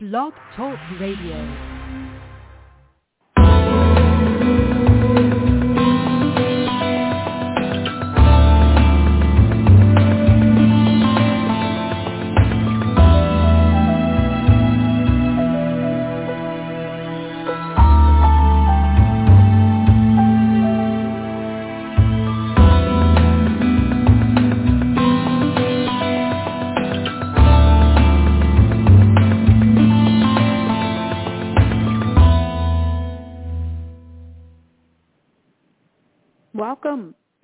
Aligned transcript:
Blog 0.00 0.32
Talk 0.56 0.78
Radio. 0.98 1.79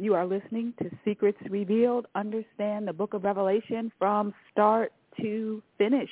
You 0.07 0.15
are 0.15 0.25
listening 0.25 0.73
to 0.81 0.89
Secrets 1.05 1.41
Revealed. 1.51 2.07
Understand 2.15 2.87
the 2.87 2.93
book 2.93 3.13
of 3.13 3.25
Revelation 3.25 3.91
from 3.99 4.33
start 4.53 4.93
to 5.21 5.61
finish. 5.79 6.09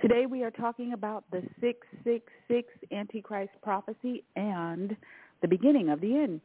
Today 0.00 0.26
we 0.26 0.44
are 0.44 0.52
talking 0.52 0.92
about 0.92 1.24
the 1.32 1.42
666 1.60 2.68
Antichrist 2.92 3.50
prophecy 3.60 4.22
and 4.36 4.96
the 5.40 5.48
beginning 5.48 5.88
of 5.88 6.00
the 6.00 6.16
end. 6.16 6.40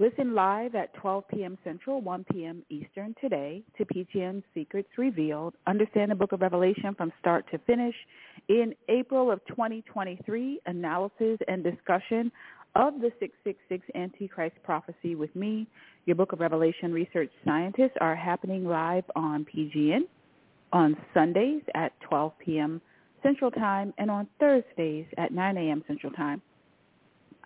Listen 0.00 0.32
live 0.32 0.76
at 0.76 0.94
12 0.94 1.24
p.m. 1.28 1.58
Central, 1.64 2.00
1 2.00 2.24
p.m. 2.32 2.62
Eastern 2.70 3.16
today 3.20 3.64
to 3.76 3.84
PGN 3.84 4.44
Secrets 4.54 4.88
Revealed. 4.96 5.54
Understand 5.66 6.12
the 6.12 6.14
book 6.14 6.30
of 6.30 6.40
Revelation 6.40 6.94
from 6.96 7.12
start 7.18 7.44
to 7.50 7.58
finish. 7.58 7.96
In 8.48 8.76
April 8.88 9.30
of 9.30 9.44
2023, 9.48 10.60
analysis 10.66 11.38
and 11.48 11.64
discussion 11.64 12.30
of 12.74 12.94
the 13.00 13.10
666 13.18 13.84
Antichrist 13.94 14.56
prophecy 14.62 15.14
with 15.14 15.34
me, 15.34 15.66
your 16.06 16.16
Book 16.16 16.32
of 16.32 16.40
Revelation 16.40 16.92
research 16.92 17.30
scientists, 17.44 17.96
are 18.00 18.14
happening 18.14 18.64
live 18.64 19.04
on 19.16 19.44
PGN 19.44 20.02
on 20.72 20.96
Sundays 21.14 21.62
at 21.74 21.98
12 22.00 22.32
p.m. 22.38 22.80
Central 23.22 23.50
Time 23.50 23.92
and 23.98 24.10
on 24.10 24.26
Thursdays 24.38 25.06
at 25.16 25.32
9 25.32 25.56
a.m. 25.56 25.82
Central 25.86 26.12
Time. 26.12 26.42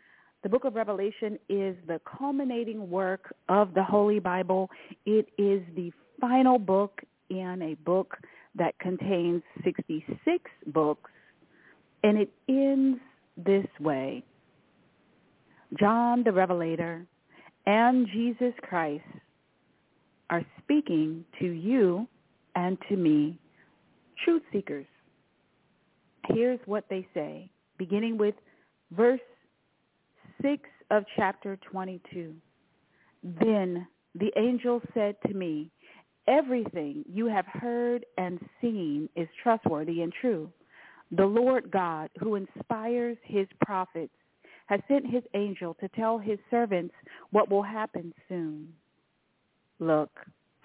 The 0.42 0.48
book 0.48 0.64
of 0.64 0.74
Revelation 0.74 1.38
is 1.48 1.76
the 1.86 2.00
culminating 2.18 2.88
work 2.90 3.34
of 3.48 3.74
the 3.74 3.82
Holy 3.82 4.18
Bible. 4.18 4.70
It 5.04 5.28
is 5.36 5.62
the 5.74 5.92
final 6.20 6.58
book 6.58 7.02
in 7.30 7.60
a 7.62 7.74
book 7.74 8.16
that 8.58 8.78
contains 8.78 9.42
66 9.64 10.50
books, 10.66 11.10
and 12.02 12.18
it 12.18 12.30
ends 12.48 13.00
this 13.36 13.66
way. 13.80 14.22
John 15.78 16.22
the 16.24 16.32
Revelator 16.32 17.06
and 17.66 18.06
Jesus 18.12 18.54
Christ 18.62 19.04
are 20.30 20.44
speaking 20.62 21.24
to 21.38 21.46
you 21.46 22.06
and 22.54 22.78
to 22.88 22.96
me, 22.96 23.38
truth 24.24 24.42
seekers. 24.52 24.86
Here's 26.28 26.60
what 26.66 26.84
they 26.90 27.06
say, 27.14 27.50
beginning 27.78 28.18
with 28.18 28.34
verse 28.92 29.20
6 30.42 30.62
of 30.90 31.04
chapter 31.16 31.58
22. 31.70 32.34
Then 33.22 33.86
the 34.14 34.32
angel 34.36 34.80
said 34.94 35.16
to 35.26 35.34
me, 35.34 35.70
Everything 36.28 37.04
you 37.10 37.26
have 37.26 37.46
heard 37.46 38.04
and 38.18 38.38
seen 38.60 39.08
is 39.16 39.26
trustworthy 39.42 40.02
and 40.02 40.12
true. 40.20 40.52
The 41.10 41.24
Lord 41.24 41.70
God, 41.70 42.10
who 42.20 42.34
inspires 42.34 43.16
his 43.24 43.46
prophets, 43.64 44.12
has 44.66 44.80
sent 44.88 45.06
his 45.06 45.22
angel 45.32 45.74
to 45.80 45.88
tell 45.88 46.18
his 46.18 46.38
servants 46.50 46.94
what 47.30 47.50
will 47.50 47.62
happen 47.62 48.12
soon. 48.28 48.68
Look, 49.80 50.10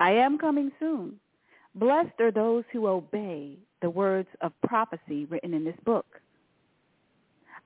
I 0.02 0.12
am 0.12 0.38
coming 0.38 0.70
soon. 0.82 1.18
Blessed 1.76 2.20
are 2.20 2.32
those 2.32 2.66
who 2.74 2.88
obey 2.88 3.58
the 3.82 3.90
words 3.90 4.28
of 4.42 4.52
prophecy 4.68 5.26
written 5.26 5.54
in 5.54 5.64
this 5.64 5.80
book. 5.86 6.06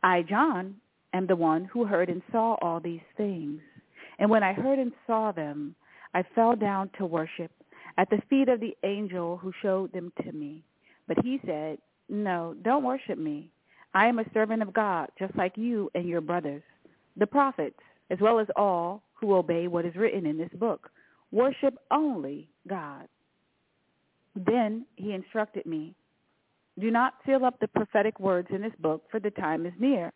I, 0.03 0.21
John, 0.21 0.75
am 1.13 1.25
the 1.25 1.35
one 1.35 1.65
who 1.65 1.83
heard 1.83 2.09
and 2.09 2.21
saw 2.31 2.57
all 2.61 2.79
these 2.79 3.01
things. 3.17 3.59
And 4.19 4.29
when 4.29 4.43
I 4.43 4.53
heard 4.53 4.77
and 4.77 4.91
saw 5.07 5.31
them, 5.31 5.73
I 6.13 6.23
fell 6.35 6.55
down 6.55 6.91
to 6.99 7.05
worship 7.05 7.51
at 7.97 8.09
the 8.09 8.21
feet 8.29 8.49
of 8.49 8.59
the 8.59 8.75
angel 8.83 9.37
who 9.37 9.51
showed 9.61 9.91
them 9.91 10.11
to 10.23 10.31
me. 10.31 10.63
But 11.07 11.17
he 11.23 11.39
said, 11.45 11.79
no, 12.09 12.55
don't 12.61 12.83
worship 12.83 13.17
me. 13.17 13.51
I 13.93 14.07
am 14.07 14.19
a 14.19 14.29
servant 14.33 14.61
of 14.61 14.73
God, 14.73 15.09
just 15.17 15.35
like 15.35 15.53
you 15.55 15.89
and 15.95 16.07
your 16.07 16.21
brothers, 16.21 16.61
the 17.15 17.27
prophets, 17.27 17.79
as 18.09 18.19
well 18.21 18.39
as 18.39 18.47
all 18.55 19.03
who 19.13 19.35
obey 19.35 19.67
what 19.67 19.85
is 19.85 19.95
written 19.95 20.25
in 20.25 20.37
this 20.37 20.51
book. 20.59 20.89
Worship 21.31 21.75
only 21.91 22.49
God. 22.67 23.07
Then 24.35 24.85
he 24.95 25.13
instructed 25.13 25.65
me, 25.65 25.95
do 26.79 26.91
not 26.91 27.15
seal 27.25 27.43
up 27.43 27.59
the 27.59 27.67
prophetic 27.67 28.19
words 28.19 28.49
in 28.51 28.61
this 28.61 28.73
book, 28.79 29.03
for 29.09 29.19
the 29.19 29.31
time 29.31 29.65
is 29.65 29.73
near. 29.79 30.13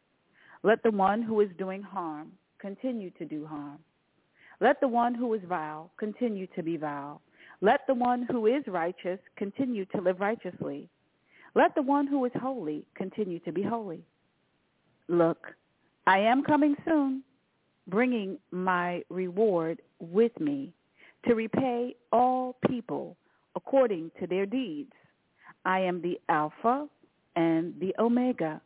Let 0.63 0.83
the 0.83 0.91
one 0.91 1.23
who 1.23 1.41
is 1.41 1.49
doing 1.57 1.81
harm 1.81 2.33
continue 2.59 3.09
to 3.11 3.25
do 3.25 3.47
harm. 3.47 3.79
Let 4.59 4.79
the 4.79 4.87
one 4.87 5.15
who 5.15 5.33
is 5.33 5.41
vile 5.49 5.89
continue 5.97 6.45
to 6.55 6.61
be 6.61 6.77
vile. 6.77 7.19
Let 7.61 7.85
the 7.87 7.93
one 7.93 8.27
who 8.29 8.47
is 8.47 8.63
righteous 8.67 9.19
continue 9.37 9.85
to 9.85 10.01
live 10.01 10.19
righteously. 10.19 10.89
Let 11.53 11.75
the 11.75 11.81
one 11.83 12.07
who 12.07 12.25
is 12.25 12.31
holy 12.41 12.85
continue 12.95 13.39
to 13.39 13.51
be 13.51 13.61
holy. 13.61 14.03
Look, 15.07 15.47
I 16.07 16.19
am 16.19 16.43
coming 16.43 16.75
soon, 16.85 17.23
bringing 17.87 18.39
my 18.51 19.03
reward 19.09 19.81
with 19.99 20.37
me 20.39 20.73
to 21.27 21.35
repay 21.35 21.95
all 22.11 22.55
people 22.67 23.15
according 23.55 24.11
to 24.19 24.27
their 24.27 24.45
deeds. 24.45 24.93
I 25.65 25.81
am 25.81 26.01
the 26.01 26.19
Alpha 26.29 26.87
and 27.35 27.73
the 27.79 27.93
Omega, 27.99 28.59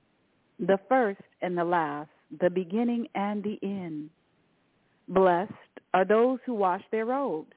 the 0.59 0.80
first 0.88 1.21
and 1.41 1.57
the 1.57 1.65
last, 1.65 2.09
the 2.39 2.50
beginning 2.50 3.07
and 3.15 3.44
the 3.44 3.59
end. 3.62 4.09
Blessed 5.09 5.51
are 5.94 6.06
those 6.06 6.39
who 6.45 6.53
wash 6.53 6.83
their 6.91 7.06
robes. 7.06 7.51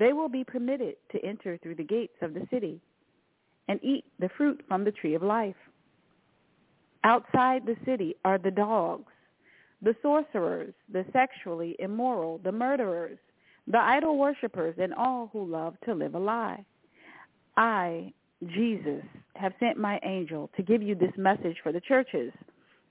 They 0.00 0.14
will 0.14 0.30
be 0.30 0.44
permitted 0.44 0.96
to 1.12 1.24
enter 1.24 1.58
through 1.58 1.74
the 1.74 1.84
gates 1.84 2.16
of 2.22 2.32
the 2.32 2.48
city 2.50 2.80
and 3.68 3.78
eat 3.84 4.06
the 4.18 4.30
fruit 4.30 4.64
from 4.66 4.82
the 4.82 4.92
tree 4.92 5.14
of 5.14 5.22
life. 5.22 5.54
Outside 7.04 7.66
the 7.66 7.76
city 7.84 8.16
are 8.24 8.38
the 8.38 8.50
dogs, 8.50 9.12
the 9.82 9.94
sorcerers, 10.00 10.72
the 10.90 11.04
sexually 11.12 11.76
immoral, 11.78 12.40
the 12.42 12.50
murderers, 12.50 13.18
the 13.66 13.78
idol 13.78 14.16
worshippers, 14.16 14.74
and 14.80 14.94
all 14.94 15.28
who 15.34 15.44
love 15.44 15.74
to 15.84 15.94
live 15.94 16.14
a 16.14 16.18
lie. 16.18 16.64
I, 17.58 18.14
Jesus, 18.46 19.04
have 19.36 19.52
sent 19.60 19.76
my 19.76 20.00
angel 20.02 20.50
to 20.56 20.62
give 20.62 20.82
you 20.82 20.94
this 20.94 21.12
message 21.18 21.58
for 21.62 21.72
the 21.72 21.80
churches. 21.80 22.32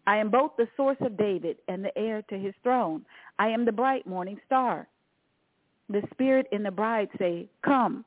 I 0.06 0.18
am 0.18 0.30
both 0.30 0.52
the 0.58 0.68
source 0.78 0.98
of 1.02 1.18
David 1.18 1.58
and 1.68 1.84
the 1.84 1.98
heir 1.98 2.22
to 2.30 2.38
his 2.38 2.54
throne. 2.62 3.04
I 3.40 3.48
am 3.48 3.66
the 3.66 3.72
bright 3.72 4.06
morning 4.06 4.40
star. 4.46 4.88
The 5.90 6.04
Spirit 6.12 6.48
and 6.52 6.66
the 6.66 6.72
bride 6.72 7.10
say, 7.18 7.48
Come. 7.66 8.06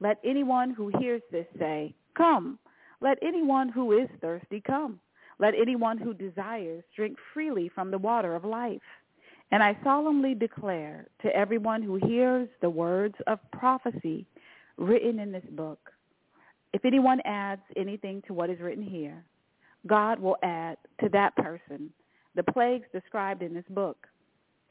Let 0.00 0.18
anyone 0.24 0.70
who 0.70 0.90
hears 0.98 1.22
this 1.30 1.46
say, 1.58 1.94
Come. 2.16 2.58
Let 3.00 3.18
anyone 3.22 3.68
who 3.68 3.92
is 3.92 4.08
thirsty 4.22 4.62
come. 4.66 4.98
Let 5.38 5.54
anyone 5.60 5.98
who 5.98 6.14
desires 6.14 6.84
drink 6.96 7.18
freely 7.34 7.68
from 7.68 7.90
the 7.90 7.98
water 7.98 8.34
of 8.34 8.44
life. 8.44 8.80
And 9.50 9.62
I 9.62 9.76
solemnly 9.84 10.34
declare 10.34 11.06
to 11.22 11.36
everyone 11.36 11.82
who 11.82 11.96
hears 11.96 12.48
the 12.62 12.70
words 12.70 13.14
of 13.26 13.38
prophecy 13.52 14.26
written 14.78 15.18
in 15.18 15.32
this 15.32 15.44
book, 15.52 15.90
if 16.72 16.84
anyone 16.84 17.20
adds 17.24 17.60
anything 17.76 18.22
to 18.26 18.32
what 18.32 18.50
is 18.50 18.58
written 18.58 18.82
here, 18.82 19.22
God 19.86 20.18
will 20.18 20.36
add 20.42 20.78
to 21.02 21.08
that 21.10 21.36
person 21.36 21.92
the 22.34 22.42
plagues 22.42 22.86
described 22.92 23.42
in 23.42 23.54
this 23.54 23.68
book. 23.68 24.06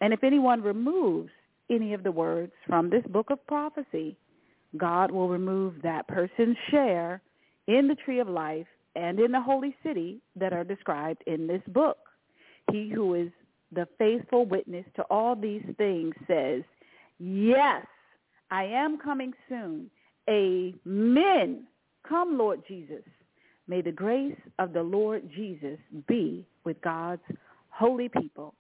And 0.01 0.11
if 0.11 0.23
anyone 0.23 0.61
removes 0.61 1.31
any 1.69 1.93
of 1.93 2.03
the 2.03 2.11
words 2.11 2.51
from 2.67 2.89
this 2.89 3.03
book 3.09 3.29
of 3.29 3.45
prophecy, 3.47 4.17
God 4.77 5.11
will 5.11 5.29
remove 5.29 5.75
that 5.83 6.07
person's 6.07 6.57
share 6.71 7.21
in 7.67 7.87
the 7.87 7.95
tree 7.95 8.19
of 8.19 8.27
life 8.27 8.67
and 8.95 9.19
in 9.19 9.31
the 9.31 9.41
holy 9.41 9.75
city 9.83 10.21
that 10.35 10.53
are 10.53 10.63
described 10.63 11.23
in 11.27 11.47
this 11.47 11.61
book. 11.67 11.97
He 12.71 12.89
who 12.89 13.15
is 13.15 13.29
the 13.71 13.87
faithful 13.97 14.45
witness 14.45 14.85
to 14.95 15.03
all 15.03 15.35
these 15.35 15.63
things 15.77 16.13
says, 16.27 16.63
yes, 17.19 17.85
I 18.51 18.65
am 18.65 18.97
coming 18.97 19.33
soon. 19.49 19.89
Amen. 20.29 21.65
Come, 22.07 22.37
Lord 22.37 22.61
Jesus. 22.67 23.03
May 23.67 23.81
the 23.81 23.91
grace 23.91 24.37
of 24.59 24.73
the 24.73 24.83
Lord 24.83 25.23
Jesus 25.35 25.79
be 26.07 26.45
with 26.63 26.79
God's 26.81 27.21
holy 27.69 28.09
people. 28.09 28.53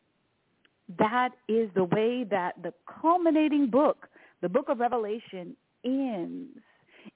That 0.97 1.29
is 1.47 1.69
the 1.75 1.85
way 1.85 2.25
that 2.29 2.61
the 2.61 2.73
culminating 3.01 3.69
book, 3.69 4.07
the 4.41 4.49
book 4.49 4.69
of 4.69 4.79
Revelation, 4.79 5.55
ends. 5.85 6.59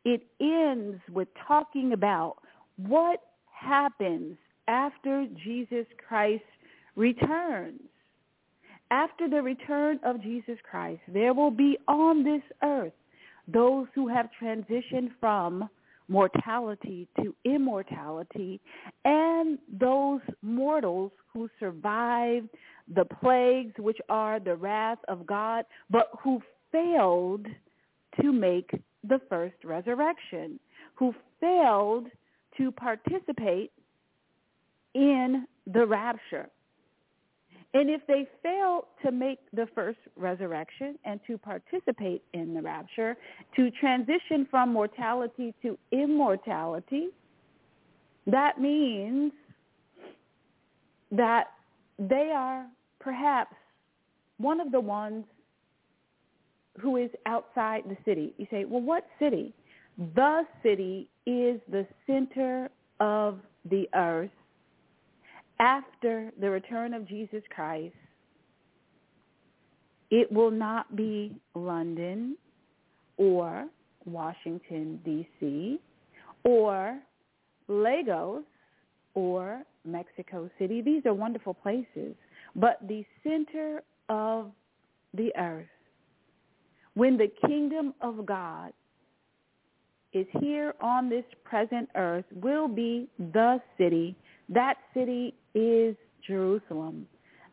It 0.06 0.24
ends 0.40 1.02
with 1.12 1.28
talking 1.48 1.94
about 1.94 2.38
what 2.78 3.22
happens 3.52 4.38
after 4.68 5.28
Jesus 5.44 5.86
Christ 6.08 6.44
returns. 6.96 7.82
After 8.90 9.30
the 9.30 9.42
return 9.42 10.00
of 10.06 10.22
Jesus 10.22 10.58
Christ, 10.70 11.02
there 11.08 11.34
will 11.34 11.52
be 11.52 11.78
on 11.88 12.24
this 12.24 12.42
earth 12.64 12.94
those 13.48 13.88
who 13.96 14.08
have 14.08 14.30
transitioned 14.42 15.10
from 15.20 15.70
mortality 16.08 17.08
to 17.22 17.36
immortality, 17.46 18.60
and 19.06 19.58
those 19.80 20.22
mortals 20.42 21.12
who 21.34 21.50
survived 21.60 22.50
the 22.94 23.06
plagues, 23.06 23.74
which 23.78 23.98
are 24.10 24.40
the 24.40 24.56
wrath 24.56 25.00
of 25.08 25.26
God, 25.26 25.66
but 25.90 26.10
who 26.24 26.42
failed 26.72 27.46
to 28.22 28.32
make 28.32 28.72
the 29.04 29.20
first 29.30 29.56
resurrection, 29.64 30.60
who 30.96 31.14
failed 31.40 32.08
to 32.58 32.72
participate 32.72 33.72
in 34.94 35.46
the 35.72 35.86
rapture. 35.86 36.50
And 37.74 37.90
if 37.90 38.02
they 38.08 38.28
fail 38.42 38.88
to 39.04 39.12
make 39.12 39.40
the 39.54 39.68
first 39.76 40.00
resurrection 40.16 40.98
and 41.06 41.20
to 41.28 41.38
participate 41.38 42.24
in 42.34 42.54
the 42.54 42.62
rapture, 42.62 43.18
to 43.56 43.70
transition 43.72 44.48
from 44.50 44.72
mortality 44.74 45.54
to 45.62 45.78
immortality, 45.92 47.10
that 48.26 48.60
means 48.60 49.32
that 51.12 51.48
they 52.00 52.32
are 52.34 52.66
perhaps 53.00 53.56
one 54.38 54.60
of 54.60 54.72
the 54.72 54.80
ones 54.80 55.26
who 56.80 56.98
is 56.98 57.10
outside 57.26 57.84
the 57.88 57.98
city. 58.06 58.34
You 58.38 58.48
say, 58.52 58.66
well, 58.66 58.82
what 58.82 59.08
city? 59.20 59.54
The 60.16 60.44
city 60.62 61.08
is 61.26 61.60
the 61.70 61.88
center 62.06 62.70
of 63.00 63.40
the 63.70 63.90
earth 63.96 64.30
after 65.60 66.32
the 66.40 66.50
return 66.50 66.94
of 66.94 67.08
Jesus 67.08 67.42
Christ, 67.54 67.96
it 70.10 70.32
will 70.32 70.52
not 70.52 70.96
be 70.96 71.36
London 71.56 72.38
or 73.18 73.68
Washington, 74.06 75.00
D.C., 75.04 75.80
or 76.44 77.00
Lagos 77.68 78.44
or 79.16 79.64
Mexico 79.84 80.50
City. 80.58 80.82
These 80.82 81.06
are 81.06 81.14
wonderful 81.14 81.54
places. 81.54 82.16
But 82.56 82.80
the 82.88 83.04
center 83.24 83.82
of 84.08 84.52
the 85.14 85.36
earth, 85.38 85.66
when 86.94 87.18
the 87.18 87.32
kingdom 87.46 87.94
of 88.02 88.26
God 88.26 88.72
is 90.14 90.26
here 90.40 90.74
on 90.80 91.10
this 91.10 91.26
present 91.44 91.90
earth, 91.96 92.26
will 92.42 92.68
be 92.68 93.10
the 93.20 93.60
city 93.78 94.16
that 94.50 94.76
city 94.94 95.34
is 95.54 95.96
Jerusalem. 96.26 97.08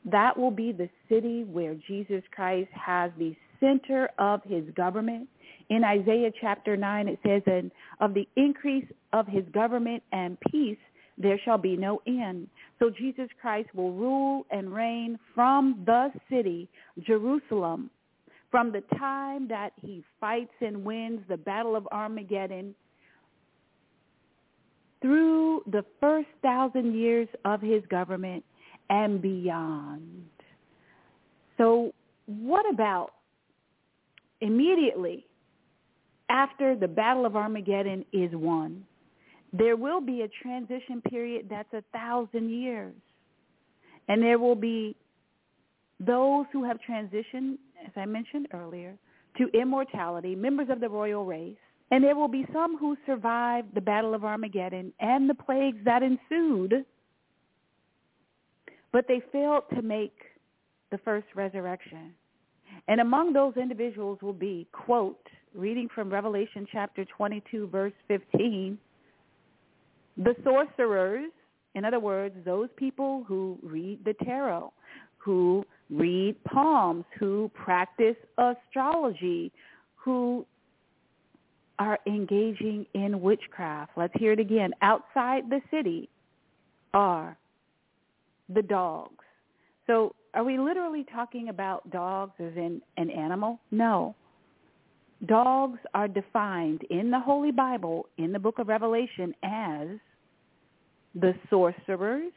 That 0.04 0.36
will 0.36 0.50
be 0.50 0.72
the 0.72 0.88
city 1.08 1.44
where 1.44 1.74
Jesus 1.74 2.22
Christ 2.34 2.70
has 2.72 3.10
the 3.18 3.34
center 3.60 4.10
of 4.18 4.42
his 4.44 4.64
government. 4.76 5.28
In 5.70 5.82
Isaiah 5.82 6.30
chapter 6.40 6.76
9, 6.76 7.08
it 7.08 7.18
says, 7.24 7.42
and 7.46 7.70
of 8.00 8.12
the 8.14 8.28
increase 8.36 8.86
of 9.12 9.26
his 9.26 9.44
government 9.52 10.02
and 10.12 10.36
peace, 10.50 10.78
there 11.16 11.40
shall 11.44 11.58
be 11.58 11.76
no 11.76 12.02
end. 12.06 12.48
So 12.78 12.90
Jesus 12.90 13.28
Christ 13.40 13.68
will 13.74 13.92
rule 13.92 14.46
and 14.50 14.74
reign 14.74 15.18
from 15.34 15.82
the 15.86 16.10
city, 16.28 16.68
Jerusalem, 17.06 17.90
from 18.50 18.72
the 18.72 18.82
time 18.98 19.48
that 19.48 19.72
he 19.80 20.04
fights 20.20 20.52
and 20.60 20.84
wins 20.84 21.20
the 21.28 21.36
battle 21.36 21.76
of 21.76 21.88
Armageddon 21.92 22.74
through 25.04 25.60
the 25.70 25.84
first 26.00 26.28
thousand 26.40 26.94
years 26.98 27.28
of 27.44 27.60
his 27.60 27.82
government 27.90 28.42
and 28.88 29.20
beyond. 29.20 30.24
So 31.58 31.92
what 32.24 32.64
about 32.72 33.10
immediately 34.40 35.26
after 36.30 36.74
the 36.74 36.88
Battle 36.88 37.26
of 37.26 37.36
Armageddon 37.36 38.06
is 38.14 38.30
won? 38.32 38.82
There 39.52 39.76
will 39.76 40.00
be 40.00 40.22
a 40.22 40.28
transition 40.42 41.02
period 41.02 41.48
that's 41.50 41.74
a 41.74 41.84
thousand 41.92 42.48
years. 42.48 42.94
And 44.08 44.22
there 44.22 44.38
will 44.38 44.56
be 44.56 44.96
those 46.00 46.46
who 46.50 46.64
have 46.64 46.78
transitioned, 46.88 47.58
as 47.84 47.92
I 47.94 48.06
mentioned 48.06 48.48
earlier, 48.54 48.94
to 49.36 49.48
immortality, 49.52 50.34
members 50.34 50.68
of 50.70 50.80
the 50.80 50.88
royal 50.88 51.26
race, 51.26 51.56
and 51.94 52.02
there 52.02 52.16
will 52.16 52.26
be 52.26 52.44
some 52.52 52.76
who 52.76 52.96
survived 53.06 53.68
the 53.72 53.80
Battle 53.80 54.14
of 54.14 54.24
Armageddon 54.24 54.92
and 54.98 55.30
the 55.30 55.34
plagues 55.34 55.78
that 55.84 56.02
ensued, 56.02 56.84
but 58.90 59.06
they 59.06 59.22
failed 59.30 59.62
to 59.76 59.80
make 59.80 60.16
the 60.90 60.98
first 60.98 61.28
resurrection. 61.36 62.12
And 62.88 63.00
among 63.00 63.32
those 63.32 63.56
individuals 63.56 64.18
will 64.22 64.32
be, 64.32 64.66
quote, 64.72 65.24
reading 65.54 65.88
from 65.94 66.12
Revelation 66.12 66.66
chapter 66.72 67.04
22, 67.04 67.68
verse 67.68 67.92
15, 68.08 68.76
the 70.16 70.34
sorcerers, 70.42 71.30
in 71.76 71.84
other 71.84 72.00
words, 72.00 72.34
those 72.44 72.70
people 72.74 73.22
who 73.28 73.56
read 73.62 74.04
the 74.04 74.14
tarot, 74.24 74.72
who 75.18 75.64
read 75.90 76.42
palms, 76.42 77.04
who 77.20 77.52
practice 77.54 78.16
astrology, 78.36 79.52
who 79.94 80.44
are 81.78 81.98
engaging 82.06 82.86
in 82.94 83.20
witchcraft. 83.20 83.92
Let's 83.96 84.14
hear 84.18 84.32
it 84.32 84.40
again. 84.40 84.72
Outside 84.82 85.50
the 85.50 85.60
city 85.70 86.08
are 86.92 87.36
the 88.48 88.62
dogs. 88.62 89.24
So 89.86 90.14
are 90.34 90.44
we 90.44 90.58
literally 90.58 91.04
talking 91.12 91.48
about 91.48 91.88
dogs 91.90 92.32
as 92.38 92.52
in 92.56 92.80
an 92.96 93.10
animal? 93.10 93.60
No. 93.70 94.14
Dogs 95.26 95.78
are 95.94 96.08
defined 96.08 96.82
in 96.90 97.10
the 97.10 97.20
Holy 97.20 97.52
Bible, 97.52 98.06
in 98.18 98.32
the 98.32 98.38
book 98.38 98.58
of 98.58 98.68
Revelation, 98.68 99.34
as 99.42 99.88
the 101.14 101.34
sorcerers, 101.48 102.32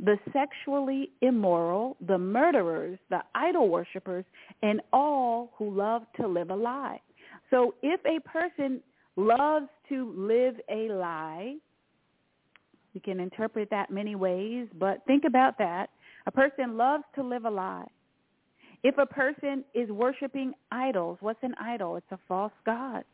the 0.00 0.18
sexually 0.32 1.10
immoral, 1.20 1.96
the 2.06 2.18
murderers, 2.18 2.98
the 3.10 3.20
idol 3.34 3.68
worshippers, 3.68 4.24
and 4.62 4.80
all 4.92 5.50
who 5.56 5.70
love 5.70 6.02
to 6.20 6.26
live 6.26 6.50
a 6.50 6.54
lie. 6.54 7.00
So 7.50 7.74
if 7.82 8.00
a 8.04 8.20
person 8.28 8.80
loves 9.16 9.68
to 9.88 10.12
live 10.16 10.56
a 10.70 10.92
lie, 10.92 11.56
you 12.92 13.00
can 13.00 13.20
interpret 13.20 13.68
that 13.70 13.90
many 13.90 14.14
ways, 14.14 14.68
but 14.78 15.04
think 15.06 15.24
about 15.24 15.58
that. 15.58 15.90
A 16.26 16.30
person 16.30 16.76
loves 16.76 17.04
to 17.14 17.22
live 17.22 17.44
a 17.44 17.50
lie. 17.50 17.86
If 18.82 18.98
a 18.98 19.06
person 19.06 19.64
is 19.74 19.88
worshiping 19.90 20.52
idols, 20.70 21.18
what's 21.20 21.42
an 21.42 21.54
idol? 21.60 21.96
It's 21.96 22.10
a 22.10 22.18
false 22.28 22.52
god. 22.64 23.04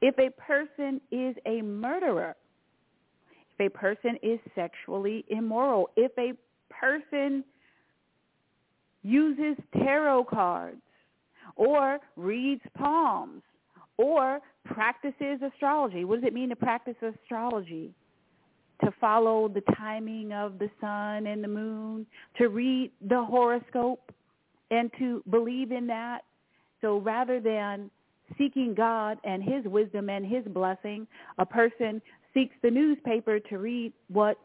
If 0.00 0.18
a 0.18 0.30
person 0.40 1.00
is 1.10 1.36
a 1.46 1.62
murderer, 1.62 2.34
if 3.58 3.72
a 3.72 3.76
person 3.76 4.18
is 4.22 4.38
sexually 4.54 5.24
immoral, 5.28 5.90
if 5.96 6.12
a 6.18 6.32
person 6.70 7.44
uses 9.02 9.56
tarot 9.72 10.24
cards, 10.24 10.82
or 11.54 11.98
reads 12.16 12.62
palms 12.76 13.42
or 13.98 14.40
practices 14.64 15.40
astrology. 15.42 16.04
What 16.04 16.20
does 16.20 16.28
it 16.28 16.34
mean 16.34 16.48
to 16.50 16.56
practice 16.56 16.96
astrology? 17.02 17.94
To 18.84 18.92
follow 19.00 19.48
the 19.48 19.62
timing 19.76 20.32
of 20.32 20.58
the 20.58 20.68
sun 20.80 21.26
and 21.26 21.42
the 21.42 21.48
moon, 21.48 22.06
to 22.36 22.48
read 22.48 22.90
the 23.08 23.24
horoscope 23.24 24.12
and 24.70 24.90
to 24.98 25.22
believe 25.30 25.72
in 25.72 25.86
that. 25.86 26.20
So 26.82 26.98
rather 26.98 27.40
than 27.40 27.90
seeking 28.36 28.74
God 28.74 29.18
and 29.24 29.42
his 29.42 29.64
wisdom 29.64 30.10
and 30.10 30.26
his 30.26 30.44
blessing, 30.44 31.06
a 31.38 31.46
person 31.46 32.02
seeks 32.34 32.54
the 32.62 32.70
newspaper 32.70 33.40
to 33.40 33.58
read 33.58 33.92
what 34.08 34.38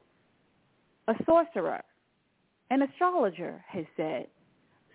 a 1.07 1.13
sorcerer, 1.25 1.81
an 2.69 2.83
astrologer 2.83 3.61
has 3.67 3.85
said. 3.97 4.27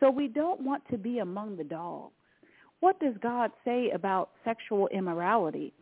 So 0.01 0.11
we 0.11 0.29
don't 0.29 0.63
want 0.63 0.83
to 0.91 0.97
be 0.97 1.19
among 1.19 1.57
the 1.57 1.65
dogs. 1.65 2.13
What 2.87 3.01
does 3.01 3.15
God 3.21 3.51
say 3.65 3.91
about 3.91 4.31
sexual 4.45 4.87
immorality 4.93 5.73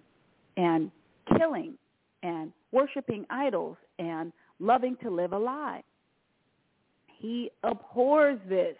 and 0.57 0.91
killing 1.37 1.75
and 2.23 2.51
worshiping 2.73 3.27
idols 3.29 3.77
and 3.99 4.33
loving 4.59 4.97
to 5.03 5.11
live 5.11 5.35
a 5.35 5.39
lie? 5.39 5.83
He 7.19 7.51
abhors 7.63 8.39
this. 8.49 8.77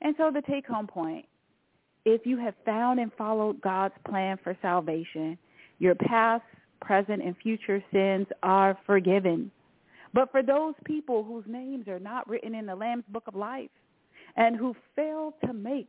And 0.00 0.14
so 0.16 0.30
the 0.32 0.40
take-home 0.40 0.86
point, 0.86 1.26
if 2.06 2.24
you 2.24 2.38
have 2.38 2.54
found 2.64 2.98
and 2.98 3.12
followed 3.18 3.60
God's 3.60 3.92
plan 4.08 4.38
for 4.42 4.56
salvation, 4.62 5.36
your 5.80 5.96
past, 5.96 6.44
present, 6.80 7.22
and 7.22 7.36
future 7.42 7.84
sins 7.92 8.26
are 8.42 8.78
forgiven. 8.86 9.50
But 10.14 10.32
for 10.32 10.42
those 10.42 10.72
people 10.86 11.24
whose 11.24 11.44
names 11.46 11.88
are 11.88 12.00
not 12.00 12.26
written 12.26 12.54
in 12.54 12.64
the 12.64 12.74
Lamb's 12.74 13.04
Book 13.10 13.24
of 13.26 13.34
Life 13.34 13.68
and 14.38 14.56
who 14.56 14.74
fail 14.96 15.34
to 15.44 15.52
make 15.52 15.88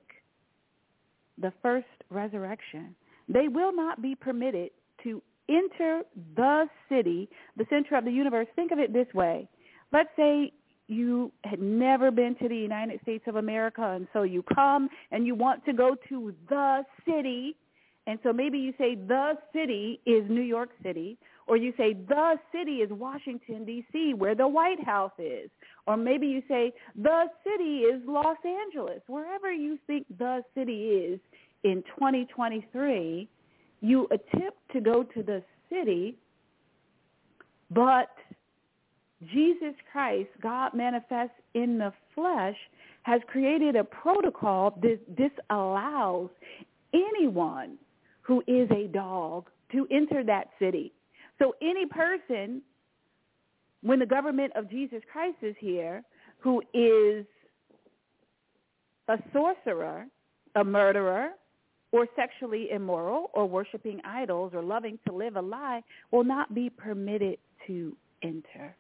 the 1.38 1.54
first 1.62 1.86
resurrection, 2.10 2.94
they 3.30 3.48
will 3.48 3.74
not 3.74 4.02
be 4.02 4.16
permitted 4.16 4.72
to 5.04 5.22
enter 5.48 6.02
the 6.36 6.66
city, 6.90 7.30
the 7.56 7.66
center 7.70 7.96
of 7.96 8.04
the 8.04 8.12
universe. 8.12 8.48
Think 8.56 8.72
of 8.72 8.80
it 8.80 8.92
this 8.92 9.08
way. 9.14 9.48
Let's 9.94 10.10
say 10.18 10.52
you 10.88 11.32
had 11.44 11.62
never 11.62 12.10
been 12.10 12.36
to 12.42 12.50
the 12.50 12.56
United 12.56 13.00
States 13.04 13.24
of 13.28 13.36
America 13.36 13.94
and 13.96 14.08
so 14.12 14.24
you 14.24 14.44
come 14.54 14.90
and 15.12 15.26
you 15.26 15.36
want 15.36 15.64
to 15.66 15.74
go 15.74 15.96
to 16.10 16.34
the 16.50 16.84
city 17.06 17.56
and 18.08 18.18
so 18.24 18.34
maybe 18.34 18.58
you 18.58 18.74
say 18.80 18.96
the 18.96 19.34
city 19.54 20.02
is 20.08 20.24
New 20.30 20.42
York 20.42 20.72
City 20.82 21.20
or 21.50 21.58
you 21.58 21.74
say 21.78 21.94
the 22.08 22.36
city 22.52 22.78
is 22.78 22.90
Washington 22.92 23.66
D.C. 23.66 24.14
where 24.14 24.36
the 24.36 24.48
White 24.48 24.84
House 24.84 25.12
is 25.18 25.50
or 25.88 25.98
maybe 25.98 26.28
you 26.28 26.42
say 26.48 26.72
the 26.96 27.26
city 27.44 27.80
is 27.80 28.02
Los 28.08 28.38
Angeles 28.46 29.02
wherever 29.08 29.52
you 29.52 29.78
think 29.88 30.06
the 30.18 30.44
city 30.56 30.84
is 30.88 31.20
in 31.64 31.84
2023 31.98 33.28
you 33.82 34.08
attempt 34.12 34.58
to 34.72 34.80
go 34.80 35.04
to 35.04 35.24
the 35.24 35.44
city 35.70 36.16
but 37.72 38.10
Jesus 39.34 39.76
Christ, 39.92 40.30
God 40.42 40.74
manifest 40.74 41.32
in 41.54 41.78
the 41.78 41.92
flesh, 42.16 42.56
has 43.04 43.22
created 43.28 43.76
a 43.76 43.84
protocol 43.84 44.78
that 44.82 45.00
disallows 45.16 46.30
anyone 46.94 47.78
who 48.22 48.42
is 48.48 48.70
a 48.72 48.88
dog 48.88 49.50
to 49.72 49.88
enter 49.92 50.24
that 50.24 50.50
city. 50.58 50.94
So 51.40 51.56
any 51.62 51.86
person, 51.86 52.62
when 53.82 54.00
the 54.00 54.06
government 54.06 54.54
of 54.56 54.70
Jesus 54.70 55.02
Christ 55.12 55.38
is 55.42 55.56
here, 55.60 56.04
who 56.40 56.62
is 56.74 57.26
a 59.08 59.18
sorcerer, 59.34 60.06
a 60.56 60.64
murderer, 60.64 61.30
or 61.92 62.08
sexually 62.16 62.70
immoral, 62.72 63.32
or 63.34 63.48
worshiping 63.48 64.00
idols, 64.06 64.52
or 64.54 64.62
loving 64.62 65.00
to 65.08 65.14
live 65.14 65.38
a 65.38 65.42
lie, 65.42 65.82
will 66.12 66.24
not 66.24 66.54
be 66.54 66.70
permitted 66.70 67.38
to 67.66 67.96
enter. 68.22 68.76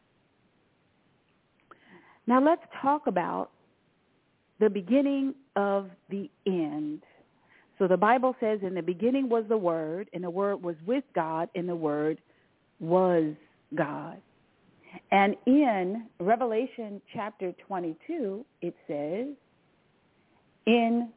Now 2.27 2.43
let's 2.43 2.61
talk 2.81 3.07
about 3.07 3.49
the 4.59 4.69
beginning 4.69 5.33
of 5.55 5.89
the 6.09 6.29
end. 6.45 7.01
So 7.79 7.87
the 7.87 7.97
Bible 7.97 8.35
says 8.39 8.59
in 8.61 8.75
the 8.75 8.83
beginning 8.83 9.29
was 9.29 9.45
the 9.47 9.57
Word, 9.57 10.09
and 10.13 10.23
the 10.23 10.29
Word 10.29 10.61
was 10.61 10.75
with 10.85 11.05
God, 11.15 11.49
and 11.55 11.67
the 11.67 11.75
Word 11.75 12.21
was 12.79 13.33
God. 13.75 14.21
And 15.11 15.35
in 15.45 16.05
Revelation 16.19 17.01
chapter 17.13 17.53
22, 17.67 18.45
it 18.61 18.75
says, 18.87 19.27
in 20.65 21.09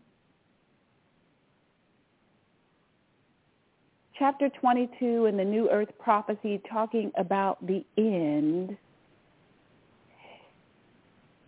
chapter 4.19 4.49
22 4.61 5.27
in 5.27 5.37
the 5.37 5.45
New 5.45 5.69
Earth 5.71 5.89
prophecy 5.99 6.61
talking 6.71 7.11
about 7.17 7.65
the 7.67 7.85
end, 7.97 8.77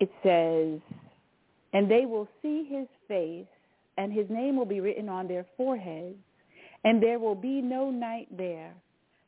it 0.00 0.10
says, 0.22 0.80
and 1.72 1.90
they 1.90 2.06
will 2.06 2.28
see 2.42 2.66
his 2.68 2.86
face, 3.08 3.46
and 3.96 4.12
his 4.12 4.26
name 4.28 4.56
will 4.56 4.66
be 4.66 4.80
written 4.80 5.08
on 5.08 5.28
their 5.28 5.46
foreheads, 5.56 6.16
and 6.84 7.02
there 7.02 7.18
will 7.18 7.34
be 7.34 7.60
no 7.60 7.90
night 7.90 8.28
there, 8.36 8.74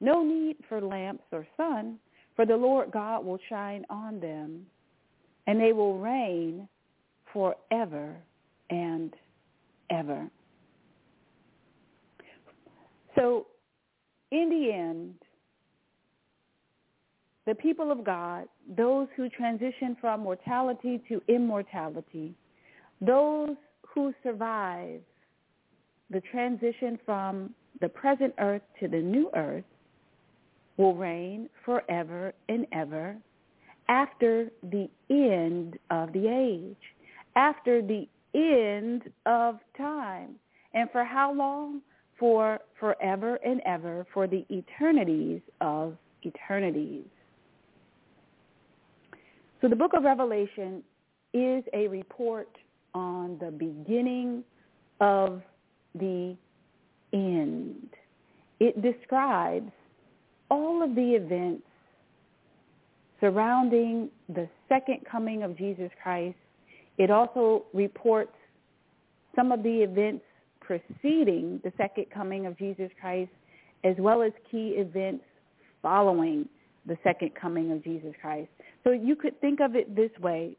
no 0.01 0.23
need 0.23 0.57
for 0.69 0.81
lamps 0.81 1.25
or 1.33 1.47
sun, 1.57 1.99
for 2.35 2.45
the 2.45 2.57
Lord 2.57 2.91
God 2.91 3.25
will 3.25 3.39
shine 3.49 3.85
on 3.89 4.21
them, 4.21 4.67
and 5.47 5.61
they 5.61 5.73
will 5.73 5.99
reign 5.99 6.69
forever 7.33 8.15
and 8.71 9.15
ever. 9.91 10.29
So 13.15 13.47
in 14.31 14.51
the 14.51 14.73
end, 14.73 15.15
the 17.47 17.55
people 17.55 17.93
of 17.93 18.05
God, 18.05 18.49
those 18.77 19.07
who 19.17 19.29
transition 19.29 19.97
from 20.01 20.21
mortality 20.21 21.01
to 21.09 21.23
immortality, 21.29 22.35
those 23.01 23.57
who 23.83 24.13
survive 24.23 25.01
the 26.11 26.21
transition 26.33 26.99
from 27.07 27.55
the 27.81 27.89
present 27.89 28.35
earth 28.39 28.63
to 28.81 28.89
the 28.89 28.99
new 28.99 29.31
earth 29.35 29.65
will 30.77 30.95
reign 30.95 31.49
forever 31.65 32.33
and 32.49 32.67
ever 32.73 33.17
after 33.89 34.51
the 34.63 34.89
end 35.11 35.79
of 35.91 36.13
the 36.13 36.29
age, 36.29 36.77
after 37.37 37.83
the 37.83 38.07
end 38.35 39.03
of 39.27 39.59
time. 39.77 40.35
And 40.75 40.91
for 40.91 41.05
how 41.05 41.33
long? 41.33 41.83
For 42.19 42.61
forever 42.81 43.39
and 43.45 43.61
ever, 43.67 44.07
for 44.13 44.27
the 44.27 44.45
eternities 44.51 45.43
of 45.61 45.97
eternities. 46.25 47.05
So 49.61 49.69
the 49.69 49.77
book 49.77 49.93
of 49.95 50.03
Revelation 50.05 50.83
is 51.35 51.63
a 51.75 51.89
report 51.89 52.49
on 52.95 53.39
the 53.39 53.51
beginning 53.51 54.45
of 55.01 55.43
the 55.95 56.37
end. 57.13 57.89
It 58.61 58.81
describes 58.81 59.73
all 60.51 60.83
of 60.83 60.95
the 60.95 61.15
events 61.15 61.65
surrounding 63.21 64.11
the 64.29 64.49
second 64.69 65.01
coming 65.11 65.43
of 65.43 65.57
Jesus 65.57 65.91
Christ. 66.03 66.37
It 66.99 67.11
also 67.11 67.65
reports 67.73 68.33
some 69.35 69.53
of 69.53 69.63
the 69.63 69.83
events 69.83 70.25
preceding 70.61 71.61
the 71.63 71.73
second 71.77 72.07
coming 72.13 72.47
of 72.47 72.59
Jesus 72.59 72.91
Christ 73.01 73.31
as 73.85 73.95
well 73.99 74.23
as 74.23 74.33
key 74.51 74.75
events 74.77 75.25
following 75.83 76.49
the 76.87 76.97
second 77.05 77.33
coming 77.41 77.73
of 77.73 77.83
Jesus 77.85 78.15
Christ. 78.21 78.49
So 78.85 78.91
you 78.91 79.17
could 79.17 79.41
think 79.41 79.61
of 79.61 79.77
it 79.77 79.95
this 79.95 80.11
way. 80.21 80.57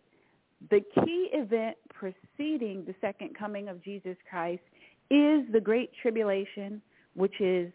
The 0.70 0.82
key 1.04 1.30
event 1.34 1.78
preceding 1.94 2.84
the 2.86 2.96
second 3.02 3.38
coming 3.38 3.68
of 3.70 3.84
Jesus 3.84 4.16
Christ 4.30 4.62
is 5.10 5.42
the 5.52 5.62
great 5.62 5.92
tribulation, 6.02 6.82
which 7.16 7.40
is 7.40 7.72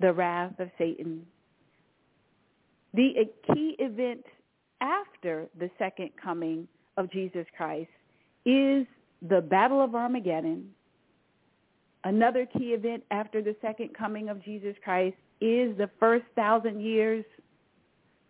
the 0.00 0.12
wrath 0.12 0.58
of 0.58 0.70
Satan. 0.78 1.26
The 2.94 3.28
key 3.52 3.76
event 3.78 4.24
after 4.80 5.48
the 5.58 5.70
second 5.78 6.10
coming 6.22 6.68
of 6.96 7.10
Jesus 7.10 7.46
Christ 7.56 7.90
is 8.44 8.86
the 9.28 9.40
Battle 9.40 9.82
of 9.82 9.94
Armageddon. 9.94 10.70
Another 12.04 12.46
key 12.46 12.72
event 12.72 13.02
after 13.10 13.42
the 13.42 13.56
second 13.60 13.90
coming 13.96 14.28
of 14.28 14.42
Jesus 14.44 14.76
Christ 14.84 15.16
is 15.40 15.76
the 15.76 15.90
first 15.98 16.24
thousand 16.34 16.80
years 16.80 17.24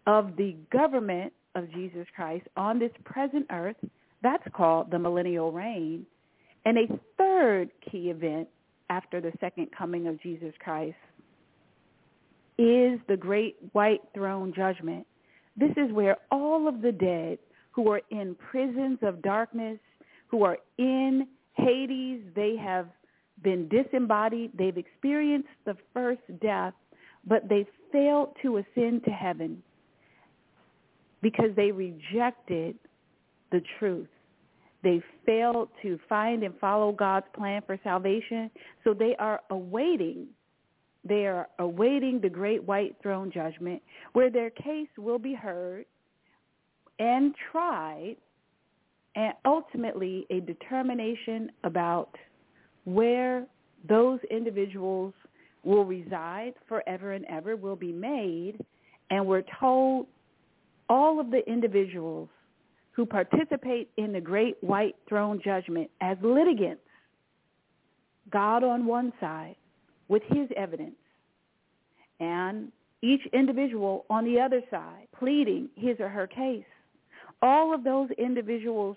of 0.06 0.36
the 0.36 0.56
government 0.72 1.32
of 1.54 1.70
Jesus 1.72 2.06
Christ 2.14 2.46
on 2.56 2.78
this 2.78 2.92
present 3.04 3.46
earth. 3.50 3.76
That's 4.22 4.46
called 4.54 4.90
the 4.90 4.98
millennial 4.98 5.52
reign. 5.52 6.06
And 6.64 6.78
a 6.78 7.00
third 7.18 7.70
key 7.90 8.10
event 8.10 8.48
after 8.90 9.20
the 9.20 9.32
second 9.40 9.68
coming 9.76 10.06
of 10.06 10.20
Jesus 10.22 10.54
Christ 10.58 10.96
is 12.58 13.00
the 13.08 13.16
great 13.18 13.56
white 13.72 14.02
throne 14.14 14.52
judgment. 14.54 15.06
This 15.56 15.72
is 15.76 15.92
where 15.92 16.16
all 16.30 16.68
of 16.68 16.82
the 16.82 16.92
dead 16.92 17.38
who 17.72 17.90
are 17.90 18.00
in 18.10 18.34
prisons 18.34 18.98
of 19.02 19.22
darkness, 19.22 19.78
who 20.28 20.42
are 20.42 20.58
in 20.78 21.26
Hades. 21.54 22.22
They 22.34 22.56
have 22.56 22.88
been 23.42 23.68
disembodied. 23.68 24.52
They've 24.56 24.76
experienced 24.76 25.48
the 25.64 25.76
first 25.92 26.22
death, 26.40 26.74
but 27.26 27.48
they 27.48 27.66
failed 27.92 28.34
to 28.42 28.58
ascend 28.58 29.04
to 29.04 29.10
heaven 29.10 29.62
because 31.22 31.50
they 31.56 31.70
rejected 31.72 32.76
the 33.52 33.60
truth. 33.78 34.08
They 34.82 35.02
failed 35.24 35.68
to 35.82 35.98
find 36.08 36.42
and 36.42 36.54
follow 36.60 36.92
God's 36.92 37.26
plan 37.34 37.62
for 37.66 37.78
salvation. 37.82 38.50
So 38.84 38.94
they 38.94 39.16
are 39.18 39.40
awaiting, 39.50 40.28
they 41.08 41.26
are 41.26 41.48
awaiting 41.58 42.20
the 42.20 42.28
great 42.28 42.62
white 42.64 42.96
throne 43.02 43.30
judgment 43.32 43.82
where 44.12 44.30
their 44.30 44.50
case 44.50 44.88
will 44.96 45.18
be 45.18 45.34
heard 45.34 45.84
and 46.98 47.34
tried 47.50 48.16
and 49.14 49.32
ultimately 49.44 50.26
a 50.30 50.40
determination 50.40 51.50
about 51.64 52.10
where 52.84 53.46
those 53.88 54.20
individuals 54.30 55.14
will 55.64 55.84
reside 55.84 56.54
forever 56.68 57.12
and 57.12 57.24
ever 57.26 57.56
will 57.56 57.76
be 57.76 57.92
made. 57.92 58.58
And 59.10 59.26
we're 59.26 59.44
told 59.58 60.06
all 60.88 61.18
of 61.18 61.30
the 61.30 61.40
individuals 61.50 62.28
who 62.92 63.04
participate 63.06 63.90
in 63.96 64.12
the 64.12 64.20
great 64.20 64.56
white 64.62 64.96
throne 65.08 65.40
judgment 65.44 65.90
as 66.00 66.16
litigants, 66.22 66.82
God 68.30 68.64
on 68.64 68.86
one 68.86 69.12
side 69.20 69.56
with 70.08 70.22
his 70.28 70.48
evidence, 70.56 70.96
and 72.20 72.70
each 73.02 73.20
individual 73.32 74.04
on 74.08 74.24
the 74.24 74.40
other 74.40 74.62
side 74.70 75.08
pleading 75.18 75.68
his 75.76 75.98
or 76.00 76.08
her 76.08 76.26
case. 76.26 76.64
All 77.42 77.74
of 77.74 77.84
those 77.84 78.08
individuals 78.18 78.96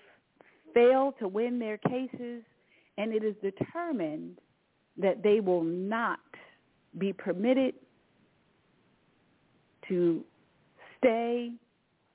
fail 0.72 1.14
to 1.18 1.28
win 1.28 1.58
their 1.58 1.76
cases, 1.78 2.42
and 2.96 3.12
it 3.12 3.22
is 3.22 3.34
determined 3.42 4.38
that 4.96 5.22
they 5.22 5.40
will 5.40 5.62
not 5.62 6.20
be 6.98 7.12
permitted 7.12 7.74
to 9.88 10.24
stay. 10.98 11.52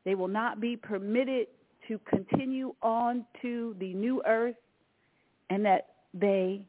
They 0.03 0.15
will 0.15 0.27
not 0.27 0.59
be 0.59 0.75
permitted 0.75 1.47
to 1.87 1.99
continue 2.09 2.73
on 2.81 3.25
to 3.41 3.75
the 3.79 3.93
new 3.93 4.21
earth 4.25 4.55
and 5.49 5.63
that 5.65 5.89
they 6.13 6.65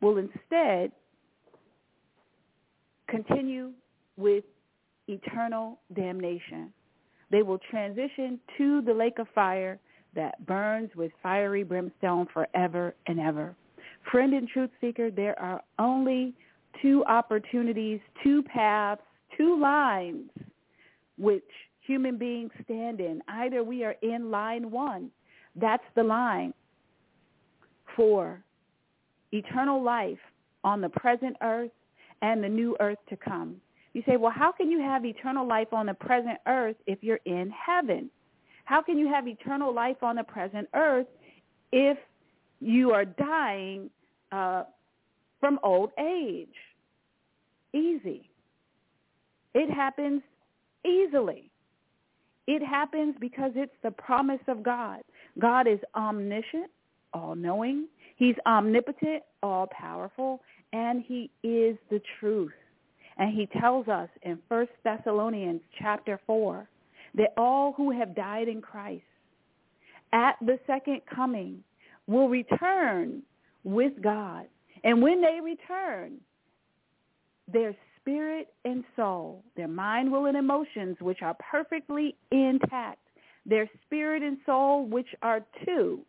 will 0.00 0.16
instead 0.18 0.92
continue 3.14 3.70
with 4.16 4.44
eternal 5.08 5.78
damnation. 5.94 6.72
They 7.30 7.42
will 7.42 7.58
transition 7.70 8.38
to 8.58 8.80
the 8.82 8.94
lake 8.94 9.18
of 9.18 9.26
fire 9.34 9.78
that 10.14 10.44
burns 10.46 10.90
with 10.94 11.12
fiery 11.22 11.64
brimstone 11.64 12.26
forever 12.32 12.94
and 13.06 13.18
ever. 13.18 13.54
Friend 14.10 14.32
and 14.32 14.48
truth 14.48 14.70
seeker, 14.80 15.10
there 15.10 15.38
are 15.40 15.62
only 15.78 16.34
two 16.80 17.04
opportunities, 17.06 18.00
two 18.22 18.42
paths, 18.42 19.02
two 19.36 19.60
lines 19.60 20.30
which 21.18 21.42
human 21.80 22.16
beings 22.18 22.50
stand 22.64 23.00
in. 23.00 23.20
Either 23.28 23.62
we 23.62 23.84
are 23.84 23.96
in 24.02 24.30
line 24.30 24.70
one. 24.70 25.10
That's 25.56 25.84
the 25.94 26.02
line 26.02 26.52
for 27.96 28.42
eternal 29.32 29.82
life 29.82 30.18
on 30.62 30.80
the 30.80 30.88
present 30.88 31.36
earth 31.42 31.70
and 32.22 32.42
the 32.42 32.48
new 32.48 32.76
earth 32.80 32.98
to 33.08 33.16
come. 33.16 33.56
You 33.92 34.02
say, 34.06 34.16
well, 34.16 34.32
how 34.34 34.50
can 34.50 34.70
you 34.70 34.80
have 34.80 35.04
eternal 35.04 35.46
life 35.46 35.72
on 35.72 35.86
the 35.86 35.94
present 35.94 36.38
earth 36.46 36.76
if 36.86 37.02
you're 37.02 37.20
in 37.24 37.50
heaven? 37.50 38.10
How 38.64 38.82
can 38.82 38.98
you 38.98 39.08
have 39.08 39.28
eternal 39.28 39.72
life 39.72 40.02
on 40.02 40.16
the 40.16 40.24
present 40.24 40.68
earth 40.74 41.06
if 41.70 41.98
you 42.60 42.92
are 42.92 43.04
dying 43.04 43.90
uh, 44.32 44.64
from 45.38 45.60
old 45.62 45.90
age? 45.98 46.48
Easy. 47.72 48.30
It 49.54 49.70
happens 49.70 50.22
easily. 50.84 51.50
It 52.46 52.62
happens 52.62 53.14
because 53.20 53.52
it's 53.54 53.72
the 53.82 53.90
promise 53.90 54.40
of 54.48 54.62
God. 54.62 55.02
God 55.38 55.66
is 55.66 55.78
omniscient, 55.94 56.70
all-knowing. 57.12 57.86
He's 58.16 58.34
omnipotent, 58.46 59.22
all-powerful, 59.42 60.40
and 60.74 61.04
he 61.06 61.30
is 61.44 61.78
the 61.88 62.02
truth. 62.18 62.52
And 63.16 63.32
he 63.32 63.46
tells 63.60 63.86
us 63.86 64.08
in 64.22 64.40
1 64.48 64.66
Thessalonians 64.82 65.60
chapter 65.78 66.20
4 66.26 66.68
that 67.14 67.32
all 67.36 67.72
who 67.76 67.92
have 67.92 68.16
died 68.16 68.48
in 68.48 68.60
Christ 68.60 69.04
at 70.12 70.32
the 70.40 70.58
second 70.66 71.02
coming 71.14 71.62
will 72.08 72.28
return 72.28 73.22
with 73.62 73.92
God. 74.02 74.46
And 74.82 75.00
when 75.00 75.22
they 75.22 75.38
return, 75.40 76.16
their 77.50 77.76
spirit 78.00 78.48
and 78.64 78.82
soul, 78.96 79.44
their 79.56 79.68
mind, 79.68 80.10
will, 80.10 80.26
and 80.26 80.36
emotions, 80.36 80.96
which 81.00 81.22
are 81.22 81.36
perfectly 81.52 82.16
intact, 82.32 82.98
their 83.46 83.70
spirit 83.86 84.24
and 84.24 84.38
soul, 84.44 84.86
which 84.86 85.08
are 85.22 85.40
two. 85.64 86.00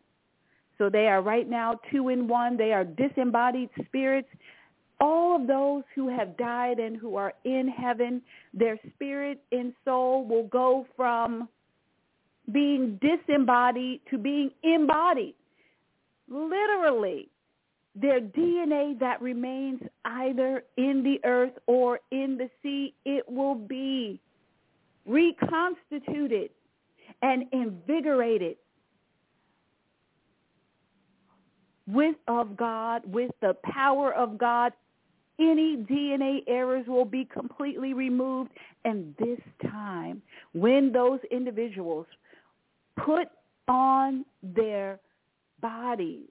So 0.78 0.90
they 0.90 1.06
are 1.06 1.22
right 1.22 1.48
now 1.48 1.80
two 1.90 2.08
in 2.10 2.28
one. 2.28 2.56
They 2.56 2.72
are 2.72 2.84
disembodied 2.84 3.70
spirits. 3.86 4.28
All 5.00 5.36
of 5.36 5.46
those 5.46 5.84
who 5.94 6.08
have 6.08 6.36
died 6.36 6.78
and 6.78 6.96
who 6.96 7.16
are 7.16 7.34
in 7.44 7.68
heaven, 7.68 8.22
their 8.54 8.78
spirit 8.94 9.42
and 9.52 9.72
soul 9.84 10.24
will 10.26 10.46
go 10.48 10.86
from 10.96 11.48
being 12.52 12.98
disembodied 13.00 14.00
to 14.10 14.18
being 14.18 14.50
embodied. 14.62 15.34
Literally, 16.28 17.28
their 17.94 18.20
DNA 18.20 18.98
that 19.00 19.20
remains 19.22 19.80
either 20.04 20.64
in 20.76 21.02
the 21.02 21.18
earth 21.24 21.54
or 21.66 22.00
in 22.10 22.36
the 22.36 22.50
sea, 22.62 22.94
it 23.04 23.28
will 23.28 23.54
be 23.54 24.20
reconstituted 25.06 26.50
and 27.22 27.44
invigorated 27.52 28.56
with 31.86 32.16
of 32.28 32.56
God, 32.56 33.02
with 33.06 33.30
the 33.40 33.56
power 33.64 34.12
of 34.14 34.38
God. 34.38 34.72
Any 35.38 35.76
DNA 35.76 36.42
errors 36.46 36.86
will 36.86 37.04
be 37.04 37.26
completely 37.26 37.92
removed. 37.92 38.50
And 38.84 39.14
this 39.18 39.40
time, 39.62 40.22
when 40.52 40.92
those 40.92 41.20
individuals 41.30 42.06
put 42.96 43.28
on 43.68 44.24
their 44.42 44.98
bodies 45.60 46.28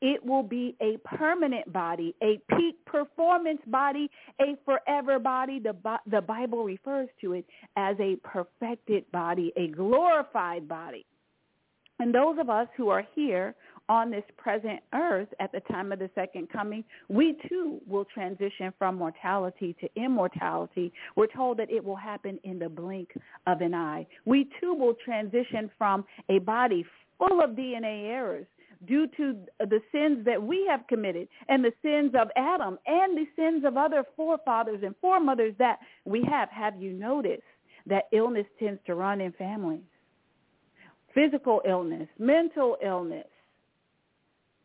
it 0.00 0.24
will 0.24 0.42
be 0.42 0.76
a 0.80 0.96
permanent 0.98 1.72
body, 1.72 2.14
a 2.22 2.40
peak 2.56 2.76
performance 2.86 3.60
body, 3.66 4.10
a 4.40 4.56
forever 4.64 5.18
body. 5.18 5.58
The, 5.58 5.74
the 6.08 6.20
Bible 6.20 6.64
refers 6.64 7.08
to 7.20 7.32
it 7.32 7.44
as 7.76 7.96
a 7.98 8.16
perfected 8.22 9.10
body, 9.10 9.52
a 9.56 9.68
glorified 9.68 10.68
body. 10.68 11.04
And 11.98 12.14
those 12.14 12.38
of 12.38 12.48
us 12.48 12.68
who 12.76 12.90
are 12.90 13.04
here 13.16 13.56
on 13.88 14.10
this 14.10 14.24
present 14.36 14.80
earth 14.94 15.28
at 15.40 15.52
the 15.52 15.60
time 15.60 15.92
of 15.92 15.98
the 15.98 16.10
second 16.14 16.50
coming, 16.50 16.84
we 17.08 17.36
too 17.48 17.80
will 17.86 18.04
transition 18.04 18.72
from 18.78 18.96
mortality 18.96 19.74
to 19.80 19.88
immortality. 19.96 20.92
We're 21.16 21.26
told 21.26 21.58
that 21.58 21.70
it 21.70 21.84
will 21.84 21.96
happen 21.96 22.38
in 22.44 22.58
the 22.58 22.68
blink 22.68 23.10
of 23.46 23.60
an 23.60 23.74
eye. 23.74 24.06
We 24.24 24.48
too 24.60 24.74
will 24.74 24.94
transition 25.04 25.70
from 25.78 26.04
a 26.28 26.38
body 26.38 26.84
full 27.18 27.42
of 27.42 27.50
DNA 27.50 28.10
errors 28.10 28.46
due 28.86 29.08
to 29.16 29.36
the 29.58 29.80
sins 29.90 30.24
that 30.24 30.40
we 30.40 30.66
have 30.70 30.86
committed 30.88 31.28
and 31.48 31.64
the 31.64 31.72
sins 31.82 32.14
of 32.20 32.28
Adam 32.36 32.78
and 32.86 33.16
the 33.16 33.26
sins 33.34 33.64
of 33.64 33.76
other 33.76 34.04
forefathers 34.16 34.80
and 34.84 34.94
foremothers 35.00 35.54
that 35.58 35.78
we 36.04 36.22
have. 36.30 36.48
Have 36.50 36.80
you 36.80 36.92
noticed 36.92 37.42
that 37.86 38.04
illness 38.12 38.46
tends 38.58 38.80
to 38.86 38.94
run 38.94 39.20
in 39.20 39.32
families? 39.32 39.82
Physical 41.14 41.62
illness, 41.66 42.08
mental 42.18 42.76
illness. 42.84 43.26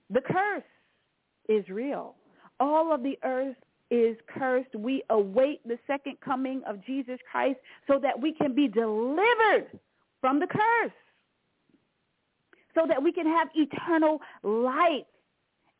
The 0.09 0.21
curse 0.21 0.63
is 1.49 1.67
real. 1.69 2.15
All 2.59 2.93
of 2.93 3.03
the 3.03 3.17
earth 3.23 3.55
is 3.89 4.17
cursed. 4.27 4.73
We 4.75 5.03
await 5.09 5.67
the 5.67 5.77
second 5.87 6.17
coming 6.23 6.61
of 6.67 6.83
Jesus 6.85 7.19
Christ 7.29 7.59
so 7.87 7.99
that 8.01 8.19
we 8.19 8.33
can 8.33 8.55
be 8.55 8.67
delivered 8.67 9.67
from 10.21 10.39
the 10.39 10.47
curse 10.47 10.93
so 12.75 12.81
that 12.87 13.01
we 13.01 13.11
can 13.11 13.25
have 13.25 13.49
eternal 13.55 14.19
life. 14.43 15.05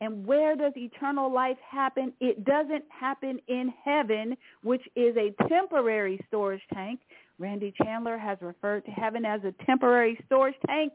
And 0.00 0.26
where 0.26 0.56
does 0.56 0.72
eternal 0.76 1.32
life 1.32 1.56
happen? 1.68 2.12
It 2.20 2.44
doesn't 2.44 2.84
happen 2.88 3.38
in 3.48 3.72
heaven, 3.84 4.36
which 4.62 4.82
is 4.96 5.16
a 5.16 5.34
temporary 5.48 6.20
storage 6.28 6.62
tank. 6.72 7.00
Randy 7.38 7.72
Chandler 7.82 8.18
has 8.18 8.38
referred 8.40 8.84
to 8.84 8.90
heaven 8.90 9.24
as 9.24 9.40
a 9.44 9.54
temporary 9.64 10.18
storage 10.26 10.56
tank. 10.66 10.92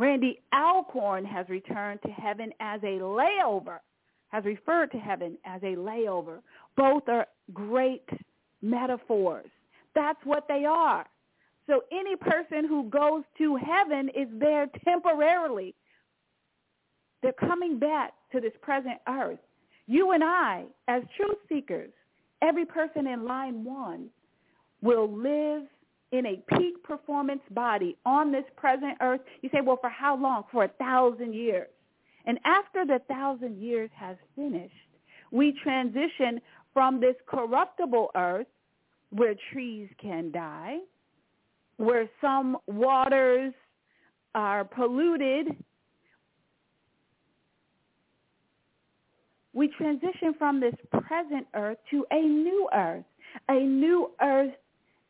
Randy 0.00 0.40
Alcorn 0.54 1.26
has 1.26 1.46
returned 1.50 2.00
to 2.06 2.08
heaven 2.08 2.54
as 2.58 2.80
a 2.82 2.98
layover, 3.00 3.80
has 4.28 4.46
referred 4.46 4.90
to 4.92 4.98
heaven 4.98 5.36
as 5.44 5.62
a 5.62 5.76
layover. 5.76 6.38
Both 6.74 7.06
are 7.08 7.26
great 7.52 8.08
metaphors. 8.62 9.50
That's 9.94 10.18
what 10.24 10.48
they 10.48 10.64
are. 10.64 11.04
So 11.66 11.82
any 11.92 12.16
person 12.16 12.66
who 12.66 12.88
goes 12.88 13.24
to 13.36 13.56
heaven 13.56 14.08
is 14.16 14.26
there 14.38 14.68
temporarily. 14.86 15.74
They're 17.22 17.34
coming 17.34 17.78
back 17.78 18.14
to 18.32 18.40
this 18.40 18.54
present 18.62 18.96
earth. 19.06 19.38
You 19.86 20.12
and 20.12 20.24
I, 20.24 20.64
as 20.88 21.02
truth 21.14 21.36
seekers, 21.46 21.90
every 22.40 22.64
person 22.64 23.06
in 23.06 23.26
line 23.26 23.64
one 23.64 24.08
will 24.80 25.14
live 25.14 25.64
in 26.12 26.26
a 26.26 26.42
peak 26.58 26.82
performance 26.82 27.42
body 27.50 27.96
on 28.04 28.32
this 28.32 28.44
present 28.56 28.96
earth. 29.00 29.20
You 29.42 29.50
say, 29.52 29.60
well, 29.60 29.78
for 29.80 29.90
how 29.90 30.16
long? 30.16 30.44
For 30.50 30.64
a 30.64 30.68
thousand 30.68 31.34
years. 31.34 31.68
And 32.26 32.38
after 32.44 32.84
the 32.84 33.00
thousand 33.08 33.60
years 33.60 33.90
has 33.94 34.16
finished, 34.36 34.74
we 35.30 35.54
transition 35.62 36.40
from 36.74 37.00
this 37.00 37.14
corruptible 37.26 38.08
earth 38.14 38.46
where 39.10 39.34
trees 39.52 39.88
can 40.00 40.30
die, 40.30 40.78
where 41.76 42.08
some 42.20 42.56
waters 42.66 43.52
are 44.34 44.64
polluted. 44.64 45.48
We 49.52 49.68
transition 49.76 50.34
from 50.38 50.60
this 50.60 50.74
present 50.90 51.46
earth 51.54 51.78
to 51.90 52.06
a 52.12 52.20
new 52.20 52.68
earth, 52.72 53.04
a 53.48 53.60
new 53.60 54.10
earth 54.20 54.54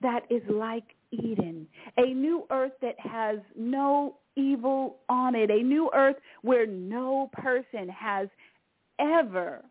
that 0.03 0.21
is 0.31 0.43
like 0.49 0.85
Eden, 1.13 1.67
a 1.97 2.15
new 2.15 2.47
earth 2.51 2.73
that 2.83 2.99
has 3.01 3.39
no 3.57 4.17
evil 4.37 4.99
on 5.09 5.35
it, 5.35 5.51
a 5.51 5.63
new 5.63 5.91
earth 5.95 6.17
where 6.43 6.67
no 6.67 7.31
person 7.33 7.89
has 7.89 8.29
ever 8.99 9.63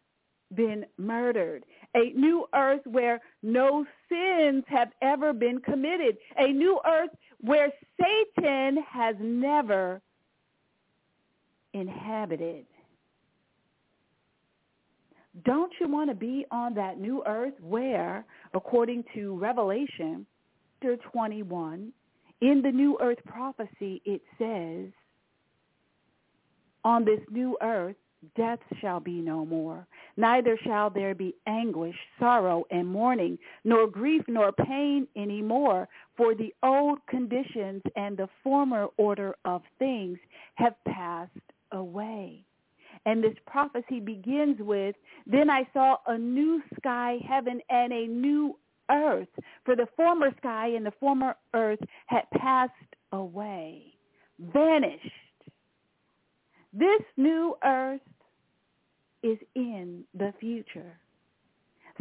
been 0.55 0.85
murdered, 0.97 1.63
a 1.95 2.11
new 2.15 2.47
earth 2.53 2.81
where 2.85 3.21
no 3.43 3.85
sins 4.09 4.63
have 4.67 4.89
ever 5.01 5.33
been 5.33 5.59
committed, 5.59 6.17
a 6.37 6.47
new 6.51 6.79
earth 6.87 7.11
where 7.41 7.71
Satan 7.99 8.83
has 8.83 9.15
never 9.19 10.01
inhabited. 11.73 12.65
Don't 15.45 15.71
you 15.79 15.87
want 15.87 16.09
to 16.09 16.15
be 16.15 16.45
on 16.51 16.73
that 16.73 16.99
new 16.99 17.23
earth 17.25 17.53
where, 17.61 18.25
according 18.53 19.03
to 19.13 19.37
Revelation 19.37 20.25
chapter 20.81 20.97
21, 21.11 21.91
in 22.41 22.61
the 22.61 22.71
new 22.71 22.97
earth 23.01 23.17
prophecy, 23.25 24.01
it 24.05 24.21
says, 24.37 24.91
on 26.85 27.03
this 27.03 27.19
new 27.29 27.57
earth, 27.61 27.97
death 28.35 28.59
shall 28.79 28.99
be 28.99 29.21
no 29.21 29.45
more. 29.45 29.85
Neither 30.17 30.57
shall 30.63 30.89
there 30.89 31.15
be 31.15 31.35
anguish, 31.47 31.95
sorrow, 32.19 32.65
and 32.71 32.87
mourning, 32.87 33.37
nor 33.63 33.87
grief, 33.87 34.23
nor 34.27 34.51
pain 34.51 35.07
any 35.15 35.41
more. 35.41 35.87
For 36.15 36.35
the 36.35 36.53
old 36.63 36.99
conditions 37.07 37.81
and 37.95 38.17
the 38.17 38.29
former 38.43 38.87
order 38.97 39.35
of 39.45 39.61
things 39.77 40.17
have 40.55 40.75
passed 40.85 41.31
away. 41.71 42.43
And 43.05 43.23
this 43.23 43.35
prophecy 43.47 43.99
begins 43.99 44.57
with, 44.59 44.95
Then 45.25 45.49
I 45.49 45.67
saw 45.73 45.97
a 46.07 46.17
new 46.17 46.61
sky, 46.77 47.17
heaven, 47.27 47.61
and 47.69 47.93
a 47.93 48.07
new 48.07 48.57
earth. 48.91 49.27
For 49.65 49.75
the 49.75 49.87
former 49.95 50.31
sky 50.37 50.69
and 50.69 50.85
the 50.85 50.93
former 50.99 51.35
earth 51.53 51.79
had 52.07 52.29
passed 52.31 52.73
away, 53.11 53.93
vanished. 54.39 55.11
This 56.73 57.01
new 57.17 57.55
earth 57.63 58.01
is 59.23 59.37
in 59.55 60.03
the 60.13 60.33
future. 60.39 60.97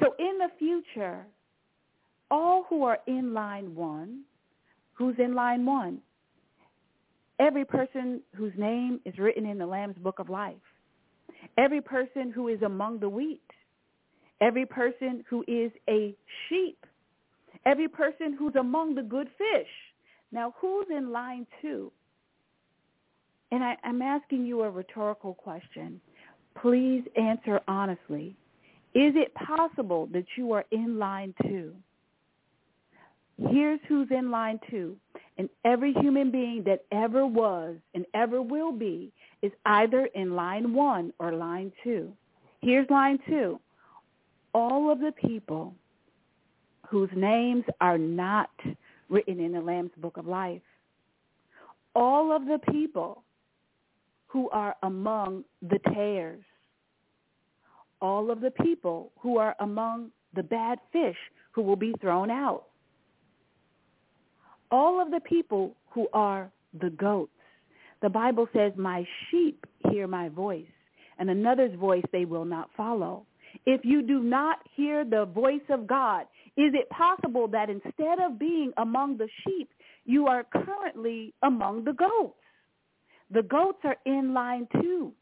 So 0.00 0.14
in 0.18 0.38
the 0.38 0.50
future, 0.58 1.26
all 2.30 2.66
who 2.68 2.84
are 2.84 2.98
in 3.06 3.32
line 3.34 3.74
one, 3.74 4.22
who's 4.92 5.16
in 5.18 5.34
line 5.34 5.64
one? 5.64 5.98
Every 7.40 7.64
person 7.64 8.20
whose 8.34 8.52
name 8.56 9.00
is 9.04 9.18
written 9.18 9.46
in 9.46 9.58
the 9.58 9.66
Lamb's 9.66 9.98
Book 9.98 10.18
of 10.18 10.28
Life. 10.28 10.56
Every 11.56 11.80
person 11.80 12.30
who 12.30 12.48
is 12.48 12.62
among 12.62 13.00
the 13.00 13.08
wheat. 13.08 13.42
Every 14.40 14.66
person 14.66 15.24
who 15.28 15.44
is 15.48 15.72
a 15.88 16.14
sheep. 16.48 16.84
Every 17.66 17.88
person 17.88 18.36
who's 18.38 18.54
among 18.54 18.94
the 18.94 19.02
good 19.02 19.28
fish. 19.36 19.68
Now, 20.30 20.54
who's 20.60 20.86
in 20.90 21.10
line 21.10 21.46
two? 21.62 21.90
And 23.50 23.64
I, 23.64 23.76
am 23.82 24.02
asking 24.02 24.44
you 24.44 24.62
a 24.62 24.70
rhetorical 24.70 25.34
question. 25.34 26.00
Please 26.60 27.02
answer 27.16 27.60
honestly. 27.66 28.36
Is 28.94 29.14
it 29.16 29.34
possible 29.34 30.08
that 30.12 30.24
you 30.36 30.52
are 30.52 30.64
in 30.70 30.98
line 30.98 31.34
two? 31.42 31.74
Here's 33.50 33.80
who's 33.88 34.08
in 34.10 34.30
line 34.30 34.58
two. 34.70 34.96
And 35.38 35.48
every 35.64 35.92
human 35.94 36.30
being 36.30 36.64
that 36.64 36.84
ever 36.90 37.26
was 37.26 37.76
and 37.94 38.04
ever 38.14 38.42
will 38.42 38.72
be 38.72 39.12
is 39.42 39.52
either 39.66 40.06
in 40.14 40.34
line 40.34 40.74
one 40.74 41.12
or 41.18 41.32
line 41.32 41.72
two. 41.84 42.12
Here's 42.60 42.88
line 42.90 43.18
two. 43.28 43.60
All 44.54 44.90
of 44.90 44.98
the 45.00 45.12
people 45.12 45.74
whose 46.88 47.10
names 47.14 47.64
are 47.80 47.98
not 47.98 48.50
written 49.08 49.40
in 49.40 49.52
the 49.52 49.60
Lamb's 49.60 49.92
Book 49.98 50.16
of 50.16 50.26
Life. 50.26 50.62
All 51.94 52.34
of 52.34 52.46
the 52.46 52.58
people 52.70 53.22
who 54.26 54.48
are 54.50 54.76
among 54.82 55.44
the 55.62 55.78
tares, 55.92 56.42
all 58.00 58.30
of 58.30 58.40
the 58.40 58.50
people 58.50 59.10
who 59.18 59.38
are 59.38 59.56
among 59.60 60.10
the 60.34 60.42
bad 60.42 60.78
fish 60.92 61.16
who 61.52 61.62
will 61.62 61.76
be 61.76 61.94
thrown 62.00 62.30
out, 62.30 62.64
all 64.70 65.00
of 65.00 65.10
the 65.10 65.20
people 65.20 65.74
who 65.90 66.06
are 66.12 66.50
the 66.80 66.90
goats. 66.90 67.32
The 68.00 68.08
Bible 68.08 68.48
says, 68.52 68.72
my 68.76 69.06
sheep 69.30 69.66
hear 69.90 70.06
my 70.06 70.28
voice, 70.28 70.66
and 71.18 71.28
another's 71.28 71.74
voice 71.78 72.04
they 72.12 72.24
will 72.24 72.44
not 72.44 72.70
follow. 72.76 73.26
If 73.66 73.84
you 73.84 74.02
do 74.02 74.20
not 74.20 74.58
hear 74.76 75.04
the 75.04 75.24
voice 75.24 75.66
of 75.70 75.86
God, 75.86 76.22
is 76.56 76.72
it 76.74 76.88
possible 76.90 77.48
that 77.48 77.70
instead 77.70 78.20
of 78.20 78.38
being 78.38 78.72
among 78.76 79.16
the 79.16 79.28
sheep, 79.44 79.70
you 80.04 80.26
are 80.26 80.44
currently 80.44 81.34
among 81.42 81.84
the 81.84 81.92
goats? 81.92 82.34
The 83.30 83.42
goats 83.42 83.78
are 83.84 83.96
in 84.06 84.32
line 84.32 84.68
too. 84.80 85.12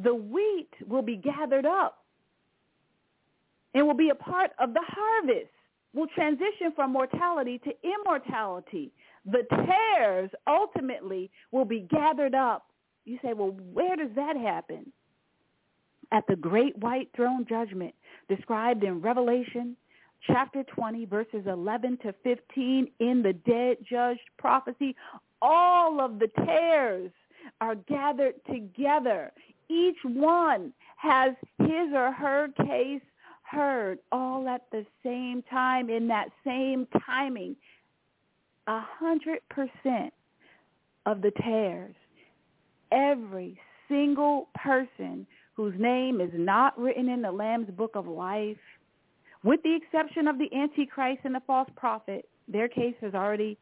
The 0.00 0.14
wheat 0.14 0.70
will 0.86 1.02
be 1.02 1.16
gathered 1.16 1.66
up 1.66 2.04
and 3.74 3.86
will 3.86 3.94
be 3.94 4.10
a 4.10 4.14
part 4.14 4.50
of 4.58 4.74
the 4.74 4.82
harvest, 4.86 5.50
will 5.94 6.06
transition 6.08 6.72
from 6.74 6.92
mortality 6.92 7.58
to 7.64 7.70
immortality. 7.82 8.92
The 9.26 9.42
tares 9.66 10.30
ultimately 10.46 11.30
will 11.50 11.64
be 11.64 11.80
gathered 11.80 12.34
up. 12.34 12.66
You 13.04 13.18
say, 13.22 13.32
well, 13.32 13.56
where 13.72 13.96
does 13.96 14.14
that 14.16 14.36
happen? 14.36 14.92
At 16.12 16.24
the 16.28 16.36
great 16.36 16.76
white 16.78 17.08
throne 17.16 17.44
judgment 17.48 17.94
described 18.28 18.84
in 18.84 19.00
Revelation 19.00 19.76
chapter 20.26 20.62
20, 20.64 21.04
verses 21.06 21.46
11 21.46 21.98
to 21.98 22.14
15 22.22 22.88
in 23.00 23.22
the 23.22 23.32
dead 23.32 23.78
judged 23.88 24.20
prophecy, 24.38 24.94
all 25.42 26.00
of 26.00 26.18
the 26.18 26.28
tares 26.44 27.10
are 27.60 27.74
gathered 27.74 28.34
together. 28.50 29.32
Each 29.68 29.98
one 30.04 30.72
has 30.96 31.34
his 31.58 31.92
or 31.94 32.12
her 32.12 32.48
case 32.64 33.02
heard 33.42 33.98
all 34.10 34.48
at 34.48 34.62
the 34.72 34.84
same 35.04 35.42
time 35.50 35.88
in 35.90 36.08
that 36.08 36.28
same 36.44 36.86
timing. 37.06 37.56
A 38.68 38.80
hundred 38.98 39.40
percent 39.48 40.12
of 41.04 41.22
the 41.22 41.30
tares, 41.42 41.94
every 42.90 43.58
single 43.88 44.48
person 44.54 45.26
whose 45.54 45.74
name 45.78 46.20
is 46.20 46.30
not 46.34 46.78
written 46.78 47.08
in 47.08 47.22
the 47.22 47.30
Lamb's 47.30 47.70
book 47.70 47.92
of 47.94 48.06
life, 48.06 48.56
with 49.44 49.62
the 49.62 49.74
exception 49.74 50.26
of 50.26 50.38
the 50.38 50.52
Antichrist 50.54 51.20
and 51.24 51.34
the 51.34 51.42
false 51.46 51.68
prophet, 51.76 52.28
their 52.48 52.68
case 52.68 52.94
has 53.00 53.14
already 53.14 53.56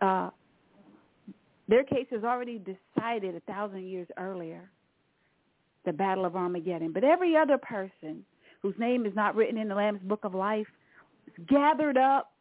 uh, 0.00 0.30
their 1.68 1.84
case 1.84 2.06
is 2.10 2.24
already 2.24 2.58
decided 2.58 3.34
a 3.34 3.40
thousand 3.40 3.86
years 3.86 4.08
earlier, 4.16 4.70
the 5.84 5.92
Battle 5.92 6.24
of 6.24 6.34
Armageddon. 6.34 6.92
But 6.92 7.04
every 7.04 7.36
other 7.36 7.58
person 7.58 8.24
whose 8.62 8.74
name 8.78 9.04
is 9.04 9.14
not 9.14 9.36
written 9.36 9.58
in 9.58 9.68
the 9.68 9.74
Lamb's 9.74 10.00
Book 10.02 10.20
of 10.24 10.34
Life 10.34 10.66
is 11.26 11.34
gathered 11.46 11.98
up. 11.98 12.32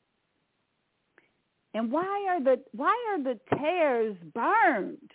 And 1.77 1.91
why 1.91 2.25
are 2.27 2.43
the 2.43 2.59
why 2.71 2.95
are 3.11 3.21
the 3.21 3.39
tares 3.55 4.17
burned? 4.33 5.11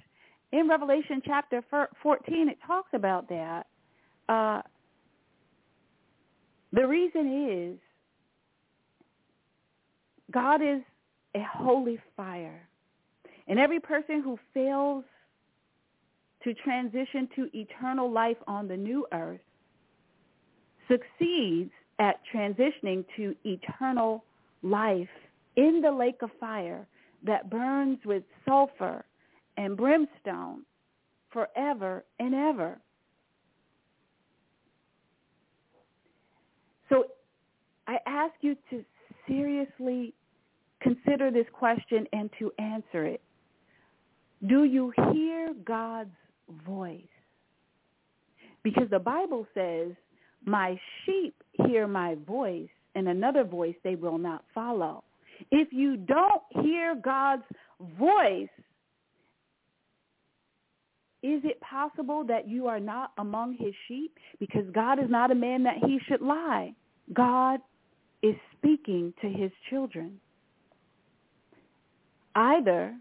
In 0.52 0.68
Revelation 0.68 1.20
chapter 1.24 1.60
14, 2.00 2.48
it 2.48 2.58
talks 2.64 2.90
about 2.92 3.28
that. 3.30 3.66
Uh, 4.28 4.62
the 6.72 6.86
reason 6.86 7.48
is 7.50 7.78
God 10.30 10.62
is 10.62 10.82
a 11.34 11.42
holy 11.42 11.98
fire. 12.16 12.68
And 13.48 13.58
every 13.58 13.80
person 13.80 14.22
who 14.22 14.38
fails 14.54 15.02
to 16.44 16.54
transition 16.54 17.28
to 17.34 17.48
eternal 17.58 18.08
life 18.08 18.36
on 18.46 18.68
the 18.68 18.76
new 18.76 19.04
earth 19.12 19.40
succeeds 20.86 21.72
at 21.98 22.20
transitioning 22.32 23.04
to 23.16 23.34
eternal 23.44 24.22
life 24.62 25.08
in 25.56 25.80
the 25.80 25.90
lake 25.90 26.22
of 26.22 26.30
fire 26.40 26.86
that 27.24 27.50
burns 27.50 27.98
with 28.04 28.22
sulfur 28.44 29.04
and 29.56 29.76
brimstone 29.76 30.62
forever 31.30 32.04
and 32.18 32.34
ever. 32.34 32.78
So 36.88 37.04
I 37.86 37.98
ask 38.06 38.34
you 38.40 38.56
to 38.70 38.84
seriously 39.26 40.14
consider 40.80 41.30
this 41.30 41.46
question 41.52 42.06
and 42.12 42.30
to 42.38 42.52
answer 42.58 43.04
it. 43.04 43.22
Do 44.46 44.64
you 44.64 44.92
hear 45.12 45.54
God's 45.64 46.10
voice? 46.66 47.00
Because 48.62 48.90
the 48.90 48.98
Bible 48.98 49.46
says, 49.54 49.92
my 50.44 50.78
sheep 51.04 51.34
hear 51.52 51.86
my 51.86 52.16
voice, 52.26 52.68
and 52.94 53.08
another 53.08 53.44
voice 53.44 53.76
they 53.84 53.94
will 53.94 54.18
not 54.18 54.44
follow. 54.54 55.04
If 55.50 55.68
you 55.72 55.96
don't 55.96 56.42
hear 56.62 56.94
God's 56.94 57.44
voice, 57.98 58.48
is 61.22 61.40
it 61.44 61.60
possible 61.60 62.24
that 62.24 62.48
you 62.48 62.66
are 62.66 62.80
not 62.80 63.12
among 63.18 63.56
his 63.58 63.74
sheep? 63.86 64.18
Because 64.40 64.64
God 64.74 64.98
is 64.98 65.08
not 65.08 65.30
a 65.30 65.34
man 65.34 65.62
that 65.62 65.76
he 65.86 66.00
should 66.08 66.20
lie. 66.20 66.74
God 67.12 67.60
is 68.22 68.34
speaking 68.56 69.14
to 69.20 69.28
his 69.28 69.50
children. 69.70 70.20
Either 72.34 72.94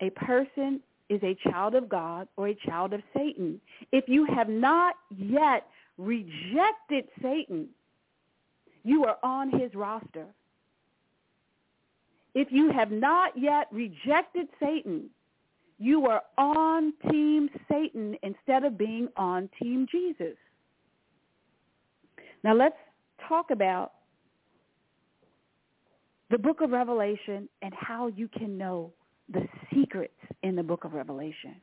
a 0.00 0.10
person 0.10 0.80
is 1.08 1.20
a 1.22 1.36
child 1.48 1.74
of 1.74 1.88
God 1.88 2.26
or 2.36 2.48
a 2.48 2.58
child 2.66 2.92
of 2.92 3.00
Satan. 3.16 3.60
If 3.92 4.04
you 4.08 4.26
have 4.34 4.48
not 4.48 4.94
yet 5.16 5.66
rejected 5.98 7.04
Satan, 7.22 7.68
you 8.84 9.04
are 9.04 9.16
on 9.22 9.50
his 9.50 9.74
roster. 9.74 10.26
If 12.34 12.48
you 12.50 12.70
have 12.72 12.90
not 12.90 13.32
yet 13.36 13.68
rejected 13.72 14.48
Satan, 14.60 15.08
you 15.78 16.06
are 16.06 16.22
on 16.38 16.92
team 17.10 17.48
Satan 17.68 18.16
instead 18.22 18.64
of 18.64 18.78
being 18.78 19.08
on 19.16 19.48
team 19.60 19.86
Jesus. 19.90 20.36
Now 22.42 22.54
let's 22.54 22.76
talk 23.28 23.50
about 23.50 23.92
the 26.30 26.38
book 26.38 26.60
of 26.60 26.70
Revelation 26.70 27.48
and 27.62 27.72
how 27.74 28.08
you 28.08 28.28
can 28.28 28.58
know 28.58 28.92
the 29.32 29.46
secrets 29.72 30.12
in 30.42 30.56
the 30.56 30.62
book 30.62 30.84
of 30.84 30.92
Revelation. 30.92 31.56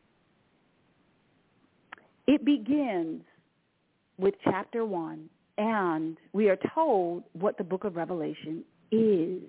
It 2.27 2.45
begins 2.45 3.21
with 4.17 4.33
chapter 4.43 4.85
1, 4.85 5.29
and 5.61 6.17
we 6.33 6.49
are 6.49 6.57
told 6.73 7.23
what 7.33 7.55
the 7.59 7.63
book 7.63 7.83
of 7.83 7.95
Revelation 7.95 8.63
is. 8.91 9.43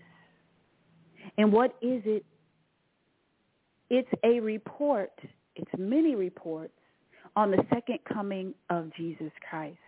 And 1.38 1.50
what 1.50 1.70
is 1.80 2.02
it? 2.04 2.22
It's 3.88 4.08
a 4.22 4.38
report, 4.40 5.12
it's 5.56 5.70
many 5.78 6.14
reports 6.14 6.74
on 7.34 7.50
the 7.50 7.64
second 7.72 8.00
coming 8.12 8.52
of 8.68 8.94
Jesus 8.94 9.32
Christ. 9.48 9.78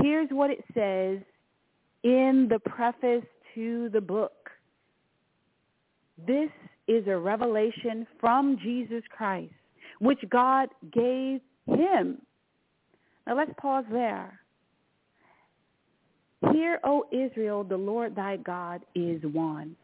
Here's 0.00 0.30
what 0.30 0.48
it 0.48 0.64
says 0.72 1.18
in 2.02 2.48
the 2.48 2.60
preface 2.64 3.26
to 3.54 3.90
the 3.90 4.00
book. 4.00 4.48
This 6.26 6.50
is 6.86 7.06
a 7.08 7.16
revelation 7.18 8.06
from 8.18 8.56
Jesus 8.62 9.02
Christ, 9.14 9.52
which 10.00 10.20
God 10.30 10.70
gave 10.94 11.40
him. 11.66 12.22
Now 13.26 13.36
let's 13.36 13.52
pause 13.60 13.84
there. 13.92 14.40
Hear, 16.52 16.78
O 16.84 17.04
Israel, 17.10 17.64
the 17.64 17.76
Lord 17.76 18.14
thy 18.14 18.36
God 18.36 18.82
is 18.94 19.20
one. 19.24 19.76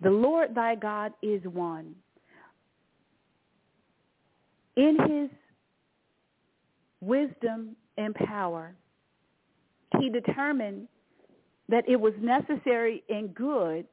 The 0.00 0.10
Lord 0.10 0.54
thy 0.54 0.74
God 0.74 1.12
is 1.22 1.42
one. 1.44 1.94
In 4.76 4.96
his 5.08 5.30
wisdom 7.00 7.76
and 7.96 8.14
power, 8.14 8.74
he 10.00 10.10
determined 10.10 10.88
that 11.68 11.88
it 11.88 11.96
was 11.96 12.12
necessary 12.20 13.04
and 13.08 13.32
good 13.34 13.86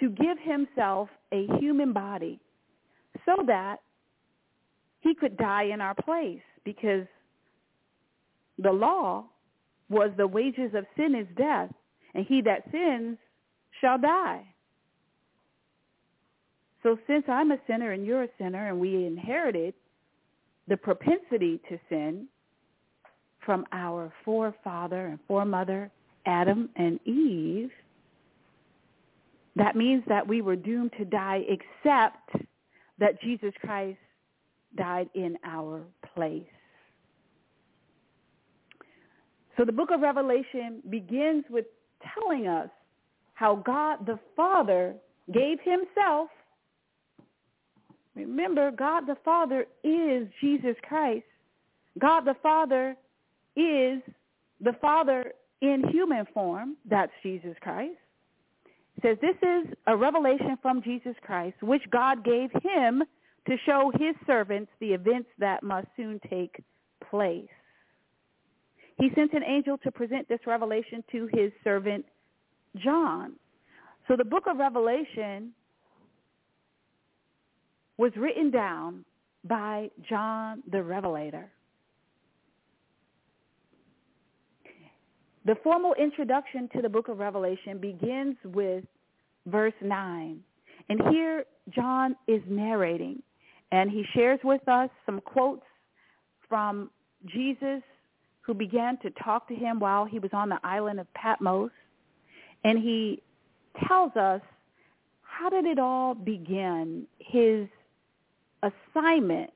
to 0.00 0.08
give 0.10 0.38
himself 0.42 1.08
a 1.32 1.46
human 1.58 1.92
body 1.92 2.40
so 3.26 3.42
that 3.46 3.78
he 5.00 5.14
could 5.14 5.36
die 5.36 5.64
in 5.64 5.80
our 5.80 5.94
place 5.94 6.40
because 6.64 7.06
the 8.58 8.72
law 8.72 9.24
was 9.88 10.10
the 10.16 10.26
wages 10.26 10.72
of 10.74 10.86
sin 10.96 11.14
is 11.14 11.26
death, 11.36 11.70
and 12.14 12.26
he 12.26 12.40
that 12.42 12.64
sins 12.70 13.18
shall 13.80 13.98
die. 13.98 14.44
So 16.82 16.98
since 17.06 17.24
I'm 17.28 17.50
a 17.50 17.58
sinner 17.66 17.92
and 17.92 18.06
you're 18.06 18.24
a 18.24 18.28
sinner 18.38 18.68
and 18.68 18.78
we 18.78 19.06
inherited 19.06 19.74
the 20.68 20.76
propensity 20.76 21.60
to 21.68 21.78
sin 21.88 22.28
from 23.44 23.66
our 23.72 24.12
forefather 24.24 25.06
and 25.06 25.18
foremother, 25.26 25.90
Adam 26.26 26.68
and 26.76 26.98
Eve, 27.06 27.70
that 29.56 29.76
means 29.76 30.02
that 30.08 30.26
we 30.26 30.42
were 30.42 30.56
doomed 30.56 30.92
to 30.98 31.04
die 31.04 31.42
except 31.48 32.46
that 32.98 33.20
Jesus 33.22 33.52
Christ 33.60 33.98
died 34.76 35.08
in 35.14 35.38
our 35.44 35.82
place. 36.14 36.42
So 39.56 39.64
the 39.64 39.72
book 39.72 39.90
of 39.92 40.00
Revelation 40.00 40.82
begins 40.90 41.44
with 41.48 41.66
telling 42.14 42.46
us 42.48 42.68
how 43.34 43.56
God 43.56 44.06
the 44.06 44.18
Father 44.36 44.94
gave 45.32 45.58
himself. 45.60 46.28
Remember, 48.14 48.70
God 48.70 49.06
the 49.06 49.16
Father 49.24 49.66
is 49.82 50.28
Jesus 50.40 50.76
Christ. 50.82 51.24
God 51.98 52.20
the 52.20 52.36
Father 52.42 52.96
is 53.56 54.02
the 54.60 54.72
Father 54.80 55.32
in 55.60 55.82
human 55.90 56.26
form. 56.32 56.76
That's 56.88 57.12
Jesus 57.22 57.56
Christ. 57.60 57.98
It 58.96 59.02
says 59.02 59.18
this 59.20 59.36
is 59.42 59.74
a 59.86 59.96
revelation 59.96 60.56
from 60.62 60.82
Jesus 60.82 61.14
Christ, 61.22 61.56
which 61.62 61.82
God 61.90 62.24
gave 62.24 62.50
him 62.62 63.02
to 63.46 63.56
show 63.66 63.92
his 63.98 64.14
servants 64.26 64.70
the 64.80 64.92
events 64.92 65.28
that 65.38 65.62
must 65.62 65.88
soon 65.96 66.20
take 66.30 66.62
place. 67.10 67.48
He 68.98 69.10
sent 69.14 69.32
an 69.32 69.42
angel 69.42 69.78
to 69.78 69.90
present 69.90 70.28
this 70.28 70.40
revelation 70.46 71.02
to 71.12 71.28
his 71.32 71.52
servant 71.62 72.04
John. 72.76 73.32
So 74.08 74.16
the 74.16 74.24
book 74.24 74.44
of 74.46 74.58
Revelation 74.58 75.52
was 77.96 78.12
written 78.16 78.50
down 78.50 79.04
by 79.44 79.90
John 80.08 80.62
the 80.70 80.82
Revelator. 80.82 81.50
The 85.44 85.56
formal 85.62 85.94
introduction 85.94 86.68
to 86.74 86.80
the 86.80 86.88
book 86.88 87.08
of 87.08 87.18
Revelation 87.18 87.78
begins 87.78 88.36
with 88.44 88.84
verse 89.46 89.74
9. 89.82 90.40
And 90.88 91.00
here 91.10 91.44
John 91.70 92.16
is 92.26 92.40
narrating, 92.48 93.22
and 93.70 93.90
he 93.90 94.04
shares 94.14 94.40
with 94.42 94.66
us 94.68 94.88
some 95.04 95.20
quotes 95.20 95.66
from 96.48 96.90
Jesus 97.26 97.82
who 98.46 98.54
began 98.54 98.98
to 98.98 99.10
talk 99.10 99.48
to 99.48 99.54
him 99.54 99.80
while 99.80 100.04
he 100.04 100.18
was 100.18 100.30
on 100.32 100.48
the 100.48 100.58
island 100.62 101.00
of 101.00 101.12
Patmos. 101.14 101.70
And 102.62 102.78
he 102.78 103.22
tells 103.88 104.14
us 104.16 104.40
how 105.22 105.48
did 105.48 105.64
it 105.64 105.78
all 105.78 106.14
begin, 106.14 107.06
his 107.18 107.66
assignment 108.62 109.50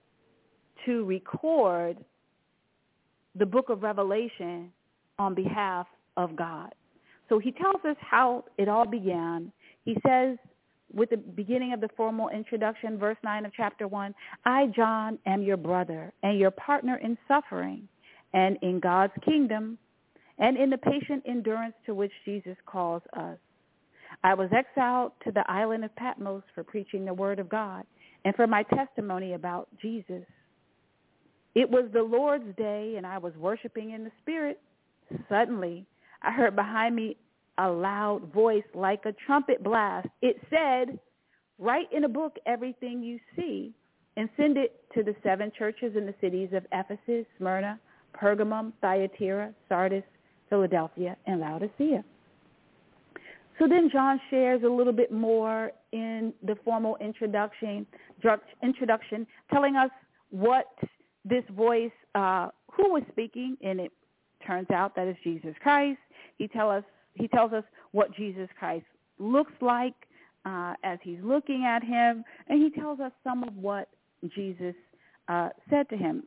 to 0.84 1.04
record 1.04 1.98
the 3.34 3.46
book 3.46 3.68
of 3.68 3.82
Revelation 3.82 4.72
on 5.18 5.34
behalf 5.34 5.86
of 6.16 6.34
God. 6.34 6.74
So 7.28 7.38
he 7.38 7.52
tells 7.52 7.84
us 7.84 7.96
how 8.00 8.44
it 8.56 8.68
all 8.68 8.86
began. 8.86 9.52
He 9.84 9.96
says, 10.06 10.38
with 10.92 11.10
the 11.10 11.18
beginning 11.18 11.74
of 11.74 11.80
the 11.82 11.88
formal 11.96 12.30
introduction, 12.30 12.98
verse 12.98 13.18
9 13.22 13.44
of 13.44 13.52
chapter 13.54 13.86
1, 13.86 14.14
I, 14.46 14.66
John, 14.74 15.18
am 15.26 15.42
your 15.42 15.58
brother 15.58 16.12
and 16.22 16.38
your 16.38 16.50
partner 16.50 16.96
in 16.96 17.18
suffering 17.28 17.86
and 18.32 18.58
in 18.62 18.80
God's 18.80 19.12
kingdom 19.24 19.78
and 20.38 20.56
in 20.56 20.70
the 20.70 20.78
patient 20.78 21.24
endurance 21.26 21.74
to 21.86 21.94
which 21.94 22.12
Jesus 22.24 22.56
calls 22.66 23.02
us. 23.16 23.38
I 24.24 24.34
was 24.34 24.50
exiled 24.56 25.12
to 25.24 25.32
the 25.32 25.48
island 25.50 25.84
of 25.84 25.94
Patmos 25.96 26.42
for 26.54 26.64
preaching 26.64 27.04
the 27.04 27.14
word 27.14 27.38
of 27.38 27.48
God 27.48 27.84
and 28.24 28.34
for 28.34 28.46
my 28.46 28.62
testimony 28.62 29.34
about 29.34 29.68
Jesus. 29.80 30.24
It 31.54 31.68
was 31.68 31.88
the 31.92 32.02
Lord's 32.02 32.56
day 32.56 32.94
and 32.96 33.06
I 33.06 33.18
was 33.18 33.34
worshiping 33.36 33.90
in 33.90 34.04
the 34.04 34.12
Spirit 34.22 34.60
Suddenly, 35.28 35.86
I 36.22 36.32
heard 36.32 36.56
behind 36.56 36.94
me 36.96 37.16
a 37.58 37.68
loud 37.68 38.32
voice 38.32 38.64
like 38.74 39.04
a 39.04 39.12
trumpet 39.26 39.62
blast. 39.62 40.08
It 40.22 40.36
said, 40.50 40.98
write 41.58 41.92
in 41.92 42.04
a 42.04 42.08
book 42.08 42.36
everything 42.46 43.02
you 43.02 43.18
see 43.36 43.72
and 44.16 44.28
send 44.36 44.56
it 44.56 44.80
to 44.94 45.02
the 45.02 45.14
seven 45.22 45.50
churches 45.56 45.94
in 45.96 46.06
the 46.06 46.14
cities 46.20 46.50
of 46.52 46.66
Ephesus, 46.72 47.26
Smyrna, 47.38 47.78
Pergamum, 48.14 48.72
Thyatira, 48.80 49.52
Sardis, 49.68 50.04
Philadelphia, 50.48 51.16
and 51.26 51.40
Laodicea. 51.40 52.04
So 53.58 53.66
then 53.66 53.90
John 53.92 54.20
shares 54.30 54.62
a 54.64 54.68
little 54.68 54.92
bit 54.92 55.10
more 55.10 55.72
in 55.92 56.32
the 56.44 56.56
formal 56.64 56.96
introduction, 57.00 57.86
introduction 58.62 59.26
telling 59.52 59.74
us 59.74 59.90
what 60.30 60.66
this 61.24 61.42
voice, 61.56 61.90
uh, 62.14 62.48
who 62.72 62.92
was 62.92 63.02
speaking, 63.10 63.56
and 63.62 63.80
it 63.80 63.92
turns 64.46 64.70
out 64.70 64.94
that 64.94 65.08
it's 65.08 65.18
Jesus 65.24 65.54
Christ. 65.60 65.98
He 66.36 66.46
tell 66.46 66.70
us 66.70 66.84
he 67.14 67.26
tells 67.26 67.52
us 67.52 67.64
what 67.90 68.14
Jesus 68.14 68.48
Christ 68.56 68.86
looks 69.18 69.52
like 69.60 69.94
uh, 70.44 70.74
as 70.84 70.98
he's 71.02 71.18
looking 71.22 71.64
at 71.64 71.82
him, 71.82 72.24
and 72.48 72.62
he 72.62 72.70
tells 72.80 73.00
us 73.00 73.10
some 73.24 73.42
of 73.42 73.56
what 73.56 73.88
Jesus 74.34 74.74
uh, 75.28 75.48
said 75.68 75.88
to 75.90 75.96
him. 75.96 76.22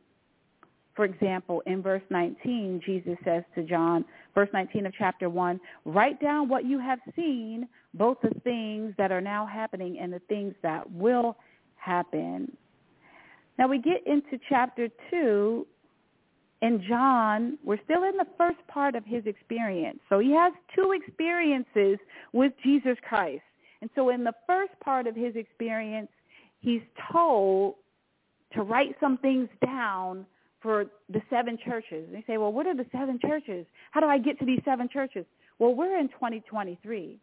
For 0.94 1.04
example, 1.06 1.62
in 1.66 1.82
verse 1.82 2.02
19, 2.10 2.82
Jesus 2.84 3.16
says 3.24 3.44
to 3.54 3.62
John, 3.62 4.04
verse 4.34 4.50
19 4.52 4.86
of 4.86 4.92
chapter 4.98 5.30
1, 5.30 5.58
write 5.86 6.20
down 6.20 6.48
what 6.48 6.66
you 6.66 6.78
have 6.78 6.98
seen, 7.16 7.66
both 7.94 8.18
the 8.22 8.38
things 8.44 8.94
that 8.98 9.10
are 9.10 9.20
now 9.20 9.46
happening 9.46 9.98
and 9.98 10.12
the 10.12 10.20
things 10.28 10.54
that 10.62 10.90
will 10.90 11.36
happen. 11.76 12.54
Now 13.58 13.68
we 13.68 13.78
get 13.78 14.06
into 14.06 14.38
chapter 14.48 14.88
2, 15.10 15.66
and 16.60 16.82
John, 16.88 17.58
we're 17.64 17.82
still 17.84 18.04
in 18.04 18.16
the 18.16 18.26
first 18.36 18.58
part 18.68 18.94
of 18.94 19.04
his 19.04 19.24
experience. 19.26 19.98
So 20.08 20.18
he 20.18 20.32
has 20.32 20.52
two 20.74 20.92
experiences 20.92 21.98
with 22.32 22.52
Jesus 22.62 22.96
Christ. 23.08 23.42
And 23.80 23.90
so 23.94 24.10
in 24.10 24.24
the 24.24 24.34
first 24.46 24.72
part 24.84 25.06
of 25.06 25.16
his 25.16 25.34
experience, 25.36 26.08
he's 26.60 26.82
told 27.10 27.74
to 28.54 28.62
write 28.62 28.94
some 29.00 29.18
things 29.18 29.48
down 29.64 30.24
for 30.62 30.86
the 31.08 31.20
seven 31.28 31.58
churches. 31.64 32.08
They 32.12 32.24
say, 32.26 32.38
well, 32.38 32.52
what 32.52 32.66
are 32.66 32.74
the 32.74 32.86
seven 32.92 33.18
churches? 33.20 33.66
How 33.90 34.00
do 34.00 34.06
I 34.06 34.18
get 34.18 34.38
to 34.38 34.46
these 34.46 34.60
seven 34.64 34.88
churches? 34.92 35.26
Well, 35.58 35.74
we're 35.74 35.98
in 35.98 36.08
2023. 36.08 37.18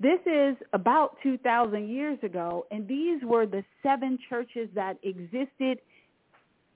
This 0.00 0.18
is 0.26 0.56
about 0.72 1.16
2,000 1.22 1.88
years 1.88 2.18
ago, 2.22 2.66
and 2.70 2.88
these 2.88 3.22
were 3.22 3.46
the 3.46 3.64
seven 3.82 4.18
churches 4.28 4.68
that 4.74 4.98
existed 5.02 5.78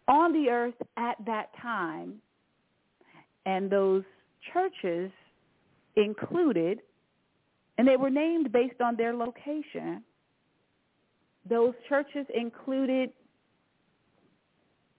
on 0.07 0.33
the 0.33 0.49
earth 0.49 0.75
at 0.97 1.17
that 1.27 1.51
time. 1.61 2.15
And 3.45 3.69
those 3.69 4.05
churches 4.53 5.11
included, 5.97 6.81
and 7.79 7.87
they 7.89 7.97
were 7.97 8.11
named 8.11 8.53
based 8.53 8.81
on 8.81 8.97
their 8.97 9.13
location. 9.15 10.05
Those 11.49 11.75
churches 11.89 12.27
included 12.33 13.11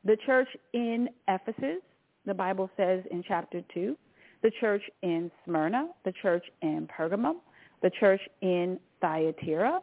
the 0.07 0.17
church 0.25 0.47
in 0.73 1.09
Ephesus, 1.27 1.81
the 2.25 2.33
Bible 2.33 2.69
says 2.77 3.03
in 3.11 3.23
chapter 3.27 3.61
2, 3.73 3.95
the 4.41 4.51
church 4.59 4.81
in 5.03 5.29
Smyrna, 5.43 5.89
the 6.05 6.13
church 6.21 6.45
in 6.61 6.87
Pergamum, 6.87 7.35
the 7.83 7.91
church 7.99 8.21
in 8.41 8.79
Thyatira. 9.01 9.81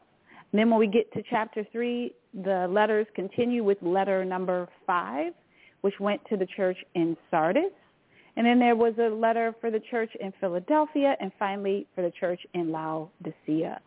And 0.52 0.58
then 0.58 0.70
when 0.70 0.80
we 0.80 0.86
get 0.86 1.12
to 1.12 1.22
chapter 1.28 1.66
3, 1.70 2.14
the 2.42 2.66
letters 2.70 3.06
continue 3.14 3.62
with 3.62 3.78
letter 3.82 4.24
number 4.24 4.66
5, 4.86 5.32
which 5.82 5.94
went 6.00 6.22
to 6.30 6.36
the 6.38 6.46
church 6.56 6.78
in 6.94 7.16
Sardis. 7.30 7.72
And 8.36 8.46
then 8.46 8.58
there 8.58 8.76
was 8.76 8.94
a 8.98 9.14
letter 9.14 9.54
for 9.60 9.70
the 9.70 9.80
church 9.90 10.10
in 10.20 10.32
Philadelphia 10.40 11.16
and 11.20 11.32
finally 11.38 11.86
for 11.94 12.02
the 12.02 12.10
church 12.10 12.40
in 12.54 12.72
Laodicea. 12.72 13.80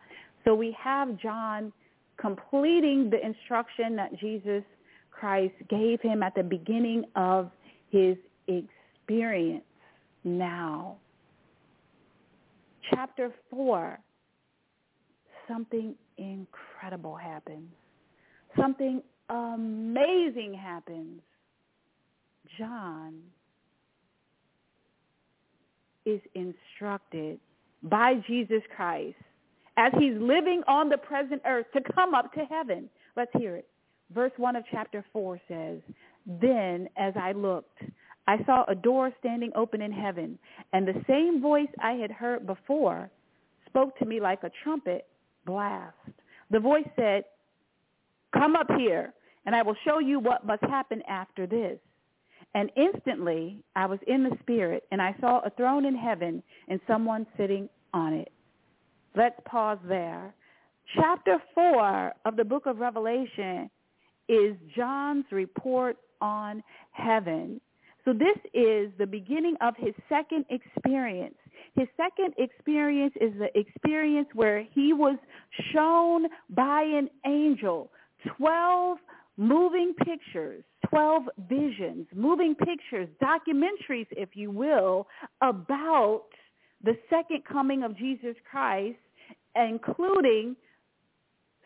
So 0.44 0.54
we 0.54 0.76
have 0.82 1.18
John 1.18 1.72
completing 2.16 3.10
the 3.10 3.24
instruction 3.24 3.96
that 3.96 4.18
Jesus 4.18 4.62
Christ 5.18 5.54
gave 5.68 6.00
him 6.00 6.22
at 6.22 6.34
the 6.34 6.42
beginning 6.42 7.04
of 7.16 7.50
his 7.90 8.16
experience 8.46 9.64
now. 10.24 10.96
Chapter 12.90 13.32
4, 13.50 13.98
something 15.46 15.94
incredible 16.16 17.16
happens. 17.16 17.68
Something 18.58 19.02
amazing 19.28 20.54
happens. 20.54 21.20
John 22.56 23.14
is 26.06 26.20
instructed 26.34 27.38
by 27.82 28.14
Jesus 28.26 28.62
Christ 28.74 29.16
as 29.76 29.92
he's 29.98 30.14
living 30.14 30.62
on 30.66 30.88
the 30.88 30.96
present 30.96 31.42
earth 31.46 31.66
to 31.74 31.80
come 31.92 32.14
up 32.14 32.32
to 32.34 32.44
heaven. 32.46 32.88
Let's 33.16 33.30
hear 33.36 33.56
it. 33.56 33.68
Verse 34.12 34.32
1 34.36 34.56
of 34.56 34.64
chapter 34.70 35.04
4 35.12 35.40
says, 35.48 35.78
Then 36.26 36.88
as 36.96 37.14
I 37.20 37.32
looked, 37.32 37.78
I 38.26 38.42
saw 38.44 38.64
a 38.68 38.74
door 38.74 39.10
standing 39.20 39.52
open 39.54 39.82
in 39.82 39.92
heaven, 39.92 40.38
and 40.72 40.86
the 40.86 41.02
same 41.08 41.40
voice 41.40 41.68
I 41.82 41.92
had 41.92 42.10
heard 42.10 42.46
before 42.46 43.10
spoke 43.66 43.98
to 43.98 44.06
me 44.06 44.20
like 44.20 44.42
a 44.42 44.50
trumpet 44.62 45.06
blast. 45.46 45.94
The 46.50 46.60
voice 46.60 46.88
said, 46.96 47.24
Come 48.34 48.56
up 48.56 48.68
here, 48.76 49.14
and 49.46 49.54
I 49.54 49.62
will 49.62 49.76
show 49.84 49.98
you 49.98 50.20
what 50.20 50.46
must 50.46 50.62
happen 50.62 51.02
after 51.08 51.46
this. 51.46 51.78
And 52.54 52.70
instantly 52.76 53.62
I 53.76 53.86
was 53.86 53.98
in 54.06 54.24
the 54.24 54.36
Spirit, 54.40 54.84
and 54.90 55.00
I 55.00 55.14
saw 55.20 55.40
a 55.40 55.50
throne 55.50 55.84
in 55.84 55.96
heaven 55.96 56.42
and 56.68 56.80
someone 56.86 57.26
sitting 57.36 57.68
on 57.92 58.12
it. 58.14 58.32
Let's 59.16 59.38
pause 59.46 59.78
there. 59.86 60.34
Chapter 60.94 61.38
4 61.54 62.12
of 62.24 62.36
the 62.36 62.44
book 62.44 62.66
of 62.66 62.78
Revelation 62.78 63.70
is 64.28 64.56
John's 64.76 65.24
report 65.30 65.96
on 66.20 66.62
heaven. 66.92 67.60
So 68.04 68.12
this 68.12 68.38
is 68.54 68.90
the 68.98 69.06
beginning 69.06 69.56
of 69.60 69.74
his 69.76 69.94
second 70.08 70.44
experience. 70.50 71.36
His 71.74 71.88
second 71.96 72.34
experience 72.38 73.14
is 73.20 73.32
the 73.38 73.48
experience 73.58 74.28
where 74.34 74.64
he 74.72 74.92
was 74.92 75.18
shown 75.72 76.26
by 76.50 76.82
an 76.82 77.10
angel 77.26 77.90
12 78.36 78.98
moving 79.36 79.94
pictures, 80.04 80.64
12 80.90 81.22
visions, 81.48 82.06
moving 82.14 82.54
pictures, 82.54 83.08
documentaries, 83.22 84.06
if 84.10 84.30
you 84.34 84.50
will, 84.50 85.06
about 85.42 86.24
the 86.82 86.96
second 87.08 87.44
coming 87.44 87.84
of 87.84 87.96
Jesus 87.96 88.34
Christ, 88.50 88.98
including 89.54 90.56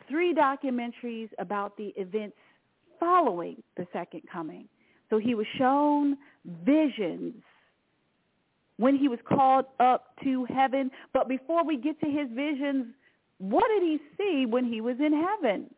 three 0.08 0.34
documentaries 0.34 1.30
about 1.38 1.76
the 1.76 1.92
events 1.96 2.36
following 3.02 3.60
the 3.76 3.84
second 3.92 4.22
coming. 4.32 4.68
So 5.10 5.18
he 5.18 5.34
was 5.34 5.46
shown 5.58 6.16
visions 6.64 7.34
when 8.76 8.96
he 8.96 9.08
was 9.08 9.18
called 9.28 9.64
up 9.80 10.14
to 10.22 10.44
heaven. 10.44 10.88
But 11.12 11.28
before 11.28 11.64
we 11.64 11.76
get 11.78 11.98
to 12.00 12.06
his 12.06 12.28
visions, 12.32 12.86
what 13.38 13.64
did 13.74 13.82
he 13.82 13.98
see 14.16 14.46
when 14.46 14.64
he 14.64 14.80
was 14.80 14.96
in 15.00 15.12
heaven? 15.12 15.68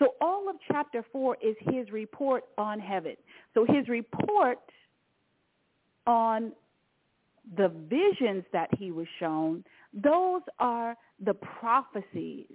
So 0.00 0.14
all 0.20 0.48
of 0.50 0.56
chapter 0.70 1.04
4 1.12 1.36
is 1.40 1.54
his 1.60 1.92
report 1.92 2.44
on 2.58 2.80
heaven. 2.80 3.14
So 3.54 3.64
his 3.64 3.88
report 3.88 4.58
on 6.04 6.50
the 7.56 7.68
visions 7.88 8.42
that 8.52 8.70
he 8.76 8.90
was 8.90 9.06
shown, 9.20 9.62
those 9.94 10.42
are 10.58 10.96
the 11.24 11.34
prophecies 11.34 12.46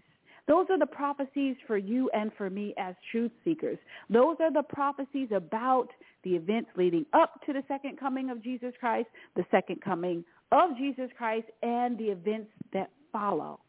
those 0.47 0.65
are 0.69 0.79
the 0.79 0.85
prophecies 0.85 1.57
for 1.67 1.77
you 1.77 2.09
and 2.13 2.31
for 2.37 2.49
me 2.49 2.73
as 2.77 2.95
truth 3.11 3.31
seekers. 3.43 3.77
Those 4.09 4.37
are 4.39 4.51
the 4.51 4.63
prophecies 4.63 5.29
about 5.35 5.89
the 6.23 6.31
events 6.35 6.69
leading 6.77 7.05
up 7.13 7.41
to 7.45 7.53
the 7.53 7.63
second 7.67 7.99
coming 7.99 8.29
of 8.29 8.41
Jesus 8.41 8.73
Christ, 8.79 9.07
the 9.35 9.45
second 9.51 9.81
coming 9.81 10.23
of 10.51 10.77
Jesus 10.77 11.09
Christ, 11.17 11.47
and 11.61 11.97
the 11.97 12.05
events 12.05 12.49
that 12.71 12.91
follow. 13.11 13.59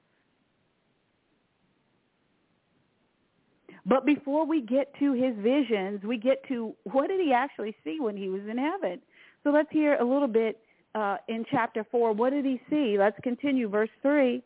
But 3.84 4.04
before 4.04 4.46
we 4.46 4.60
get 4.60 4.92
to 4.98 5.14
his 5.14 5.34
visions, 5.38 6.02
we 6.04 6.18
get 6.18 6.46
to 6.48 6.74
what 6.84 7.08
did 7.08 7.20
he 7.20 7.32
actually 7.32 7.74
see 7.82 7.98
when 8.00 8.16
he 8.16 8.28
was 8.28 8.42
in 8.48 8.58
heaven? 8.58 9.00
So 9.42 9.50
let's 9.50 9.70
hear 9.70 9.96
a 9.96 10.04
little 10.04 10.28
bit 10.28 10.60
uh, 10.94 11.16
in 11.28 11.44
chapter 11.50 11.86
4. 11.90 12.12
What 12.12 12.30
did 12.30 12.44
he 12.44 12.60
see? 12.68 12.96
Let's 12.98 13.18
continue. 13.22 13.68
Verse 13.68 13.88
3. 14.02 14.42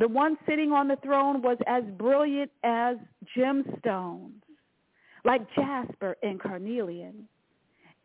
The 0.00 0.08
one 0.08 0.36
sitting 0.48 0.72
on 0.72 0.88
the 0.88 0.96
throne 0.96 1.42
was 1.42 1.58
as 1.66 1.84
brilliant 1.98 2.50
as 2.64 2.96
gemstones, 3.36 4.42
like 5.24 5.42
jasper 5.54 6.16
and 6.22 6.40
carnelian. 6.40 7.28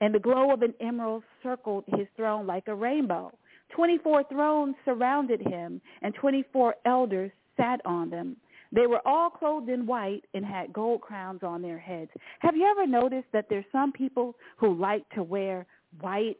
And 0.02 0.14
the 0.14 0.20
glow 0.20 0.52
of 0.52 0.62
an 0.62 0.74
emerald 0.82 1.24
circled 1.42 1.86
his 1.88 2.06
throne 2.18 2.46
like 2.46 2.68
a 2.68 2.76
rainbow. 2.76 3.32
Twenty-four 3.70 4.26
thrones 4.26 4.76
surrounded 4.84 5.40
him, 5.42 5.82
and 6.02 6.14
twenty-four 6.14 6.76
elders 6.86 7.32
sat 7.56 7.80
on 7.86 8.10
them. 8.10 8.36
They 8.74 8.88
were 8.88 9.02
all 9.08 9.30
clothed 9.30 9.70
in 9.70 9.86
white 9.86 10.26
and 10.34 10.46
had 10.46 10.74
gold 10.74 11.00
crowns 11.00 11.44
on 11.44 11.62
their 11.62 11.80
heads. 11.80 12.12
Have 12.40 12.58
you 12.58 12.68
ever 12.70 12.86
noticed 12.86 13.28
that 13.32 13.46
there's 13.50 13.64
some 13.72 13.94
people 13.94 14.36
who 14.58 14.76
like 14.78 15.08
to 15.12 15.24
wear 15.24 15.66
white? 16.02 16.36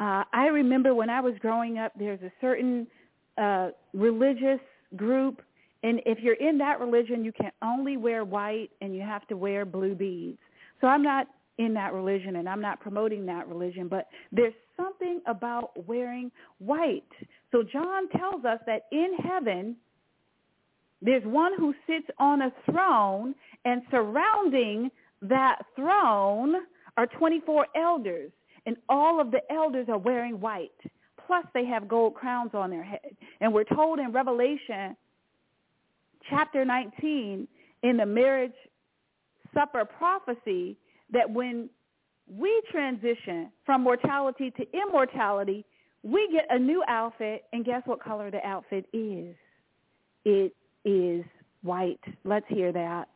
Uh, 0.00 0.24
I 0.32 0.46
remember 0.52 0.92
when 0.92 1.08
I 1.08 1.20
was 1.20 1.34
growing 1.38 1.78
up, 1.78 1.92
there's 1.96 2.20
a 2.22 2.32
certain 2.40 2.88
religious 3.92 4.60
group, 4.96 5.42
and 5.82 6.00
if 6.06 6.18
you're 6.20 6.34
in 6.34 6.58
that 6.58 6.80
religion, 6.80 7.24
you 7.24 7.32
can 7.32 7.50
only 7.62 7.96
wear 7.96 8.24
white 8.24 8.70
and 8.80 8.94
you 8.94 9.02
have 9.02 9.26
to 9.28 9.36
wear 9.36 9.64
blue 9.64 9.94
beads. 9.94 10.38
So 10.80 10.86
I'm 10.86 11.02
not 11.02 11.26
in 11.58 11.74
that 11.74 11.92
religion, 11.92 12.36
and 12.36 12.48
I'm 12.48 12.62
not 12.62 12.80
promoting 12.80 13.26
that 13.26 13.46
religion, 13.46 13.88
but 13.88 14.08
there's 14.32 14.54
something 14.76 15.20
about 15.26 15.86
wearing 15.86 16.30
white. 16.58 17.02
So 17.50 17.62
John 17.62 18.08
tells 18.08 18.44
us 18.44 18.58
that 18.66 18.86
in 18.90 19.16
heaven, 19.22 19.76
there's 21.02 21.24
one 21.24 21.52
who 21.58 21.74
sits 21.86 22.06
on 22.18 22.42
a 22.42 22.52
throne, 22.70 23.34
and 23.64 23.82
surrounding 23.90 24.90
that 25.20 25.58
throne 25.76 26.54
are 26.96 27.06
24 27.06 27.66
elders, 27.76 28.32
and 28.66 28.76
all 28.88 29.20
of 29.20 29.30
the 29.30 29.40
elders 29.52 29.88
are 29.88 29.98
wearing 29.98 30.40
white. 30.40 30.70
Plus, 31.26 31.44
they 31.54 31.64
have 31.66 31.88
gold 31.88 32.14
crowns 32.14 32.50
on 32.54 32.70
their 32.70 32.82
head. 32.82 33.16
And 33.40 33.52
we're 33.52 33.64
told 33.64 33.98
in 33.98 34.12
Revelation 34.12 34.96
chapter 36.28 36.64
19 36.64 37.46
in 37.82 37.96
the 37.96 38.06
marriage 38.06 38.52
supper 39.54 39.84
prophecy 39.84 40.76
that 41.12 41.28
when 41.30 41.68
we 42.26 42.62
transition 42.70 43.50
from 43.66 43.82
mortality 43.82 44.50
to 44.52 44.64
immortality, 44.72 45.64
we 46.02 46.28
get 46.32 46.46
a 46.50 46.58
new 46.58 46.82
outfit, 46.88 47.44
and 47.52 47.64
guess 47.64 47.82
what 47.84 48.02
color 48.02 48.30
the 48.30 48.44
outfit 48.46 48.86
is? 48.92 49.36
It 50.24 50.54
is 50.84 51.24
white. 51.62 52.00
Let's 52.24 52.46
hear 52.48 52.72
that. 52.72 53.08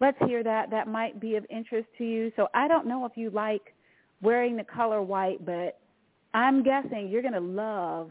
Let's 0.00 0.18
hear 0.26 0.42
that. 0.44 0.70
That 0.70 0.88
might 0.88 1.20
be 1.20 1.36
of 1.36 1.44
interest 1.50 1.88
to 1.98 2.04
you. 2.04 2.32
So 2.36 2.48
I 2.54 2.68
don't 2.68 2.86
know 2.86 3.04
if 3.04 3.12
you 3.16 3.30
like 3.30 3.74
wearing 4.22 4.56
the 4.56 4.64
color 4.64 5.02
white, 5.02 5.44
but 5.44 5.78
I'm 6.34 6.62
guessing 6.62 7.08
you're 7.08 7.22
going 7.22 7.34
to 7.34 7.40
love 7.40 8.10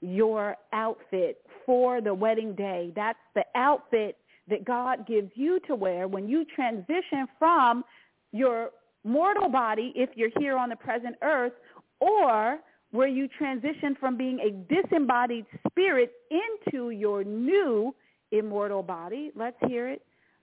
your 0.00 0.56
outfit 0.72 1.38
for 1.66 2.00
the 2.00 2.14
wedding 2.14 2.54
day. 2.54 2.92
That's 2.94 3.18
the 3.34 3.44
outfit 3.54 4.16
that 4.48 4.64
God 4.64 5.06
gives 5.06 5.30
you 5.34 5.60
to 5.66 5.74
wear 5.74 6.08
when 6.08 6.28
you 6.28 6.44
transition 6.44 7.26
from 7.38 7.84
your 8.32 8.70
mortal 9.04 9.48
body, 9.48 9.92
if 9.94 10.10
you're 10.14 10.30
here 10.38 10.56
on 10.56 10.68
the 10.68 10.76
present 10.76 11.16
earth, 11.22 11.52
or 12.00 12.58
where 12.90 13.08
you 13.08 13.28
transition 13.28 13.96
from 13.98 14.16
being 14.16 14.38
a 14.40 14.50
disembodied 14.72 15.44
spirit 15.68 16.12
into 16.30 16.90
your 16.90 17.24
new 17.24 17.94
immortal 18.32 18.82
body. 18.82 19.30
Let's 19.34 19.56
hear 19.66 19.88
it. 19.88 20.02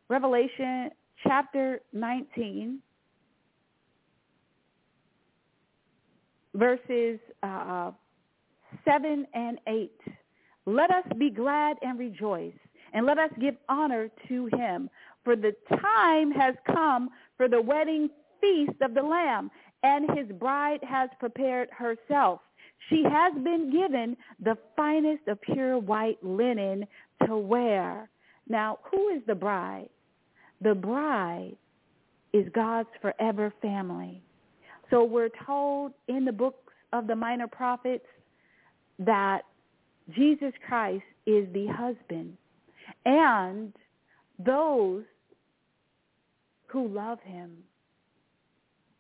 Revelation 0.10 0.92
chapter 1.24 1.82
19, 1.94 2.80
verses 6.56 7.20
uh, 7.44 7.92
7 8.84 9.28
and 9.34 9.60
8. 9.68 9.92
Let 10.66 10.90
us 10.90 11.06
be 11.18 11.30
glad 11.30 11.78
and 11.82 12.00
rejoice, 12.00 12.54
and 12.94 13.06
let 13.06 13.18
us 13.18 13.30
give 13.40 13.56
honor 13.70 14.10
to 14.28 14.50
him. 14.54 14.90
For 15.24 15.36
the 15.36 15.56
time 15.70 16.32
has 16.32 16.56
come 16.66 17.10
for 17.38 17.48
the 17.48 17.62
wedding 17.62 18.10
feast 18.42 18.82
of 18.82 18.94
the 18.94 19.04
Lamb, 19.04 19.52
and 19.84 20.10
his 20.18 20.28
bride 20.38 20.80
has 20.84 21.10
prepared 21.20 21.70
herself. 21.72 22.42
She 22.90 23.04
has 23.04 23.34
been 23.44 23.72
given 23.72 24.16
the 24.40 24.58
finest 24.76 25.28
of 25.28 25.42
pure 25.42 25.78
white 25.78 26.24
linen 26.24 26.86
to 27.26 27.38
wear. 27.38 28.10
Now, 28.48 28.80
who 28.92 29.10
is 29.10 29.22
the 29.26 29.36
bride? 29.36 29.90
The 30.62 30.76
bride 30.76 31.56
is 32.34 32.46
God's 32.54 32.90
forever 33.02 33.54
family. 33.62 34.22
So 34.90 35.04
we're 35.04 35.30
told 35.46 35.94
in 36.08 36.26
the 36.26 36.32
books 36.32 36.72
of 36.94 37.08
the 37.08 37.16
minor 37.16 37.48
prophets 37.48 38.06
that 39.00 39.42
Jesus 40.16 40.54
Christ 40.68 41.04
is 41.26 41.48
the 41.54 41.68
husband. 41.68 42.38
And 43.06 43.74
those 44.40 45.04
who 46.68 46.88
love 46.88 47.20
him, 47.24 47.52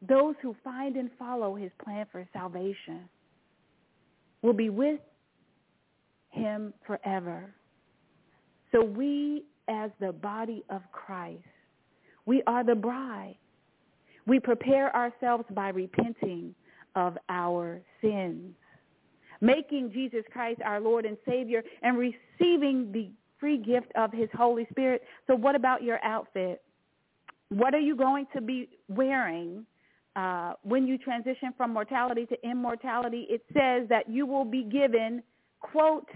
those 0.08 0.36
who 0.42 0.56
find 0.64 0.96
and 0.96 1.10
follow 1.18 1.56
his 1.56 1.72
plan 1.84 2.06
for 2.12 2.28
salvation, 2.34 3.10
will 4.42 4.54
be 4.54 4.70
with 4.70 5.00
him 6.30 6.74
forever. 6.86 7.54
So 8.72 8.84
we, 8.84 9.44
as 9.68 9.90
the 10.00 10.12
body 10.12 10.64
of 10.70 10.82
Christ, 10.92 11.44
we 12.26 12.44
are 12.46 12.64
the 12.64 12.76
bride. 12.76 13.36
We 14.26 14.40
prepare 14.40 14.96
ourselves 14.96 15.46
by 15.52 15.70
repenting 15.70 16.56
of 16.96 17.18
our 17.30 17.82
sins, 18.02 18.54
making 19.42 19.92
Jesus 19.92 20.24
Christ 20.32 20.62
our 20.64 20.80
Lord 20.80 21.06
and 21.06 21.18
Savior, 21.28 21.64
and 21.82 21.98
receiving 21.98 22.92
the 22.92 23.10
free 23.40 23.58
gift 23.58 23.92
of 23.96 24.12
his 24.12 24.30
Holy 24.34 24.66
Spirit. 24.72 25.04
So 25.28 25.36
what 25.36 25.56
about 25.56 25.84
your 25.84 26.04
outfit? 26.04 26.62
What 27.50 27.74
are 27.74 27.80
you 27.80 27.96
going 27.96 28.26
to 28.34 28.42
be 28.42 28.70
wearing 28.88 29.66
uh, 30.16 30.54
when 30.64 30.88
you 30.88 30.98
transition 30.98 31.54
from 31.56 31.74
mortality 31.74 32.26
to 32.28 32.50
immortality? 32.50 33.28
It 33.30 33.44
says 33.54 33.88
that 33.90 34.10
you 34.10 34.26
will 34.26 34.46
be 34.46 34.64
given, 34.64 35.22
quote, 35.60 36.10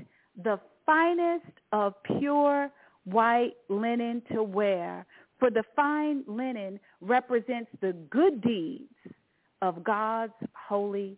the 0.43 0.59
finest 0.85 1.45
of 1.71 1.93
pure 2.03 2.71
white 3.03 3.53
linen 3.67 4.21
to 4.31 4.41
wear. 4.41 5.05
For 5.39 5.49
the 5.49 5.63
fine 5.75 6.23
linen 6.27 6.79
represents 7.01 7.71
the 7.81 7.93
good 8.09 8.41
deeds 8.41 8.93
of 9.61 9.83
God's 9.83 10.33
holy 10.53 11.17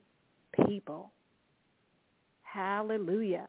people. 0.67 1.11
Hallelujah. 2.43 3.47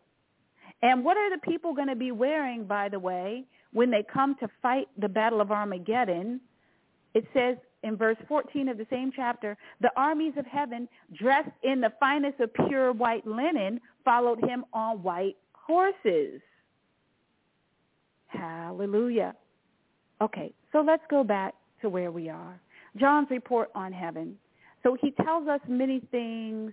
And 0.82 1.04
what 1.04 1.16
are 1.16 1.30
the 1.30 1.40
people 1.40 1.74
going 1.74 1.88
to 1.88 1.96
be 1.96 2.10
wearing, 2.10 2.64
by 2.64 2.88
the 2.88 2.98
way, 2.98 3.44
when 3.72 3.90
they 3.90 4.02
come 4.02 4.34
to 4.40 4.48
fight 4.60 4.88
the 4.98 5.08
Battle 5.08 5.40
of 5.40 5.50
Armageddon? 5.50 6.40
It 7.14 7.24
says 7.34 7.56
in 7.82 7.96
verse 7.96 8.16
14 8.26 8.68
of 8.68 8.78
the 8.78 8.86
same 8.90 9.12
chapter, 9.14 9.56
the 9.80 9.90
armies 9.96 10.34
of 10.36 10.46
heaven, 10.46 10.88
dressed 11.12 11.50
in 11.62 11.80
the 11.80 11.92
finest 12.00 12.40
of 12.40 12.52
pure 12.54 12.92
white 12.92 13.26
linen, 13.26 13.80
followed 14.04 14.42
him 14.44 14.64
on 14.72 15.02
white 15.02 15.36
horses. 15.52 16.40
Hallelujah. 18.28 19.34
Okay, 20.22 20.52
so 20.70 20.82
let's 20.82 21.02
go 21.10 21.24
back 21.24 21.54
to 21.80 21.88
where 21.88 22.12
we 22.12 22.28
are. 22.28 22.60
John's 22.96 23.28
report 23.28 23.70
on 23.74 23.92
heaven. 23.92 24.38
So 24.84 24.96
he 25.00 25.10
tells 25.10 25.48
us 25.48 25.60
many 25.68 26.00
things. 26.12 26.72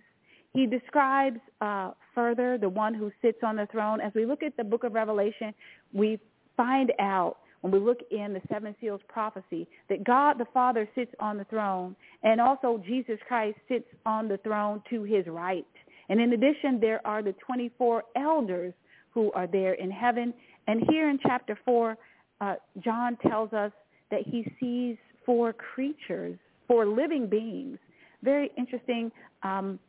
He 0.53 0.67
describes 0.67 1.39
uh, 1.59 1.91
further 2.13 2.59
the 2.59 2.69
one 2.69 2.93
who 2.93 3.11
sits 3.23 3.39
on 3.43 3.55
the 3.55 3.65
throne. 3.71 4.01
As 4.01 4.11
we 4.13 4.27
look 4.27 4.43
at 4.43 4.55
the 4.55 4.63
book 4.63 4.83
of 4.83 4.93
Revelation, 4.93 5.51
we 5.93 6.19
find 6.55 6.93
out 6.99 7.37
when 7.61 7.73
we 7.73 7.79
look 7.79 7.99
in 8.11 8.33
the 8.33 8.41
seven 8.51 8.75
seals 8.79 9.01
prophecy 9.07 9.67
that 9.89 10.03
God 10.03 10.37
the 10.37 10.45
Father 10.53 10.87
sits 10.93 11.11
on 11.19 11.37
the 11.37 11.43
throne 11.45 11.95
and 12.23 12.39
also 12.39 12.81
Jesus 12.85 13.17
Christ 13.27 13.57
sits 13.67 13.87
on 14.05 14.27
the 14.27 14.37
throne 14.37 14.83
to 14.91 15.03
his 15.03 15.25
right. 15.25 15.65
And 16.09 16.21
in 16.21 16.33
addition, 16.33 16.79
there 16.79 17.05
are 17.05 17.23
the 17.23 17.33
24 17.45 18.03
elders 18.15 18.73
who 19.11 19.31
are 19.33 19.47
there 19.47 19.73
in 19.73 19.89
heaven. 19.89 20.33
And 20.67 20.83
here 20.89 21.09
in 21.09 21.19
chapter 21.21 21.57
4, 21.65 21.97
uh, 22.41 22.55
John 22.83 23.17
tells 23.27 23.53
us 23.53 23.71
that 24.11 24.21
he 24.25 24.45
sees 24.59 24.97
four 25.25 25.53
creatures, 25.53 26.37
four 26.67 26.85
living 26.85 27.27
beings. 27.27 27.77
Very 28.23 28.51
interesting. 28.57 29.11
Um, 29.43 29.79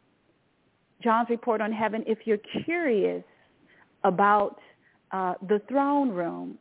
John's 1.03 1.31
report 1.31 1.61
on 1.61 1.73
heaven, 1.73 2.05
if 2.07 2.19
you're 2.25 2.39
curious 2.65 3.25
about 4.05 4.59
uh, 5.13 5.35
the 5.49 5.61
throne 5.69 6.11
room, 6.11 6.59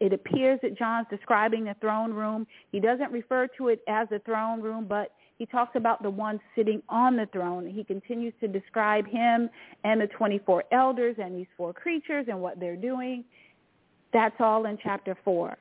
it 0.00 0.12
appears 0.12 0.58
that 0.62 0.76
John's 0.76 1.06
describing 1.10 1.64
the 1.64 1.74
throne 1.80 2.12
room. 2.12 2.46
He 2.72 2.80
doesn't 2.80 3.12
refer 3.12 3.46
to 3.58 3.68
it 3.68 3.80
as 3.88 4.08
the 4.10 4.18
throne 4.20 4.60
room, 4.60 4.86
but 4.88 5.12
he 5.38 5.46
talks 5.46 5.76
about 5.76 6.02
the 6.02 6.10
one 6.10 6.40
sitting 6.54 6.82
on 6.88 7.16
the 7.16 7.26
throne. 7.32 7.66
He 7.66 7.84
continues 7.84 8.34
to 8.40 8.48
describe 8.48 9.06
him 9.06 9.50
and 9.82 10.00
the 10.00 10.06
24 10.06 10.64
elders 10.72 11.16
and 11.18 11.36
these 11.36 11.46
four 11.56 11.72
creatures 11.72 12.26
and 12.28 12.40
what 12.40 12.60
they're 12.60 12.76
doing. 12.76 13.24
That's 14.14 14.36
all 14.38 14.64
in 14.64 14.78
chapter 14.82 15.18
4. 15.24 15.58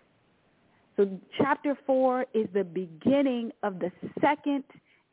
So 0.96 1.20
chapter 1.40 1.76
4 1.88 2.28
is 2.36 2.48
the 2.54 2.64
beginning 2.64 3.52
of 3.64 3.80
the 3.80 3.92
second 4.22 4.64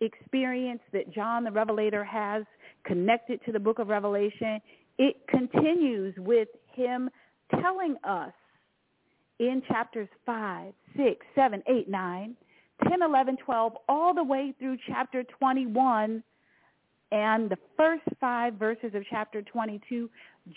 experience 0.03 0.83
that 0.93 1.13
John 1.13 1.45
the 1.45 1.51
Revelator 1.51 2.05
has 2.05 2.45
connected 2.85 3.41
to 3.47 3.53
the 3.53 3.59
book 3.59 3.79
of 3.79 3.89
Revelation. 3.89 4.61
It 4.99 5.17
continues 5.29 6.15
with 6.19 6.49
him 6.75 7.09
telling 7.63 7.97
us 8.05 8.33
in 9.39 9.63
chapters 9.67 10.09
5, 10.27 10.75
6, 10.97 11.27
7, 11.35 11.63
8, 11.67 11.89
9, 11.89 12.37
10, 12.89 13.03
11, 13.03 13.37
12, 13.43 13.73
all 13.89 14.15
the 14.15 14.23
way 14.23 14.55
through 14.59 14.77
chapter 14.87 15.25
21 15.39 16.23
and 17.13 17.51
the 17.51 17.59
first 17.77 18.05
five 18.21 18.55
verses 18.55 18.95
of 18.95 19.03
chapter 19.11 19.43
22, 19.43 20.09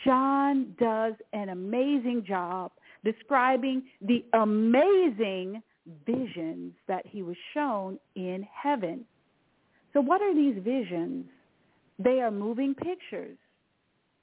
John 0.05 0.75
does 0.79 1.13
an 1.33 1.49
amazing 1.49 2.23
job 2.27 2.71
describing 3.03 3.83
the 4.01 4.23
amazing 4.33 5.61
visions 6.05 6.73
that 6.87 7.05
he 7.05 7.23
was 7.23 7.35
shown 7.53 7.99
in 8.15 8.47
heaven. 8.51 9.03
So 9.93 10.01
what 10.01 10.21
are 10.21 10.33
these 10.33 10.55
visions? 10.63 11.25
They 11.99 12.21
are 12.21 12.31
moving 12.31 12.73
pictures. 12.75 13.37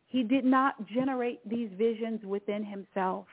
He 0.06 0.22
did 0.22 0.44
not 0.44 0.86
generate 0.88 1.46
these 1.48 1.70
visions 1.76 2.24
within 2.24 2.64
himself. 2.64 3.26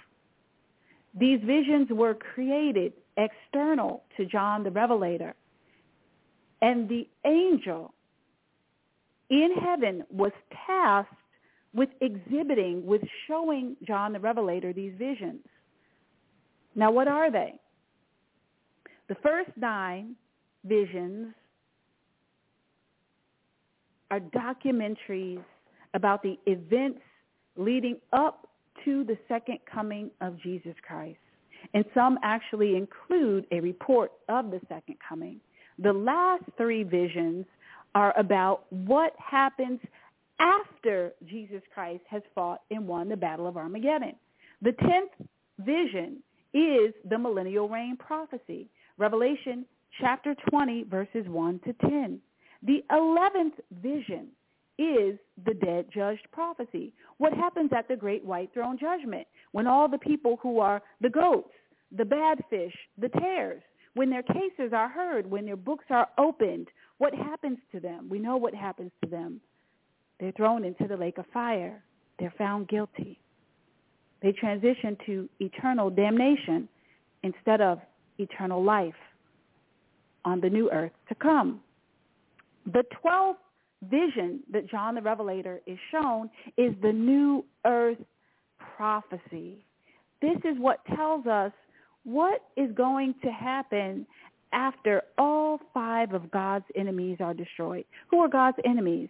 These 1.20 1.40
visions 1.44 1.88
were 1.90 2.14
created 2.14 2.94
external 3.16 4.04
to 4.18 4.26
John 4.26 4.64
the 4.64 4.72
Revelator. 4.72 5.34
And 6.62 6.90
the 6.90 7.08
angel 7.26 7.94
in 9.30 9.50
heaven 9.62 10.04
was 10.10 10.32
tasked 10.66 11.14
with 11.74 11.90
exhibiting, 12.02 12.86
with 12.86 13.02
showing 13.28 13.76
John 13.86 14.14
the 14.14 14.20
Revelator 14.20 14.74
these 14.74 14.94
visions. 14.98 15.42
Now, 16.76 16.92
what 16.92 17.08
are 17.08 17.32
they? 17.32 17.60
The 19.10 19.16
first 19.16 19.52
nine 19.56 20.16
visions 20.66 21.34
are 24.12 24.20
documentaries 24.20 25.44
about 25.94 26.24
the 26.24 26.38
events 26.46 27.02
leading 27.56 27.98
up 28.14 28.48
to 28.86 29.04
the 29.04 29.18
second 29.28 29.60
coming 29.72 30.12
of 30.22 30.40
Jesus 30.42 30.76
Christ. 30.86 31.18
And 31.74 31.84
some 31.94 32.18
actually 32.24 32.76
include 32.76 33.46
a 33.52 33.60
report 33.60 34.12
of 34.30 34.52
the 34.52 34.62
second 34.70 34.98
coming. 35.08 35.40
The 35.80 35.94
last 35.94 36.44
three 36.58 36.84
visions 36.84 37.46
are 37.96 38.18
about 38.18 38.66
what 38.72 39.14
happens 39.18 39.80
after 40.40 41.14
Jesus 41.26 41.62
Christ 41.74 42.04
has 42.10 42.22
fought 42.36 42.62
and 42.72 42.88
won 42.88 43.10
the 43.10 43.18
Battle 43.18 43.48
of 43.48 43.58
Armageddon. 43.58 44.16
The 44.62 44.74
tenth 44.74 45.12
vision 45.60 46.22
is 46.54 46.94
the 47.10 47.18
millennial 47.18 47.70
reign 47.70 47.98
prophecy. 47.98 48.70
Revelation 48.98 49.66
chapter 50.00 50.36
20, 50.50 50.84
verses 50.84 51.26
1 51.28 51.60
to 51.66 51.74
10. 51.90 52.20
The 52.64 52.84
eleventh 52.92 53.56
vision 53.82 54.28
is 54.80 55.18
the 55.46 55.54
dead 55.54 55.88
judged 55.94 56.28
prophecy. 56.32 56.94
What 57.18 57.34
happens 57.34 57.72
at 57.76 57.88
the 57.88 57.96
great 57.96 58.24
white 58.24 58.54
throne 58.54 58.78
judgment 58.80 59.28
when 59.52 59.68
all 59.68 59.88
the 59.88 59.98
people 59.98 60.40
who 60.42 60.60
are 60.60 60.82
the 61.02 61.10
goats, 61.10 61.54
the 61.96 62.06
bad 62.06 62.44
fish, 62.50 62.74
the 62.98 63.10
tares, 63.10 63.62
when 63.96 64.10
their 64.10 64.24
cases 64.24 64.74
are 64.74 64.90
heard, 64.90 65.30
when 65.30 65.46
their 65.46 65.56
books 65.56 65.86
are 65.90 66.10
opened, 66.20 66.68
what 66.98 67.14
happens 67.14 67.60
to 67.72 67.80
them? 67.80 68.08
We 68.10 68.20
know 68.20 68.38
what 68.38 68.54
happens 68.54 68.92
to 69.04 69.10
them. 69.10 69.42
They're 70.20 70.32
thrown 70.32 70.64
into 70.64 70.88
the 70.88 70.98
lake 70.98 71.18
of 71.18 71.26
fire. 71.34 71.84
They're 72.20 72.34
found 72.38 72.68
guilty. 72.68 73.20
They 74.22 74.32
transition 74.32 74.98
to 75.06 75.30
eternal 75.40 75.90
damnation 75.90 76.68
instead 77.24 77.62
of 77.62 77.80
eternal 78.18 78.64
life 78.64 78.96
on 80.26 80.42
the 80.42 80.50
new 80.50 80.72
earth 80.72 80.92
to 81.10 81.16
come. 81.16 81.62
The 82.66 82.84
12th 83.04 83.36
vision 83.84 84.42
that 84.52 84.70
John 84.70 84.96
the 84.96 85.02
Revelator 85.02 85.62
is 85.68 85.78
shown 85.92 86.30
is 86.58 86.74
the 86.82 86.92
new 86.92 87.46
earth 87.66 88.00
prophecy. 88.76 89.64
This 90.22 90.38
is 90.44 90.58
what 90.58 90.80
tells 90.96 91.28
us 91.28 91.52
what 92.04 92.42
is 92.56 92.72
going 92.76 93.14
to 93.24 93.30
happen 93.30 94.08
after 94.54 95.02
all 95.18 95.60
five 95.74 96.14
of 96.14 96.32
God's 96.32 96.66
enemies 96.76 97.18
are 97.20 97.34
destroyed. 97.34 97.86
Who 98.10 98.20
are 98.20 98.30
God's 98.30 98.58
enemies? 98.66 99.10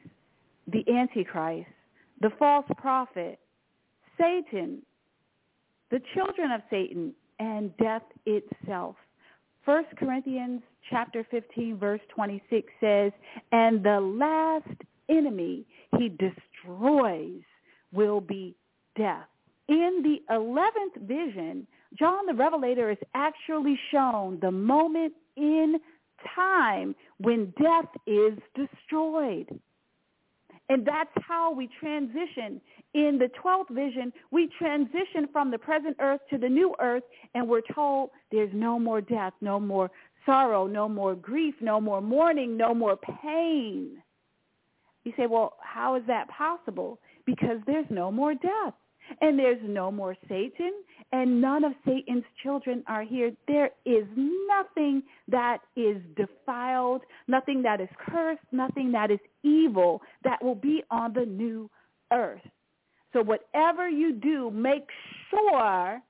The 0.72 0.84
Antichrist, 0.92 1.70
the 2.22 2.32
false 2.38 2.66
prophet, 2.78 3.40
Satan, 4.20 4.82
the 5.92 6.02
children 6.14 6.52
of 6.52 6.62
Satan, 6.70 7.14
and 7.40 7.76
death 7.78 8.04
itself. 8.26 8.96
1 9.66 9.84
Corinthians 9.98 10.62
chapter 10.90 11.26
15 11.30 11.78
verse 11.78 12.02
26 12.16 12.68
says, 12.80 13.12
and 13.52 13.84
the 13.84 14.00
last 14.00 14.82
enemy 15.10 15.66
he 15.98 16.10
destroys 16.10 17.42
will 17.92 18.22
be 18.22 18.56
death. 18.98 19.28
In 19.68 20.02
the 20.04 20.34
11th 20.34 21.02
vision, 21.06 21.68
John 21.98 22.26
the 22.26 22.34
Revelator 22.34 22.92
is 22.92 22.98
actually 23.14 23.78
shown 23.92 24.40
the 24.42 24.52
moment 24.52 25.14
in 25.38 25.78
time 26.36 26.96
when 27.20 27.54
death 27.62 27.90
is 28.06 28.38
destroyed. 28.56 29.48
And 30.70 30.86
that's 30.86 31.12
how 31.26 31.54
we 31.54 31.70
transition. 31.80 32.60
In 32.94 33.18
the 33.18 33.30
12th 33.42 33.74
vision, 33.74 34.12
we 34.32 34.50
transition 34.58 35.30
from 35.32 35.50
the 35.50 35.58
present 35.58 35.96
earth 36.02 36.20
to 36.30 36.38
the 36.38 36.50
new 36.50 36.76
earth, 36.82 37.04
and 37.36 37.48
we're 37.48 37.62
told 37.74 38.10
there's 38.32 38.52
no 38.54 38.78
more 38.78 39.00
death, 39.00 39.34
no 39.40 39.60
more 39.60 39.90
sorrow, 40.26 40.68
no 40.68 40.90
more 40.90 41.16
grief, 41.16 41.56
no 41.62 41.80
more 41.80 42.02
mourning, 42.02 42.58
no 42.58 42.74
more 42.74 42.98
pain. 42.98 44.04
You 45.06 45.14
say, 45.16 45.26
well, 45.26 45.54
how 45.62 45.96
is 45.96 46.04
that 46.08 46.28
possible? 46.30 47.00
Because 47.26 47.60
there's 47.66 47.86
no 47.90 48.12
more 48.12 48.34
death 48.34 48.74
and 49.22 49.40
there's 49.40 49.62
no 49.64 49.90
more 49.90 50.16
Satan, 50.28 50.74
and 51.12 51.42
none 51.42 51.64
of 51.64 51.74
Satan's 51.86 52.24
children 52.44 52.84
are 52.88 53.04
here. 53.04 53.32
There 53.48 53.72
is 53.86 54.06
nothing 54.16 55.04
that 55.28 55.60
is 55.76 55.98
defiled, 56.16 57.02
nothing 57.28 57.62
that 57.64 57.80
is 57.80 57.90
cursed, 57.98 58.42
nothing 58.52 58.92
that 58.92 59.12
is 59.12 59.20
evil 59.44 60.02
that 60.24 60.44
will 60.44 60.56
be 60.56 60.84
on 60.92 61.14
the 61.14 61.26
new 61.26 61.70
earth. 62.12 62.42
So 63.14 63.24
whatever 63.24 63.90
you 63.90 64.14
do, 64.14 64.52
make 64.52 64.88
sure 65.30 66.02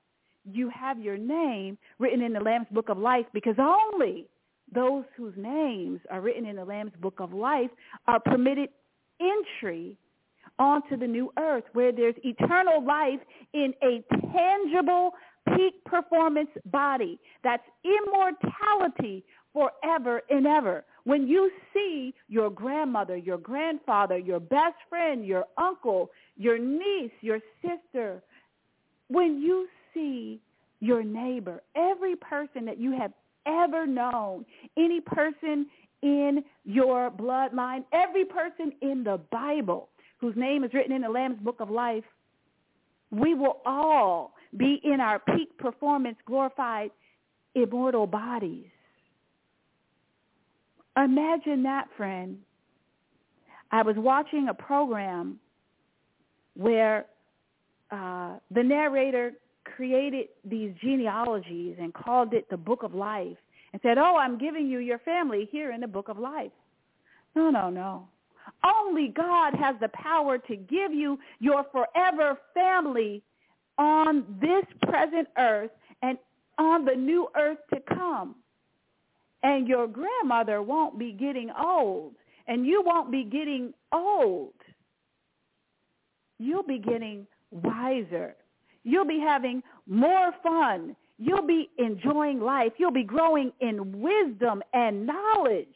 you 0.44 0.68
have 0.70 0.98
your 0.98 1.16
name 1.16 1.78
written 1.98 2.22
in 2.22 2.32
the 2.32 2.40
Lamb's 2.40 2.66
Book 2.72 2.88
of 2.88 2.98
Life 2.98 3.26
because 3.32 3.56
only 3.58 4.26
those 4.74 5.04
whose 5.16 5.34
names 5.36 6.00
are 6.10 6.20
written 6.20 6.44
in 6.44 6.56
the 6.56 6.64
Lamb's 6.64 6.92
Book 7.00 7.20
of 7.20 7.32
Life 7.32 7.70
are 8.06 8.20
permitted 8.20 8.68
entry 9.20 9.96
onto 10.58 10.96
the 10.96 11.06
new 11.06 11.32
earth 11.38 11.64
where 11.72 11.92
there's 11.92 12.14
eternal 12.24 12.84
life 12.84 13.20
in 13.52 13.74
a 13.82 14.02
tangible 14.32 15.12
peak 15.56 15.82
performance 15.84 16.50
body. 16.66 17.18
That's 17.42 17.62
immortality 17.84 19.24
forever 19.52 20.22
and 20.30 20.46
ever. 20.46 20.84
When 21.04 21.26
you 21.26 21.50
see 21.72 22.14
your 22.28 22.50
grandmother, 22.50 23.16
your 23.16 23.38
grandfather, 23.38 24.18
your 24.18 24.40
best 24.40 24.76
friend, 24.88 25.24
your 25.24 25.44
uncle, 25.56 26.10
your 26.36 26.58
niece, 26.58 27.12
your 27.20 27.40
sister, 27.62 28.22
when 29.08 29.40
you 29.40 29.68
see 29.94 30.40
your 30.80 31.02
neighbor, 31.02 31.62
every 31.74 32.14
person 32.16 32.64
that 32.66 32.78
you 32.78 32.92
have 32.92 33.12
ever 33.46 33.86
known, 33.86 34.44
any 34.76 35.00
person 35.00 35.66
in 36.02 36.44
your 36.64 37.10
bloodline, 37.10 37.84
every 37.92 38.24
person 38.24 38.72
in 38.82 39.02
the 39.02 39.18
Bible, 39.32 39.88
whose 40.20 40.34
name 40.36 40.64
is 40.64 40.74
written 40.74 40.92
in 40.92 41.02
the 41.02 41.08
Lamb's 41.08 41.40
Book 41.40 41.56
of 41.60 41.70
Life, 41.70 42.04
we 43.10 43.34
will 43.34 43.60
all 43.64 44.34
be 44.56 44.80
in 44.84 45.00
our 45.00 45.18
peak 45.18 45.56
performance, 45.58 46.16
glorified, 46.26 46.90
immortal 47.54 48.06
bodies. 48.06 48.66
Imagine 50.96 51.62
that, 51.62 51.86
friend. 51.96 52.38
I 53.70 53.82
was 53.82 53.96
watching 53.96 54.48
a 54.48 54.54
program 54.54 55.38
where 56.54 57.06
uh, 57.90 58.36
the 58.50 58.62
narrator 58.62 59.32
created 59.64 60.28
these 60.44 60.72
genealogies 60.82 61.76
and 61.78 61.92
called 61.94 62.34
it 62.34 62.48
the 62.50 62.56
Book 62.56 62.82
of 62.82 62.94
Life 62.94 63.36
and 63.72 63.80
said, 63.82 63.98
oh, 63.98 64.16
I'm 64.16 64.38
giving 64.38 64.66
you 64.66 64.78
your 64.78 64.98
family 65.00 65.48
here 65.52 65.72
in 65.72 65.80
the 65.80 65.86
Book 65.86 66.08
of 66.08 66.18
Life. 66.18 66.50
No, 67.36 67.50
no, 67.50 67.70
no. 67.70 68.08
Only 68.64 69.08
God 69.08 69.54
has 69.54 69.76
the 69.80 69.88
power 69.88 70.38
to 70.38 70.56
give 70.56 70.92
you 70.92 71.18
your 71.40 71.64
forever 71.72 72.38
family 72.54 73.22
on 73.78 74.24
this 74.40 74.64
present 74.82 75.28
earth 75.38 75.70
and 76.02 76.18
on 76.58 76.84
the 76.84 76.94
new 76.94 77.28
earth 77.36 77.58
to 77.72 77.80
come. 77.94 78.34
And 79.42 79.68
your 79.68 79.86
grandmother 79.86 80.62
won't 80.62 80.98
be 80.98 81.12
getting 81.12 81.50
old, 81.50 82.14
and 82.48 82.66
you 82.66 82.82
won't 82.84 83.12
be 83.12 83.22
getting 83.22 83.72
old. 83.92 84.54
You'll 86.38 86.64
be 86.64 86.78
getting 86.78 87.26
wiser. 87.50 88.34
You'll 88.84 89.04
be 89.04 89.20
having 89.20 89.62
more 89.86 90.32
fun. 90.42 90.96
You'll 91.18 91.46
be 91.46 91.68
enjoying 91.78 92.40
life. 92.40 92.72
You'll 92.78 92.90
be 92.90 93.04
growing 93.04 93.52
in 93.60 94.00
wisdom 94.00 94.62
and 94.72 95.06
knowledge. 95.06 95.66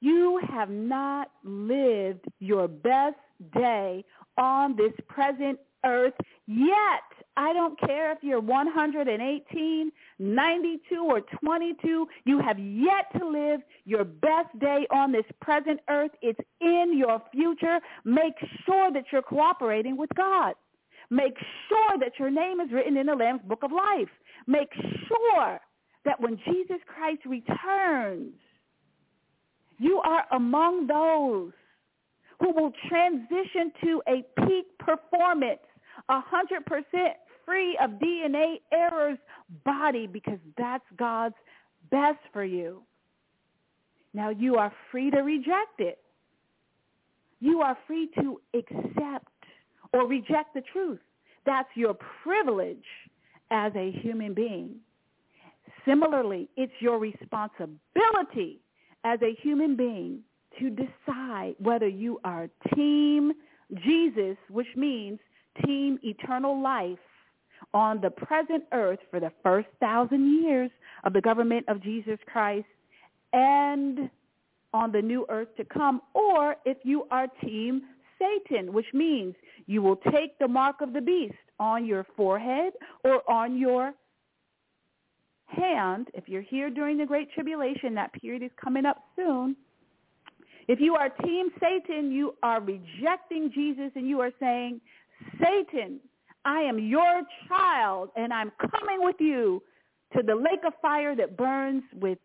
You 0.00 0.40
have 0.50 0.70
not 0.70 1.30
lived 1.44 2.24
your 2.38 2.68
best 2.68 3.16
day 3.54 4.04
on 4.38 4.76
this 4.76 4.92
present 5.08 5.58
earth 5.84 6.14
yet. 6.46 7.04
I 7.36 7.52
don't 7.52 7.78
care 7.80 8.12
if 8.12 8.18
you're 8.22 8.40
118, 8.40 9.92
92, 10.18 11.04
or 11.04 11.20
22. 11.42 12.06
You 12.24 12.38
have 12.40 12.58
yet 12.58 13.18
to 13.18 13.28
live 13.28 13.60
your 13.84 14.04
best 14.04 14.58
day 14.58 14.86
on 14.90 15.12
this 15.12 15.24
present 15.40 15.80
earth. 15.88 16.10
It's 16.22 16.40
in 16.60 16.94
your 16.96 17.22
future. 17.32 17.78
Make 18.04 18.34
sure 18.66 18.92
that 18.92 19.04
you're 19.12 19.22
cooperating 19.22 19.96
with 19.96 20.10
God. 20.16 20.54
Make 21.10 21.36
sure 21.68 21.98
that 21.98 22.12
your 22.18 22.30
name 22.30 22.60
is 22.60 22.70
written 22.72 22.96
in 22.96 23.06
the 23.06 23.14
Lamb's 23.14 23.42
Book 23.46 23.62
of 23.62 23.72
Life. 23.72 24.10
Make 24.46 24.72
sure 25.08 25.60
that 26.04 26.20
when 26.20 26.38
Jesus 26.46 26.78
Christ 26.86 27.22
returns, 27.26 28.34
you 29.80 29.98
are 30.04 30.26
among 30.32 30.86
those 30.86 31.52
who 32.38 32.52
will 32.52 32.70
transition 32.86 33.72
to 33.82 34.02
a 34.06 34.22
peak 34.46 34.66
performance, 34.78 35.60
100% 36.10 36.20
free 37.46 37.78
of 37.82 37.92
DNA 37.92 38.56
errors 38.72 39.18
body 39.64 40.06
because 40.06 40.38
that's 40.58 40.84
God's 40.98 41.34
best 41.90 42.18
for 42.30 42.44
you. 42.44 42.82
Now 44.12 44.28
you 44.28 44.56
are 44.56 44.70
free 44.90 45.10
to 45.12 45.20
reject 45.20 45.78
it. 45.78 45.98
You 47.40 47.62
are 47.62 47.76
free 47.86 48.10
to 48.20 48.38
accept 48.54 49.32
or 49.94 50.06
reject 50.06 50.52
the 50.52 50.62
truth. 50.72 51.00
That's 51.46 51.68
your 51.74 51.96
privilege 52.22 52.84
as 53.50 53.72
a 53.74 53.92
human 54.02 54.34
being. 54.34 54.74
Similarly, 55.86 56.50
it's 56.56 56.72
your 56.80 56.98
responsibility 56.98 58.60
as 59.04 59.20
a 59.22 59.34
human 59.42 59.76
being 59.76 60.20
to 60.58 60.70
decide 60.70 61.54
whether 61.58 61.88
you 61.88 62.20
are 62.24 62.48
team 62.74 63.32
Jesus, 63.84 64.36
which 64.48 64.66
means 64.76 65.18
team 65.64 65.98
eternal 66.02 66.60
life 66.60 66.98
on 67.72 68.00
the 68.00 68.10
present 68.10 68.64
earth 68.72 68.98
for 69.10 69.20
the 69.20 69.32
first 69.42 69.68
thousand 69.78 70.42
years 70.42 70.70
of 71.04 71.12
the 71.12 71.20
government 71.20 71.64
of 71.68 71.82
Jesus 71.82 72.18
Christ 72.26 72.66
and 73.32 74.10
on 74.72 74.92
the 74.92 75.02
new 75.02 75.26
earth 75.28 75.48
to 75.56 75.64
come, 75.64 76.00
or 76.14 76.56
if 76.64 76.78
you 76.82 77.06
are 77.10 77.26
team 77.44 77.82
Satan, 78.18 78.72
which 78.72 78.86
means 78.92 79.34
you 79.66 79.82
will 79.82 79.96
take 79.96 80.38
the 80.38 80.48
mark 80.48 80.80
of 80.80 80.92
the 80.92 81.00
beast 81.00 81.34
on 81.58 81.84
your 81.84 82.06
forehead 82.16 82.72
or 83.04 83.28
on 83.30 83.58
your 83.58 83.92
hand. 85.50 86.08
If 86.14 86.28
you're 86.28 86.42
here 86.42 86.70
during 86.70 86.98
the 86.98 87.06
Great 87.06 87.32
Tribulation, 87.32 87.94
that 87.94 88.12
period 88.12 88.42
is 88.42 88.50
coming 88.62 88.86
up 88.86 88.98
soon. 89.16 89.56
If 90.68 90.80
you 90.80 90.94
are 90.94 91.08
team 91.08 91.48
Satan, 91.60 92.12
you 92.12 92.34
are 92.42 92.60
rejecting 92.60 93.50
Jesus 93.52 93.90
and 93.94 94.08
you 94.08 94.20
are 94.20 94.30
saying, 94.38 94.80
Satan, 95.42 96.00
I 96.44 96.60
am 96.60 96.78
your 96.78 97.22
child 97.48 98.10
and 98.16 98.32
I'm 98.32 98.52
coming 98.60 98.98
with 99.00 99.16
you 99.18 99.62
to 100.16 100.22
the 100.22 100.34
lake 100.34 100.60
of 100.66 100.72
fire 100.80 101.14
that 101.16 101.36
burns 101.36 101.82
with 101.94 102.18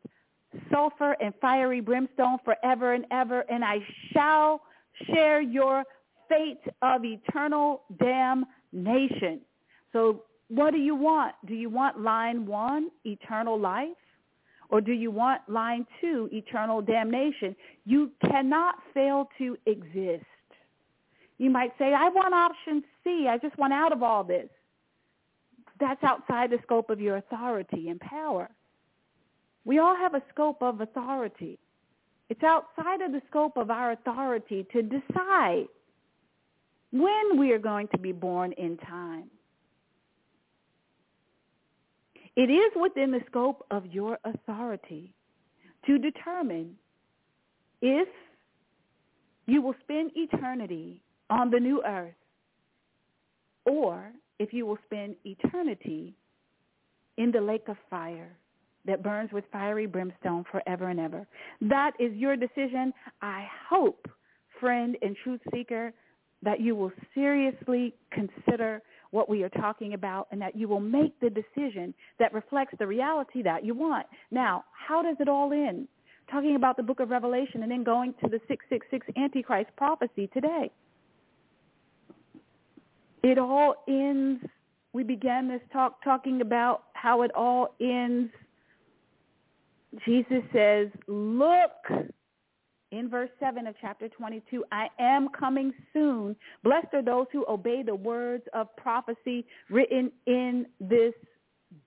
sulfur 0.72 1.16
and 1.22 1.34
fiery 1.42 1.82
brimstone 1.82 2.38
forever 2.46 2.94
and 2.94 3.06
ever, 3.12 3.42
and 3.50 3.64
I 3.64 3.80
shall 4.14 4.62
share 5.08 5.42
your 5.42 5.84
fate 6.30 6.62
of 6.82 7.04
eternal 7.04 7.84
damnation. 8.00 9.42
So 9.92 10.24
what 10.50 10.72
do 10.72 10.78
you 10.80 10.96
want? 10.96 11.36
Do 11.46 11.54
you 11.54 11.70
want 11.70 12.00
line 12.00 12.46
one, 12.46 12.90
eternal 13.04 13.60
life? 13.60 13.90
Or 14.70 14.82
do 14.82 14.92
you 14.94 15.12
want 15.12 15.42
line 15.48 15.86
two, 16.02 16.30
eternal 16.32 16.82
damnation? 16.82 17.56
You 17.86 18.12
cannot 18.30 18.76
fail 18.94 19.30
to 19.38 19.58
exist. 19.66 20.26
You 21.38 21.50
might 21.50 21.72
say, 21.78 21.94
I 21.94 22.10
want 22.10 22.34
option 22.34 22.84
C. 23.04 23.28
I 23.30 23.38
just 23.38 23.58
want 23.58 23.74
out 23.74 23.92
of 23.92 24.02
all 24.02 24.24
this. 24.24 24.50
That's 25.80 26.04
outside 26.04 26.52
the 26.52 26.60
scope 26.64 26.90
of 26.90 27.02
your 27.02 27.18
authority 27.18 27.90
and 27.90 28.00
power. 28.00 28.50
We 29.66 29.80
all 29.80 29.96
have 29.96 30.14
a 30.14 30.24
scope 30.32 30.62
of 30.62 30.82
authority. 30.82 31.60
It's 32.30 32.44
outside 32.44 33.02
of 33.02 33.12
the 33.12 33.22
scope 33.30 33.58
of 33.58 33.70
our 33.70 33.92
authority 33.92 34.66
to 34.72 34.82
decide 34.82 35.66
when 36.92 37.38
we 37.38 37.52
are 37.52 37.60
going 37.60 37.88
to 37.90 37.98
be 37.98 38.14
born 38.14 38.54
in 38.54 38.78
time. 38.78 39.26
It 42.36 42.50
is 42.50 42.72
within 42.76 43.12
the 43.12 43.22
scope 43.28 43.66
of 43.72 43.86
your 43.86 44.20
authority 44.26 45.14
to 45.86 45.98
determine 45.98 46.76
if 47.82 48.08
you 49.46 49.62
will 49.62 49.76
spend 49.84 50.12
eternity 50.16 51.02
on 51.30 51.50
the 51.50 51.60
new 51.60 51.84
earth 51.86 52.14
or 53.66 54.12
if 54.40 54.54
you 54.54 54.66
will 54.66 54.78
spend 54.86 55.16
eternity 55.24 56.14
in 57.18 57.32
the 57.32 57.40
lake 57.40 57.68
of 57.68 57.78
fire 57.90 58.36
that 58.86 59.02
burns 59.02 59.32
with 59.32 59.46
fiery 59.52 59.88
brimstone 59.88 60.44
forever 60.52 60.90
and 60.90 61.00
ever. 61.00 61.26
That 61.62 61.92
is 62.00 62.14
your 62.14 62.36
decision. 62.36 62.94
I 63.22 63.48
hope, 63.70 64.08
friend 64.60 64.96
and 65.02 65.16
truth 65.24 65.42
seeker, 65.54 65.94
that 66.44 66.60
you 66.60 66.76
will 66.76 66.92
seriously 67.14 67.96
consider 68.12 68.82
what 69.16 69.30
we 69.30 69.44
are 69.44 69.50
talking 69.50 69.94
about 69.94 70.28
and 70.32 70.42
that 70.42 70.56
you 70.56 70.68
will 70.68 70.80
make 70.80 71.18
the 71.22 71.30
decision 71.30 71.94
that 72.20 72.34
reflects 72.34 72.74
the 72.78 72.86
reality 72.86 73.42
that 73.42 73.66
you 73.66 73.74
want. 73.74 74.06
Now, 74.30 74.66
how 74.72 75.02
does 75.02 75.16
it 75.20 75.30
all 75.30 75.52
end? 75.54 75.88
Talking 76.30 76.56
about 76.56 76.76
the 76.76 76.84
book 76.84 77.00
of 77.00 77.10
Revelation 77.10 77.64
and 77.64 77.72
then 77.72 77.84
going 77.84 78.14
to 78.24 78.30
the 78.30 78.40
666 78.48 79.08
Antichrist 79.18 79.70
prophecy 79.78 80.28
today. 80.34 80.70
It 83.24 83.38
all 83.40 83.76
ends, 83.88 84.44
we 84.94 85.04
began 85.04 85.48
this 85.48 85.62
talk 85.72 86.04
talking 86.04 86.42
about 86.42 86.84
how 86.94 87.22
it 87.22 87.32
all 87.34 87.74
ends 87.80 88.32
Jesus 90.04 90.44
says, 90.52 90.90
look, 91.08 91.72
in 92.92 93.10
verse 93.10 93.30
7 93.40 93.68
of 93.68 93.76
chapter 93.82 94.08
22, 94.10 94.64
I 94.72 94.88
am 95.00 95.30
coming 95.30 95.74
soon. 95.94 96.36
Blessed 96.64 96.94
are 96.94 97.02
those 97.02 97.28
who 97.32 97.46
obey 97.50 97.84
the 97.84 97.96
words 97.96 98.44
of 98.54 98.76
prophecy 98.78 99.46
written 99.70 100.12
in 100.28 100.66
this 100.80 101.14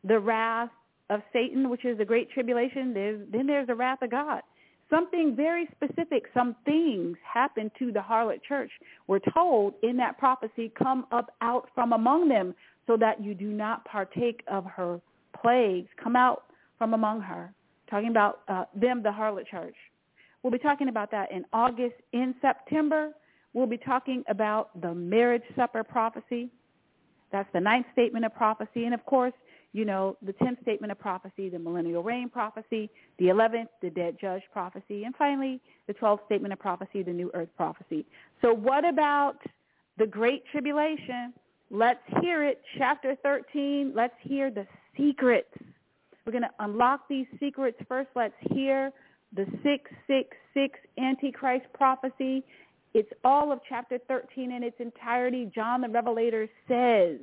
the 0.04 0.20
wrath 0.20 0.70
of 1.10 1.20
Satan, 1.32 1.68
which 1.68 1.84
is 1.84 1.98
the 1.98 2.04
great 2.04 2.30
tribulation? 2.30 2.94
There's, 2.94 3.20
then 3.32 3.48
there's 3.48 3.66
the 3.66 3.74
wrath 3.74 4.02
of 4.02 4.12
God. 4.12 4.42
Something 4.88 5.34
very 5.34 5.68
specific, 5.74 6.26
some 6.32 6.54
things 6.64 7.16
happen 7.34 7.72
to 7.80 7.90
the 7.90 7.98
harlot 7.98 8.38
church. 8.46 8.70
We're 9.08 9.18
told 9.34 9.74
in 9.82 9.96
that 9.96 10.16
prophecy, 10.16 10.70
come 10.78 11.06
up 11.10 11.34
out 11.40 11.68
from 11.74 11.92
among 11.92 12.28
them 12.28 12.54
so 12.86 12.96
that 12.98 13.20
you 13.20 13.34
do 13.34 13.48
not 13.48 13.84
partake 13.86 14.44
of 14.46 14.64
her 14.64 15.00
plagues. 15.42 15.88
Come 16.00 16.14
out 16.14 16.44
from 16.78 16.94
among 16.94 17.20
her. 17.22 17.52
Talking 17.90 18.10
about 18.10 18.42
uh, 18.46 18.66
them, 18.76 19.02
the 19.02 19.08
harlot 19.10 19.48
church. 19.48 19.74
We'll 20.42 20.50
be 20.50 20.58
talking 20.58 20.88
about 20.88 21.10
that 21.10 21.32
in 21.32 21.44
August. 21.52 21.96
In 22.12 22.34
September, 22.40 23.12
we'll 23.52 23.66
be 23.66 23.78
talking 23.78 24.22
about 24.28 24.80
the 24.80 24.94
marriage 24.94 25.42
supper 25.56 25.82
prophecy. 25.82 26.50
That's 27.32 27.48
the 27.52 27.60
ninth 27.60 27.86
statement 27.92 28.24
of 28.24 28.34
prophecy. 28.34 28.84
And 28.84 28.94
of 28.94 29.04
course, 29.06 29.32
you 29.72 29.84
know, 29.84 30.16
the 30.22 30.32
tenth 30.32 30.58
statement 30.62 30.90
of 30.90 30.98
prophecy, 30.98 31.48
the 31.48 31.58
millennial 31.58 32.02
reign 32.02 32.30
prophecy, 32.30 32.88
the 33.18 33.28
eleventh, 33.28 33.68
the 33.82 33.90
dead 33.90 34.16
judge 34.18 34.42
prophecy, 34.52 35.04
and 35.04 35.14
finally, 35.16 35.60
the 35.86 35.92
twelfth 35.92 36.22
statement 36.26 36.52
of 36.52 36.58
prophecy, 36.58 37.02
the 37.02 37.12
new 37.12 37.30
earth 37.34 37.50
prophecy. 37.56 38.06
So 38.40 38.54
what 38.54 38.88
about 38.88 39.36
the 39.98 40.06
great 40.06 40.44
tribulation? 40.50 41.34
Let's 41.70 42.00
hear 42.22 42.44
it. 42.44 42.62
Chapter 42.78 43.16
13, 43.22 43.92
let's 43.94 44.14
hear 44.20 44.50
the 44.50 44.66
secrets. 44.96 45.50
We're 46.24 46.32
going 46.32 46.42
to 46.42 46.54
unlock 46.60 47.08
these 47.08 47.26
secrets. 47.38 47.76
First, 47.88 48.08
let's 48.14 48.34
hear 48.52 48.92
the 49.34 49.44
666 49.62 50.78
Antichrist 50.98 51.66
prophecy. 51.74 52.42
It's 52.94 53.10
all 53.24 53.52
of 53.52 53.60
chapter 53.68 53.98
13 54.08 54.52
in 54.52 54.62
its 54.62 54.76
entirety. 54.78 55.50
John 55.54 55.82
the 55.82 55.88
Revelator 55.88 56.48
says, 56.68 57.18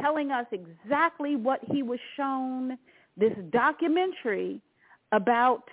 telling 0.00 0.30
us 0.30 0.46
exactly 0.52 1.36
what 1.36 1.60
he 1.70 1.82
was 1.82 2.00
shown, 2.16 2.78
this 3.16 3.32
documentary 3.50 4.60
about 5.12 5.64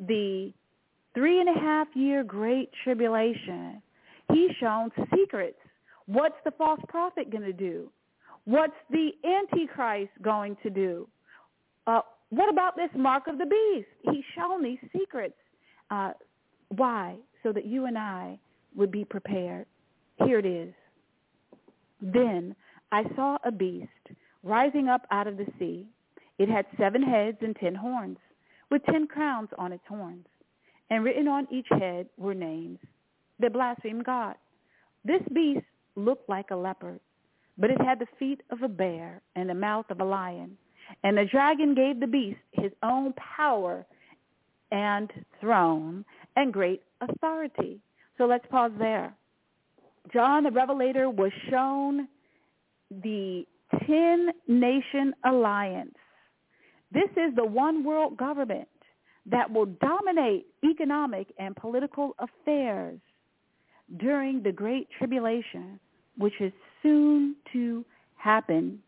the 0.00 0.52
three 1.14 1.40
and 1.40 1.48
a 1.48 1.60
half 1.60 1.88
year 1.94 2.24
great 2.24 2.70
tribulation. 2.82 3.82
He's 4.32 4.50
shown 4.60 4.90
secrets. 5.14 5.58
What's 6.06 6.36
the 6.44 6.50
false 6.52 6.80
prophet 6.88 7.30
going 7.30 7.44
to 7.44 7.52
do? 7.52 7.90
What's 8.44 8.74
the 8.90 9.10
Antichrist 9.24 10.12
going 10.22 10.56
to 10.62 10.70
do? 10.70 11.08
Uh, 11.86 12.00
what 12.36 12.48
about 12.48 12.76
this 12.76 12.90
mark 12.96 13.26
of 13.26 13.38
the 13.38 13.46
beast? 13.46 13.88
He's 14.10 14.24
shown 14.36 14.62
these 14.62 14.78
secrets. 14.96 15.34
Uh, 15.90 16.12
why? 16.68 17.16
So 17.42 17.52
that 17.52 17.66
you 17.66 17.86
and 17.86 17.98
I 17.98 18.38
would 18.74 18.90
be 18.90 19.04
prepared. 19.04 19.66
Here 20.24 20.38
it 20.38 20.46
is. 20.46 20.72
Then 22.00 22.54
I 22.92 23.04
saw 23.14 23.38
a 23.44 23.52
beast 23.52 23.88
rising 24.42 24.88
up 24.88 25.06
out 25.10 25.26
of 25.26 25.36
the 25.36 25.46
sea. 25.58 25.86
It 26.38 26.48
had 26.48 26.66
seven 26.78 27.02
heads 27.02 27.38
and 27.40 27.54
ten 27.56 27.74
horns, 27.74 28.18
with 28.70 28.82
ten 28.86 29.06
crowns 29.06 29.48
on 29.58 29.72
its 29.72 29.84
horns. 29.88 30.26
And 30.90 31.04
written 31.04 31.28
on 31.28 31.46
each 31.50 31.66
head 31.70 32.08
were 32.18 32.34
names 32.34 32.78
that 33.40 33.52
blasphemed 33.52 34.04
God. 34.04 34.34
This 35.04 35.22
beast 35.32 35.64
looked 35.96 36.28
like 36.28 36.50
a 36.50 36.56
leopard, 36.56 37.00
but 37.58 37.70
it 37.70 37.80
had 37.80 37.98
the 37.98 38.06
feet 38.18 38.42
of 38.50 38.62
a 38.62 38.68
bear 38.68 39.22
and 39.36 39.48
the 39.48 39.54
mouth 39.54 39.86
of 39.90 40.00
a 40.00 40.04
lion. 40.04 40.56
And 41.02 41.16
the 41.16 41.24
dragon 41.24 41.74
gave 41.74 42.00
the 42.00 42.06
beast 42.06 42.38
his 42.52 42.72
own 42.82 43.12
power 43.14 43.84
and 44.70 45.10
throne 45.40 46.04
and 46.36 46.52
great 46.52 46.82
authority. 47.00 47.80
So 48.18 48.24
let's 48.24 48.46
pause 48.50 48.72
there. 48.78 49.14
John 50.12 50.44
the 50.44 50.50
Revelator 50.50 51.08
was 51.08 51.32
shown 51.50 52.08
the 52.90 53.46
10-nation 53.88 55.14
alliance. 55.24 55.94
This 56.92 57.10
is 57.16 57.34
the 57.34 57.44
one 57.44 57.82
world 57.84 58.16
government 58.16 58.68
that 59.26 59.50
will 59.50 59.66
dominate 59.66 60.46
economic 60.62 61.28
and 61.38 61.56
political 61.56 62.14
affairs 62.18 63.00
during 63.98 64.42
the 64.42 64.52
Great 64.52 64.88
Tribulation, 64.98 65.80
which 66.18 66.34
is 66.40 66.52
soon 66.82 67.34
to 67.52 67.84
happen. 68.16 68.78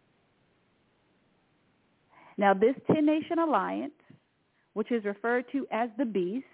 Now, 2.39 2.55
this 2.55 2.74
10-nation 2.91 3.39
alliance, 3.39 3.93
which 4.74 4.93
is 4.93 5.05
referred 5.05 5.51
to 5.53 5.66
as 5.70 5.89
the 5.99 6.05
beast, 6.05 6.45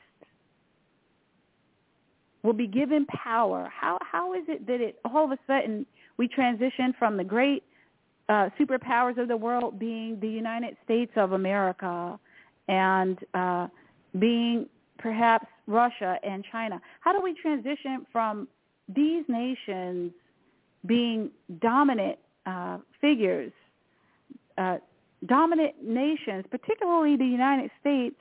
will 2.43 2.53
be 2.53 2.67
given 2.67 3.07
power. 3.07 3.71
How, 3.73 3.99
how 4.01 4.35
is 4.35 4.43
it 4.49 4.67
that 4.67 4.81
it 4.81 4.99
all 5.05 5.25
of 5.25 5.31
a 5.33 5.39
sudden 5.47 5.87
we 6.17 6.29
transition 6.29 6.95
from 6.99 7.17
the 7.17 7.25
great 7.25 7.63
uh, 8.29 8.51
superpowers 8.59 9.19
of 9.19 9.29
the 9.29 9.37
world 9.37 9.79
being 9.79 10.19
the 10.21 10.29
United 10.29 10.77
States 10.85 11.13
of 11.17 11.33
America 11.33 12.19
and 12.69 13.19
uh, 13.35 13.69
being 14.19 14.67
perhaps 14.99 15.47
Russia 15.67 16.19
and 16.23 16.45
China. 16.51 16.81
How 17.01 17.13
do 17.13 17.21
we 17.23 17.35
transition 17.35 18.07
from 18.13 18.49
these 18.89 19.25
nations 19.29 20.13
being 20.87 21.31
dominant 21.61 22.19
uh, 22.47 22.79
figures, 23.01 23.53
uh, 24.59 24.79
dominant 25.27 25.75
nations, 25.83 26.45
particularly 26.51 27.17
the 27.17 27.25
United 27.25 27.71
States? 27.81 28.17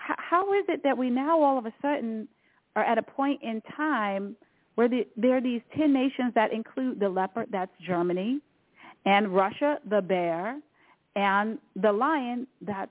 H- 0.00 0.16
how 0.18 0.52
is 0.54 0.64
it 0.68 0.82
that 0.84 0.96
we 0.96 1.10
now 1.10 1.40
all 1.42 1.58
of 1.58 1.66
a 1.66 1.72
sudden 1.82 2.28
are 2.76 2.84
at 2.84 2.98
a 2.98 3.02
point 3.02 3.40
in 3.42 3.62
time 3.76 4.36
where 4.74 4.88
the, 4.88 5.06
there 5.16 5.36
are 5.36 5.40
these 5.40 5.60
10 5.76 5.92
nations 5.92 6.32
that 6.34 6.52
include 6.52 6.98
the 6.98 7.08
leopard, 7.08 7.46
that's 7.50 7.72
Germany, 7.86 8.40
and 9.04 9.34
Russia, 9.34 9.78
the 9.88 10.00
bear, 10.00 10.58
and 11.16 11.58
the 11.76 11.92
lion, 11.92 12.46
that's 12.62 12.90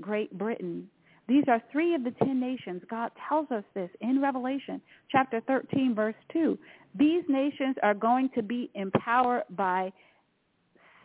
Great 0.00 0.36
Britain. 0.36 0.88
These 1.26 1.44
are 1.48 1.62
three 1.72 1.94
of 1.94 2.04
the 2.04 2.10
ten 2.22 2.38
nations. 2.38 2.82
God 2.90 3.10
tells 3.28 3.50
us 3.50 3.64
this 3.74 3.88
in 4.00 4.20
Revelation 4.20 4.80
chapter 5.10 5.40
13, 5.46 5.94
verse 5.94 6.14
2. 6.32 6.58
These 6.94 7.24
nations 7.28 7.76
are 7.82 7.94
going 7.94 8.28
to 8.34 8.42
be 8.42 8.70
empowered 8.74 9.44
by 9.50 9.92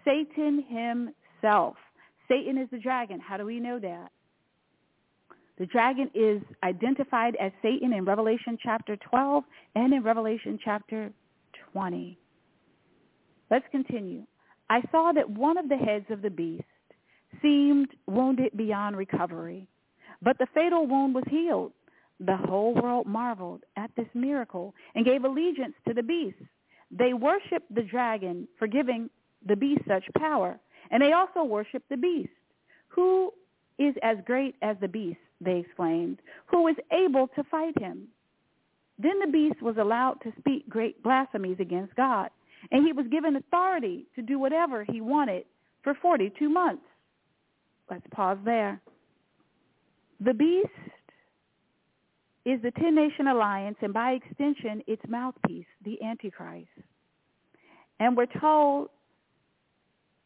Satan 0.04 0.66
himself. 0.68 1.16
Satan 1.42 2.58
is 2.58 2.70
the 2.72 2.78
dragon. 2.78 3.20
How 3.20 3.38
do 3.38 3.46
we 3.46 3.60
know 3.60 3.80
that? 3.80 4.12
The 5.58 5.66
dragon 5.66 6.10
is 6.14 6.42
identified 6.64 7.36
as 7.36 7.52
Satan 7.62 7.94
in 7.94 8.06
Revelation 8.06 8.58
chapter 8.62 8.96
12 8.96 9.44
and 9.76 9.94
in 9.94 10.04
Revelation 10.04 10.58
chapter 10.64 11.12
20. 11.74 12.18
Let's 13.52 13.66
continue. 13.72 14.24
I 14.70 14.82
saw 14.92 15.12
that 15.14 15.30
one 15.30 15.58
of 15.58 15.68
the 15.68 15.76
heads 15.76 16.06
of 16.10 16.22
the 16.22 16.30
beast 16.30 16.64
seemed 17.42 17.90
wounded 18.08 18.56
beyond 18.56 18.96
recovery 18.96 19.68
but 20.22 20.38
the 20.38 20.48
fatal 20.54 20.86
wound 20.86 21.16
was 21.16 21.24
healed. 21.30 21.72
The 22.20 22.36
whole 22.36 22.74
world 22.74 23.08
marveled 23.08 23.64
at 23.78 23.92
this 23.96 24.08
miracle 24.14 24.74
and 24.96 25.06
gave 25.06 25.24
allegiance 25.24 25.76
to 25.88 25.94
the 25.94 26.04
beast. 26.04 26.38
They 26.92 27.14
worshiped 27.14 27.74
the 27.74 27.84
dragon 27.84 28.48
for 28.58 28.68
giving 28.68 29.10
the 29.46 29.56
beast 29.56 29.82
such 29.88 30.04
power. 30.18 30.60
And 30.92 31.02
they 31.02 31.14
also 31.14 31.44
worshiped 31.44 31.90
the 31.90 31.98
beast. 31.98 32.30
Who 32.90 33.32
is 33.78 33.96
as 34.04 34.18
great 34.26 34.56
as 34.62 34.76
the 34.82 34.88
beast, 34.88 35.20
they 35.40 35.60
exclaimed, 35.66 36.20
who 36.48 36.68
is 36.68 36.76
able 36.92 37.28
to 37.30 37.44
fight 37.46 37.78
him? 37.80 38.08
Then 38.98 39.20
the 39.20 39.32
beast 39.32 39.62
was 39.62 39.78
allowed 39.78 40.16
to 40.24 40.34
speak 40.40 40.68
great 40.68 41.02
blasphemies 41.02 41.58
against 41.60 41.96
God, 41.96 42.30
and 42.72 42.86
he 42.86 42.92
was 42.92 43.08
given 43.08 43.38
authority 43.38 44.06
to 44.16 44.22
do 44.22 44.38
whatever 44.38 44.84
he 44.84 45.00
wanted 45.00 45.46
for 45.84 45.94
42 46.02 46.50
months. 46.50 46.84
Let's 47.90 48.06
pause 48.12 48.38
there. 48.44 48.82
The 50.20 50.34
beast 50.34 50.68
is 52.46 52.62
the 52.62 52.72
ten-nation 52.72 53.28
alliance 53.28 53.78
and 53.82 53.94
by 53.94 54.12
extension 54.12 54.84
its 54.88 55.02
mouthpiece, 55.08 55.66
the 55.86 56.02
Antichrist. 56.04 56.68
And 58.00 58.18
we're 58.18 58.26
told 58.26 58.90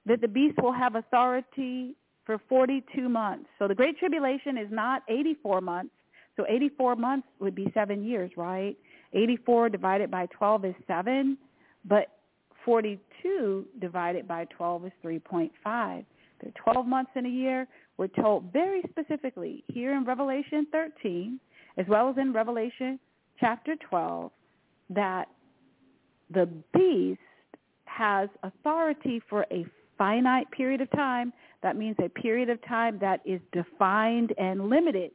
that 0.06 0.22
the 0.22 0.28
beast 0.28 0.58
will 0.62 0.74
have 0.74 0.96
authority 0.96 1.96
for 2.26 2.40
42 2.50 3.10
months. 3.10 3.46
So 3.60 3.68
the 3.68 3.76
Great 3.76 3.98
Tribulation 3.98 4.58
is 4.58 4.68
not 4.72 5.04
84 5.10 5.62
months. 5.62 5.94
So 6.36 6.46
84 6.50 6.96
months 6.96 7.28
would 7.40 7.56
be 7.56 7.72
seven 7.74 8.04
years, 8.04 8.32
right? 8.36 8.76
84 9.14 9.70
divided 9.70 10.10
by 10.10 10.26
12 10.28 10.66
is 10.66 10.76
7, 10.88 11.38
but 11.86 12.08
42 12.66 13.66
divided 13.80 14.28
by 14.28 14.46
12 14.46 14.86
is 14.86 14.92
3.5. 15.04 15.52
There 15.64 16.06
are 16.50 16.74
12 16.74 16.88
months 16.88 17.12
in 17.16 17.26
a 17.26 17.30
year. 17.30 17.68
We're 17.98 18.08
told 18.08 18.52
very 18.52 18.82
specifically 18.90 19.64
here 19.68 19.94
in 19.94 20.06
Revelation 20.06 20.66
13, 20.72 21.40
as 21.78 21.86
well 21.88 22.10
as 22.10 22.18
in 22.18 22.34
Revelation 22.34 23.00
chapter 23.40 23.76
12, 23.90 24.32
that 24.90 25.28
the 26.32 26.50
beast 26.74 27.20
has 27.86 28.30
authority 28.42 29.22
for 29.30 29.46
a 29.52 29.66
finite 29.98 30.50
period 30.52 30.82
of 30.82 30.90
time. 30.92 31.34
That 31.62 31.78
means 31.78 31.96
a 32.04 32.10
period 32.10 32.50
of 32.50 32.64
time 32.68 32.98
that 33.00 33.22
is 33.26 33.40
defined 33.52 34.34
and 34.38 34.70
limited. 34.70 35.12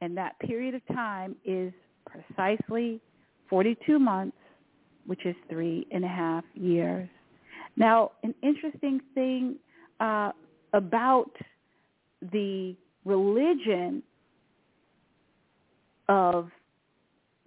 And 0.00 0.16
that 0.16 0.38
period 0.40 0.74
of 0.74 0.86
time 0.88 1.36
is 1.44 1.72
precisely 2.06 3.00
42 3.48 3.98
months, 3.98 4.36
which 5.06 5.24
is 5.24 5.36
three 5.48 5.86
and 5.90 6.04
a 6.04 6.08
half 6.08 6.44
years. 6.54 7.08
Now, 7.76 8.12
an 8.22 8.34
interesting 8.42 9.00
thing 9.14 9.56
uh, 10.00 10.32
about 10.72 11.30
the 12.32 12.74
religion 13.04 14.02
of 16.08 16.50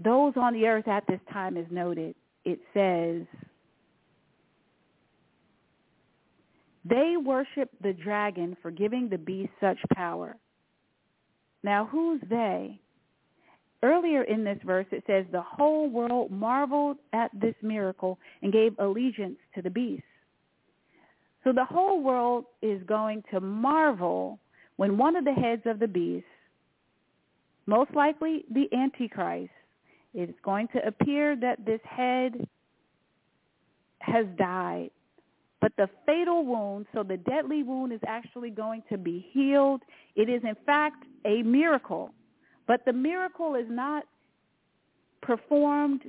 those 0.04 0.34
on 0.36 0.54
the 0.54 0.66
earth 0.66 0.88
at 0.88 1.06
this 1.08 1.20
time 1.32 1.58
is 1.58 1.66
noted. 1.70 2.16
It 2.46 2.60
says, 2.74 3.26
they 6.90 7.16
worship 7.24 7.70
the 7.82 7.94
dragon 7.94 8.58
for 8.62 8.72
giving 8.72 9.10
the 9.10 9.18
beast 9.18 9.52
such 9.60 9.78
power. 9.96 10.36
Now, 11.64 11.86
who's 11.86 12.22
they? 12.30 12.80
earlier 13.84 14.24
in 14.24 14.44
this 14.44 14.58
verse 14.66 14.86
it 14.92 15.04
says 15.08 15.26
the 15.32 15.42
whole 15.42 15.90
world 15.90 16.32
marveled 16.32 16.98
at 17.14 17.32
this 17.34 17.56
miracle 17.62 18.20
and 18.42 18.52
gave 18.52 18.78
allegiance 18.80 19.38
to 19.56 19.62
the 19.62 19.70
beast. 19.70 20.04
So 21.44 21.54
the 21.54 21.66
whole 21.66 22.02
world 22.02 22.46
is 22.62 22.82
going 22.84 23.24
to 23.32 23.40
marvel 23.40 24.40
when 24.76 24.98
one 24.98 25.16
of 25.16 25.26
the 25.26 25.34
heads 25.34 25.64
of 25.66 25.80
the 25.80 25.88
beast, 25.88 26.26
most 27.66 27.94
likely 27.94 28.46
the 28.52 28.68
Antichrist, 28.76 29.52
it's 30.14 30.38
going 30.44 30.68
to 30.70 30.86
appear 30.86 31.36
that 31.38 31.66
this 31.66 31.82
head 31.84 32.48
has 34.00 34.26
died. 34.38 34.90
But 35.62 35.74
the 35.78 35.90
fatal 36.06 36.46
wound, 36.46 36.86
so 36.94 37.04
the 37.04 37.18
deadly 37.18 37.64
wound 37.64 37.92
is 37.92 38.00
actually 38.08 38.50
going 38.50 38.84
to 38.90 38.98
be 38.98 39.28
healed. 39.32 39.82
It 40.16 40.30
is 40.30 40.42
in 40.44 40.56
fact 40.66 41.04
a 41.26 41.44
miracle. 41.44 42.14
But 42.68 42.86
the 42.86 42.94
miracle 42.94 43.56
is 43.56 43.66
not 43.70 44.04
performed 45.22 46.02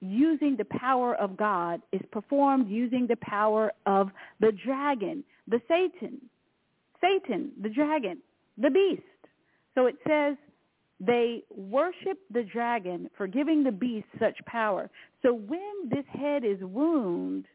using 0.00 0.56
the 0.56 0.66
power 0.66 1.14
of 1.14 1.36
God. 1.36 1.80
It's 1.92 2.04
performed 2.12 2.68
using 2.68 3.06
the 3.06 3.16
power 3.16 3.72
of 3.86 4.10
the 4.40 4.52
dragon, 4.64 5.24
the 5.48 5.60
Satan. 5.66 6.20
Satan, 7.00 7.52
the 7.60 7.68
dragon, 7.68 8.18
the 8.58 8.70
beast. 8.70 9.02
So 9.74 9.86
it 9.86 9.96
says 10.06 10.36
they 11.00 11.42
worship 11.50 12.18
the 12.32 12.42
dragon 12.44 13.10
for 13.16 13.26
giving 13.26 13.64
the 13.64 13.72
beast 13.72 14.06
such 14.18 14.36
power. 14.46 14.88
So 15.22 15.34
when 15.34 15.88
this 15.88 16.04
head 16.12 16.44
is 16.44 16.58
wounded, 16.60 17.48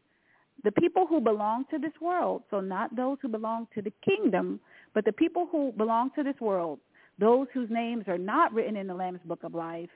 the 0.64 0.72
people 0.72 1.06
who 1.06 1.20
belong 1.20 1.64
to 1.70 1.78
this 1.78 1.92
world, 2.00 2.42
so 2.50 2.60
not 2.60 2.94
those 2.94 3.18
who 3.22 3.28
belong 3.28 3.66
to 3.74 3.82
the 3.82 3.92
kingdom, 4.04 4.60
but 4.94 5.04
the 5.04 5.12
people 5.12 5.48
who 5.50 5.72
belong 5.76 6.10
to 6.16 6.22
this 6.22 6.38
world, 6.40 6.78
those 7.18 7.46
whose 7.52 7.70
names 7.70 8.04
are 8.08 8.18
not 8.18 8.52
written 8.52 8.76
in 8.76 8.86
the 8.86 8.94
Lamb's 8.94 9.20
Book 9.24 9.42
of 9.42 9.54
Life, 9.54 9.90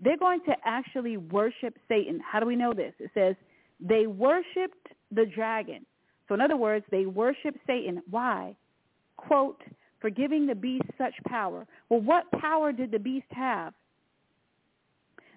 they're 0.00 0.16
going 0.16 0.40
to 0.46 0.54
actually 0.64 1.16
worship 1.16 1.76
Satan. 1.88 2.20
How 2.20 2.40
do 2.40 2.46
we 2.46 2.56
know 2.56 2.72
this? 2.72 2.94
It 2.98 3.10
says 3.14 3.34
they 3.80 4.06
worshiped 4.06 4.88
the 5.10 5.26
dragon. 5.26 5.84
So 6.28 6.34
in 6.34 6.40
other 6.40 6.56
words, 6.56 6.84
they 6.90 7.06
worship 7.06 7.56
Satan. 7.66 8.02
Why? 8.10 8.56
Quote, 9.16 9.62
for 10.00 10.10
giving 10.10 10.46
the 10.46 10.54
beast 10.54 10.84
such 10.96 11.14
power. 11.26 11.66
Well, 11.88 12.00
what 12.00 12.30
power 12.40 12.70
did 12.72 12.90
the 12.90 12.98
beast 12.98 13.26
have? 13.30 13.74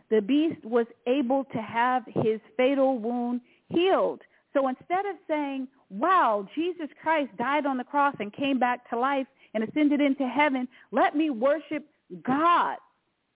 The 0.09 0.21
beast 0.21 0.63
was 0.63 0.85
able 1.07 1.45
to 1.45 1.57
have 1.57 2.03
his 2.05 2.39
fatal 2.57 2.99
wound 2.99 3.41
healed. 3.69 4.21
So 4.53 4.67
instead 4.67 5.05
of 5.05 5.15
saying, 5.27 5.67
wow, 5.89 6.47
Jesus 6.55 6.89
Christ 7.01 7.29
died 7.37 7.65
on 7.65 7.77
the 7.77 7.83
cross 7.83 8.15
and 8.19 8.33
came 8.33 8.59
back 8.59 8.89
to 8.89 8.99
life 8.99 9.27
and 9.53 9.63
ascended 9.63 10.01
into 10.01 10.27
heaven, 10.27 10.67
let 10.91 11.15
me 11.15 11.29
worship 11.29 11.85
God, 12.23 12.77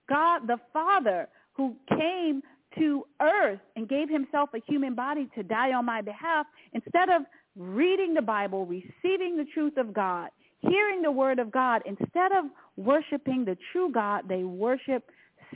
God 0.09 0.47
the 0.47 0.57
Father 0.73 1.27
who 1.53 1.75
came 1.89 2.41
to 2.77 3.05
earth 3.21 3.59
and 3.75 3.87
gave 3.87 4.09
himself 4.09 4.49
a 4.53 4.61
human 4.67 4.95
body 4.95 5.29
to 5.35 5.43
die 5.43 5.71
on 5.71 5.85
my 5.85 6.01
behalf, 6.01 6.45
instead 6.73 7.09
of 7.09 7.21
reading 7.55 8.13
the 8.13 8.21
Bible, 8.21 8.65
receiving 8.65 9.37
the 9.37 9.45
truth 9.53 9.77
of 9.77 9.93
God, 9.93 10.29
hearing 10.59 11.01
the 11.01 11.11
word 11.11 11.39
of 11.39 11.51
God, 11.51 11.81
instead 11.85 12.33
of 12.33 12.45
worshiping 12.75 13.45
the 13.45 13.57
true 13.71 13.89
God, 13.89 14.23
they 14.27 14.43
worship 14.43 15.09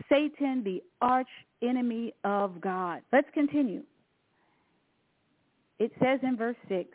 Satan, 0.07 0.64
the 0.64 0.82
arch 1.01 1.28
enemy 1.62 2.14
of 2.24 2.62
God. 2.62 3.01
Let's 3.12 3.28
continue. 3.34 3.84
It 5.80 5.92
says 6.02 6.20
in 6.24 6.38
verse 6.38 6.58
6, 6.68 6.90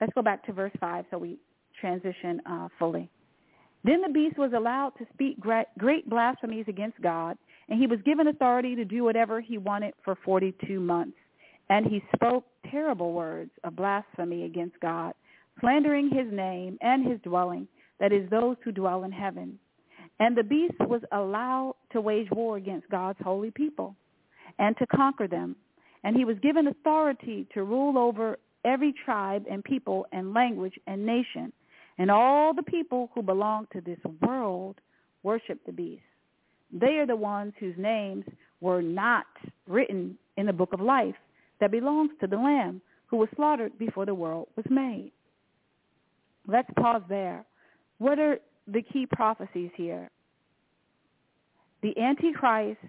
let's 0.00 0.12
go 0.14 0.22
back 0.22 0.44
to 0.46 0.52
verse 0.52 0.72
5 0.78 1.06
so 1.10 1.18
we 1.18 1.38
transition 1.80 2.40
uh, 2.46 2.68
fully. 2.78 3.10
Then 3.84 4.02
the 4.02 4.12
beast 4.12 4.38
was 4.38 4.52
allowed 4.54 4.92
to 4.98 5.06
speak 5.12 5.38
great 5.40 6.08
blasphemies 6.08 6.66
against 6.68 7.00
God, 7.00 7.36
and 7.68 7.80
he 7.80 7.86
was 7.86 7.98
given 8.04 8.28
authority 8.28 8.76
to 8.76 8.84
do 8.84 9.02
whatever 9.02 9.40
he 9.40 9.58
wanted 9.58 9.94
for 10.04 10.16
42 10.24 10.78
months. 10.78 11.16
And 11.68 11.86
he 11.86 12.02
spoke 12.14 12.44
terrible 12.70 13.12
words 13.12 13.50
of 13.64 13.74
blasphemy 13.74 14.44
against 14.44 14.78
God 14.80 15.14
slandering 15.60 16.10
his 16.10 16.32
name 16.32 16.78
and 16.80 17.06
his 17.06 17.20
dwelling, 17.22 17.68
that 18.00 18.12
is, 18.12 18.28
those 18.30 18.56
who 18.64 18.72
dwell 18.72 19.04
in 19.04 19.12
heaven. 19.12 19.58
And 20.18 20.36
the 20.36 20.42
beast 20.42 20.74
was 20.80 21.02
allowed 21.12 21.74
to 21.92 22.00
wage 22.00 22.28
war 22.30 22.56
against 22.56 22.88
God's 22.90 23.18
holy 23.22 23.50
people 23.50 23.94
and 24.58 24.76
to 24.78 24.86
conquer 24.86 25.26
them. 25.26 25.56
And 26.04 26.16
he 26.16 26.24
was 26.24 26.36
given 26.42 26.66
authority 26.66 27.46
to 27.54 27.62
rule 27.62 27.96
over 27.98 28.38
every 28.64 28.92
tribe 29.04 29.44
and 29.50 29.62
people 29.62 30.06
and 30.12 30.34
language 30.34 30.74
and 30.86 31.04
nation. 31.06 31.52
And 31.98 32.10
all 32.10 32.54
the 32.54 32.62
people 32.62 33.10
who 33.14 33.22
belong 33.22 33.66
to 33.72 33.80
this 33.80 33.98
world 34.20 34.76
worship 35.22 35.58
the 35.66 35.72
beast. 35.72 36.02
They 36.72 36.98
are 36.98 37.06
the 37.06 37.16
ones 37.16 37.52
whose 37.60 37.76
names 37.76 38.24
were 38.60 38.82
not 38.82 39.26
written 39.68 40.16
in 40.36 40.46
the 40.46 40.52
book 40.52 40.72
of 40.72 40.80
life 40.80 41.14
that 41.60 41.70
belongs 41.70 42.10
to 42.20 42.26
the 42.26 42.36
Lamb 42.36 42.80
who 43.06 43.18
was 43.18 43.28
slaughtered 43.36 43.78
before 43.78 44.06
the 44.06 44.14
world 44.14 44.48
was 44.56 44.64
made. 44.70 45.12
Let's 46.48 46.68
pause 46.80 47.02
there. 47.08 47.44
What 47.98 48.18
are 48.18 48.38
the 48.66 48.82
key 48.82 49.06
prophecies 49.06 49.70
here? 49.76 50.10
The 51.82 51.96
Antichrist 51.98 52.80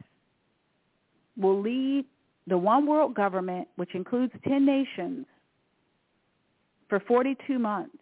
will 1.37 1.61
lead 1.61 2.05
the 2.47 2.57
one 2.57 2.85
world 2.85 3.13
government, 3.13 3.67
which 3.75 3.95
includes 3.95 4.33
10 4.47 4.65
nations, 4.65 5.25
for 6.89 6.99
42 7.01 7.57
months. 7.57 7.97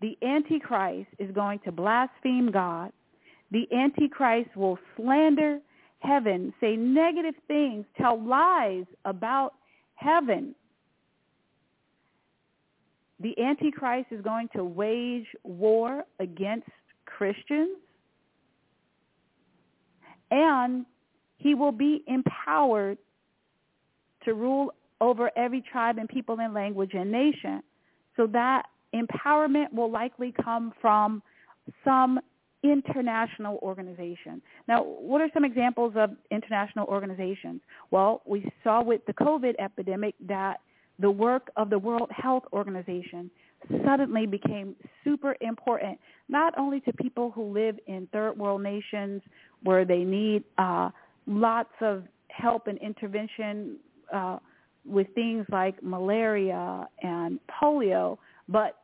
The 0.00 0.16
Antichrist 0.22 1.10
is 1.18 1.30
going 1.34 1.60
to 1.64 1.72
blaspheme 1.72 2.50
God. 2.50 2.92
The 3.50 3.66
Antichrist 3.72 4.56
will 4.56 4.78
slander 4.96 5.58
heaven, 6.00 6.52
say 6.60 6.74
negative 6.76 7.34
things, 7.46 7.84
tell 7.98 8.20
lies 8.20 8.84
about 9.04 9.54
heaven 9.94 10.54
the 13.22 13.40
Antichrist 13.40 14.08
is 14.10 14.20
going 14.20 14.48
to 14.54 14.64
wage 14.64 15.26
war 15.44 16.04
against 16.18 16.68
Christians, 17.06 17.76
and 20.30 20.84
he 21.38 21.54
will 21.54 21.72
be 21.72 22.02
empowered 22.08 22.98
to 24.24 24.34
rule 24.34 24.72
over 25.00 25.30
every 25.36 25.60
tribe 25.60 25.98
and 25.98 26.08
people 26.08 26.38
and 26.40 26.54
language 26.54 26.92
and 26.94 27.10
nation. 27.10 27.62
So 28.16 28.26
that 28.28 28.64
empowerment 28.94 29.72
will 29.72 29.90
likely 29.90 30.32
come 30.44 30.72
from 30.80 31.22
some 31.84 32.20
international 32.62 33.58
organization. 33.62 34.40
Now, 34.68 34.84
what 34.84 35.20
are 35.20 35.28
some 35.34 35.44
examples 35.44 35.94
of 35.96 36.10
international 36.30 36.86
organizations? 36.86 37.60
Well, 37.90 38.22
we 38.24 38.48
saw 38.62 38.82
with 38.82 39.04
the 39.06 39.14
COVID 39.14 39.54
epidemic 39.58 40.14
that 40.28 40.60
the 40.98 41.10
work 41.10 41.50
of 41.56 41.70
the 41.70 41.78
World 41.78 42.10
Health 42.12 42.44
Organization 42.52 43.30
suddenly 43.84 44.26
became 44.26 44.76
super 45.04 45.36
important, 45.40 45.98
not 46.28 46.56
only 46.58 46.80
to 46.80 46.92
people 46.92 47.30
who 47.30 47.52
live 47.52 47.76
in 47.86 48.08
third 48.12 48.36
world 48.36 48.62
nations 48.62 49.22
where 49.62 49.84
they 49.84 50.04
need 50.04 50.44
uh, 50.58 50.90
lots 51.26 51.72
of 51.80 52.04
help 52.28 52.66
and 52.66 52.78
intervention 52.78 53.76
uh, 54.12 54.38
with 54.84 55.06
things 55.14 55.46
like 55.50 55.82
malaria 55.82 56.88
and 57.02 57.38
polio, 57.48 58.18
but 58.48 58.78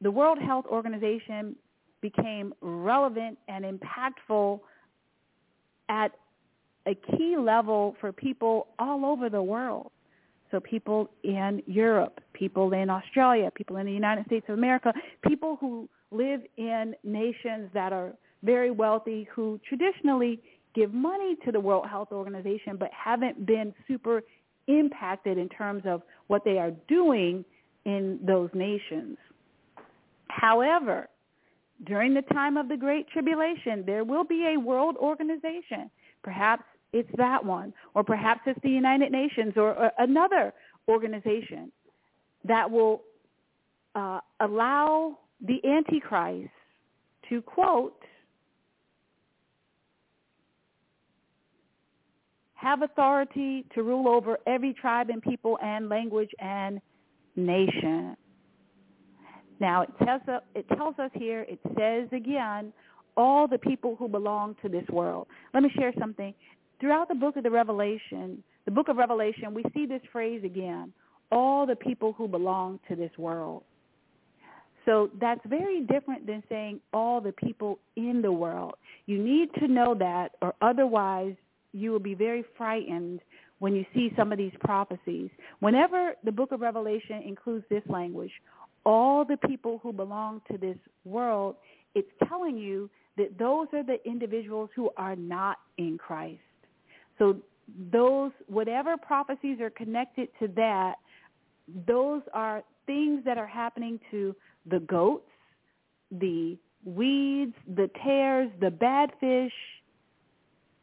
the 0.00 0.10
World 0.10 0.38
Health 0.38 0.66
Organization 0.66 1.56
became 2.00 2.54
relevant 2.60 3.38
and 3.48 3.64
impactful 3.64 4.60
at 5.88 6.12
a 6.86 6.94
key 6.94 7.36
level 7.36 7.96
for 8.00 8.12
people 8.12 8.68
all 8.78 9.04
over 9.04 9.28
the 9.28 9.42
world. 9.42 9.90
So 10.50 10.58
people 10.58 11.10
in 11.22 11.62
Europe, 11.66 12.20
people 12.32 12.72
in 12.72 12.90
Australia, 12.90 13.50
people 13.54 13.76
in 13.76 13.86
the 13.86 13.92
United 13.92 14.26
States 14.26 14.46
of 14.48 14.54
America, 14.56 14.92
people 15.26 15.56
who 15.60 15.88
live 16.10 16.40
in 16.56 16.94
nations 17.04 17.70
that 17.74 17.92
are 17.92 18.12
very 18.42 18.70
wealthy 18.70 19.28
who 19.34 19.60
traditionally 19.68 20.40
give 20.74 20.92
money 20.92 21.36
to 21.44 21.52
the 21.52 21.60
World 21.60 21.86
Health 21.88 22.08
Organization 22.12 22.76
but 22.78 22.90
haven't 22.92 23.46
been 23.46 23.74
super 23.88 24.22
impacted 24.66 25.38
in 25.38 25.48
terms 25.48 25.82
of 25.86 26.02
what 26.28 26.44
they 26.44 26.58
are 26.58 26.72
doing 26.88 27.44
in 27.84 28.18
those 28.22 28.50
nations. 28.54 29.16
However, 30.28 31.08
during 31.86 32.14
the 32.14 32.22
time 32.22 32.56
of 32.56 32.68
the 32.68 32.76
Great 32.76 33.08
Tribulation, 33.08 33.84
there 33.86 34.04
will 34.04 34.24
be 34.24 34.54
a 34.54 34.60
world 34.60 34.96
organization, 34.98 35.90
perhaps 36.22 36.62
it's 36.92 37.08
that 37.16 37.44
one. 37.44 37.72
Or 37.94 38.02
perhaps 38.02 38.40
it's 38.46 38.60
the 38.62 38.70
United 38.70 39.12
Nations 39.12 39.54
or, 39.56 39.74
or 39.74 39.92
another 39.98 40.52
organization 40.88 41.70
that 42.44 42.70
will 42.70 43.02
uh, 43.94 44.20
allow 44.40 45.18
the 45.40 45.60
Antichrist 45.64 46.50
to 47.28 47.42
quote, 47.42 48.02
have 52.60 52.82
authority 52.82 53.64
to 53.74 53.82
rule 53.82 54.06
over 54.06 54.38
every 54.46 54.74
tribe 54.74 55.08
and 55.08 55.22
people 55.22 55.58
and 55.62 55.88
language 55.88 56.28
and 56.40 56.78
nation. 57.34 58.14
Now 59.60 59.82
it 59.82 59.90
tells, 60.04 60.20
us, 60.28 60.42
it 60.54 60.66
tells 60.76 60.98
us 60.98 61.10
here, 61.14 61.46
it 61.48 61.58
says 61.78 62.08
again, 62.12 62.72
all 63.16 63.48
the 63.48 63.56
people 63.56 63.96
who 63.96 64.08
belong 64.08 64.56
to 64.62 64.68
this 64.68 64.84
world. 64.90 65.26
Let 65.54 65.62
me 65.62 65.70
share 65.74 65.92
something. 65.98 66.34
Throughout 66.80 67.08
the 67.08 67.14
book 67.14 67.36
of 67.36 67.44
the 67.44 67.50
Revelation, 67.50 68.42
the 68.66 68.70
book 68.70 68.88
of 68.88 68.96
Revelation, 68.96 69.54
we 69.54 69.64
see 69.72 69.86
this 69.86 70.02
phrase 70.12 70.42
again, 70.44 70.92
all 71.32 71.66
the 71.66 71.76
people 71.76 72.12
who 72.12 72.28
belong 72.28 72.78
to 72.88 72.96
this 72.96 73.10
world. 73.16 73.62
So 74.84 75.10
that's 75.18 75.40
very 75.46 75.80
different 75.82 76.26
than 76.26 76.42
saying 76.48 76.80
all 76.92 77.22
the 77.22 77.32
people 77.32 77.78
in 77.96 78.20
the 78.20 78.32
world. 78.32 78.74
You 79.06 79.22
need 79.22 79.48
to 79.60 79.68
know 79.68 79.94
that 79.94 80.32
or 80.42 80.54
otherwise 80.60 81.36
you 81.72 81.90
will 81.90 82.00
be 82.00 82.14
very 82.14 82.44
frightened 82.56 83.20
when 83.58 83.74
you 83.74 83.84
see 83.94 84.12
some 84.16 84.32
of 84.32 84.38
these 84.38 84.52
prophecies. 84.60 85.30
Whenever 85.60 86.14
the 86.24 86.32
book 86.32 86.52
of 86.52 86.60
Revelation 86.60 87.22
includes 87.24 87.64
this 87.70 87.82
language, 87.88 88.32
all 88.84 89.24
the 89.24 89.36
people 89.36 89.78
who 89.82 89.92
belong 89.92 90.40
to 90.50 90.58
this 90.58 90.78
world, 91.04 91.56
it's 91.94 92.10
telling 92.28 92.56
you 92.56 92.88
that 93.16 93.38
those 93.38 93.66
are 93.72 93.82
the 93.82 93.98
individuals 94.08 94.70
who 94.74 94.90
are 94.96 95.16
not 95.16 95.58
in 95.76 95.98
Christ. 95.98 96.40
So 97.18 97.36
those, 97.92 98.32
whatever 98.46 98.96
prophecies 98.96 99.60
are 99.60 99.70
connected 99.70 100.28
to 100.40 100.48
that, 100.56 100.94
those 101.86 102.22
are 102.32 102.62
things 102.86 103.24
that 103.24 103.38
are 103.38 103.46
happening 103.46 104.00
to 104.10 104.34
the 104.66 104.80
goats, 104.80 105.28
the 106.10 106.56
weeds, 106.84 107.54
the 107.76 107.90
tares, 108.02 108.50
the 108.60 108.70
bad 108.70 109.10
fish, 109.20 109.52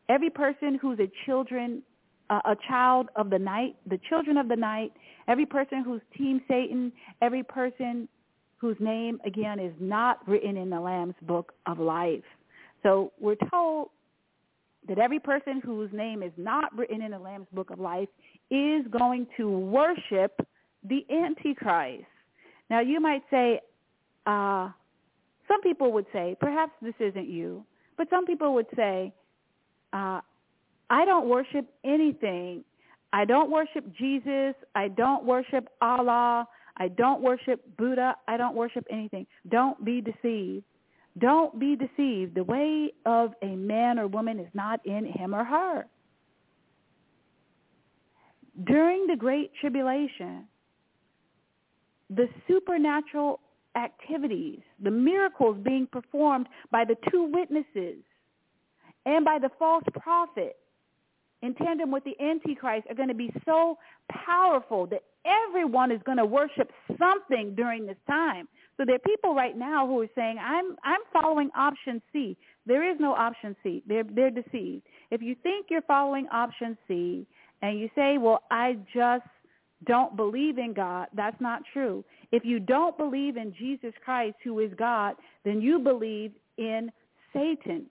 every 0.10 0.30
person 0.30 0.78
who's 0.82 1.00
a 1.00 1.10
children, 1.26 1.82
uh, 2.30 2.42
a 2.46 2.56
child 2.68 3.10
of 3.16 3.30
the 3.30 3.40
night, 3.40 3.76
the 3.90 4.00
children 4.10 4.38
of 4.38 4.48
the 4.48 4.56
night, 4.56 4.92
every 5.28 5.46
person 5.46 5.84
who's 5.84 6.02
team 6.18 6.42
Satan, 6.48 6.92
every 7.22 7.44
person 7.44 8.08
whose 8.58 8.78
name 8.80 9.20
again 9.26 9.60
is 9.60 9.74
not 9.80 10.28
written 10.28 10.58
in 10.58 10.70
the 10.70 10.80
Lamb's 10.80 11.16
book 11.22 11.54
of 11.66 11.80
life. 11.80 12.24
So 12.84 13.12
we're 13.20 13.36
told 13.52 13.90
that 14.88 14.98
every 14.98 15.20
person 15.20 15.62
whose 15.64 15.92
name 15.92 16.24
is 16.24 16.32
not 16.38 16.76
written 16.76 17.02
in 17.02 17.12
the 17.12 17.20
Lamb's 17.20 17.48
book 17.52 17.70
of 17.70 17.80
life 17.80 18.08
is 18.50 18.86
going 18.90 19.28
to 19.38 19.50
worship 19.50 20.40
the 20.84 21.06
Antichrist. 21.12 22.06
Now 22.70 22.80
you 22.80 23.00
might 23.00 23.24
say, 23.30 23.60
uh, 24.26 24.70
some 25.48 25.62
people 25.62 25.92
would 25.94 26.06
say, 26.12 26.36
perhaps 26.40 26.74
this 26.82 26.94
isn't 27.00 27.28
you, 27.28 27.66
but 27.98 28.10
some 28.10 28.26
people 28.26 28.54
would 28.54 28.68
say, 28.76 29.14
uh, 29.98 30.22
I 30.90 31.06
don't 31.06 31.28
worship 31.28 31.66
anything. 31.84 32.64
I 33.14 33.26
don't 33.26 33.50
worship 33.50 33.86
Jesus. 33.98 34.54
I 34.76 34.90
don't 34.90 35.26
worship 35.26 35.70
Allah. 35.82 36.48
I 36.78 36.88
don't 36.90 37.22
worship 37.22 37.62
Buddha. 37.78 38.16
I 38.28 38.38
don't 38.38 38.56
worship 38.56 38.86
anything. 38.92 39.26
Don't 39.50 39.84
be 39.84 40.02
deceived. 40.02 40.64
Don't 41.18 41.58
be 41.60 41.76
deceived. 41.76 42.36
The 42.36 42.44
way 42.44 42.92
of 43.06 43.32
a 43.42 43.56
man 43.56 43.98
or 43.98 44.08
woman 44.08 44.40
is 44.40 44.50
not 44.54 44.86
in 44.86 45.06
him 45.06 45.34
or 45.34 45.44
her. 45.44 45.88
During 48.66 49.08
the 49.08 49.16
Great 49.16 49.52
Tribulation, 49.60 50.48
the 52.10 52.28
supernatural 52.48 53.40
activities, 53.76 54.60
the 54.82 54.92
miracles 54.92 55.58
being 55.64 55.88
performed 55.88 56.48
by 56.72 56.84
the 56.86 56.96
two 57.12 57.24
witnesses 57.32 57.98
and 59.08 59.24
by 59.24 59.40
the 59.40 59.50
false 59.58 59.86
prophet 59.94 60.58
in 61.42 61.54
tandem 61.56 61.92
with 61.92 62.04
the 62.04 62.20
Antichrist 62.22 62.88
are 62.90 62.96
going 62.96 63.08
to 63.08 63.16
be 63.16 63.32
so 63.46 63.78
powerful 64.12 64.86
that 64.88 65.04
everyone 65.26 65.92
is 65.92 66.02
going 66.06 66.18
to 66.18 66.26
worship 66.26 66.72
something 67.00 67.56
during 67.56 67.86
this 67.86 67.98
time. 68.06 68.50
So 68.76 68.84
there 68.86 68.96
are 68.96 69.00
people 69.00 69.34
right 69.34 69.58
now 69.58 69.88
who 69.88 70.02
are 70.02 70.10
saying, 70.14 70.38
I'm, 70.44 70.76
I'm 70.84 71.00
following 71.14 71.50
option 71.56 72.02
C. 72.12 72.36
There 72.66 72.90
is 72.90 72.98
no 73.00 73.14
option 73.14 73.56
C. 73.64 73.82
They're, 73.88 74.04
they're 74.04 74.30
deceived. 74.30 74.84
If 75.10 75.22
you 75.22 75.36
think 75.42 75.68
you're 75.70 75.82
following 75.84 76.28
option 76.32 76.78
C 76.88 77.26
and 77.62 77.80
you 77.80 77.90
say, 77.96 78.18
well, 78.18 78.44
I 78.52 78.78
just 78.94 79.26
don't 79.86 80.18
believe 80.18 80.58
in 80.58 80.74
God, 80.74 81.08
that's 81.16 81.40
not 81.40 81.62
true. 81.72 82.04
If 82.32 82.44
you 82.44 82.60
don't 82.60 82.98
believe 82.98 83.38
in 83.38 83.54
Jesus 83.58 83.94
Christ, 84.04 84.36
who 84.44 84.60
is 84.60 84.72
God, 84.78 85.16
then 85.46 85.62
you 85.62 85.80
believe 85.80 86.34
in 86.58 86.92
Satan. 87.32 87.86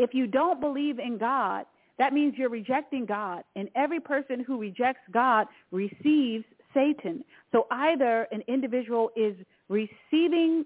If 0.00 0.14
you 0.14 0.26
don't 0.26 0.62
believe 0.62 0.98
in 0.98 1.18
God, 1.18 1.66
that 1.98 2.14
means 2.14 2.32
you're 2.38 2.48
rejecting 2.48 3.04
God. 3.04 3.44
And 3.54 3.68
every 3.76 4.00
person 4.00 4.42
who 4.42 4.58
rejects 4.58 5.02
God 5.12 5.46
receives 5.70 6.46
Satan. 6.72 7.22
So 7.52 7.66
either 7.70 8.26
an 8.32 8.42
individual 8.48 9.10
is 9.14 9.36
receiving 9.68 10.64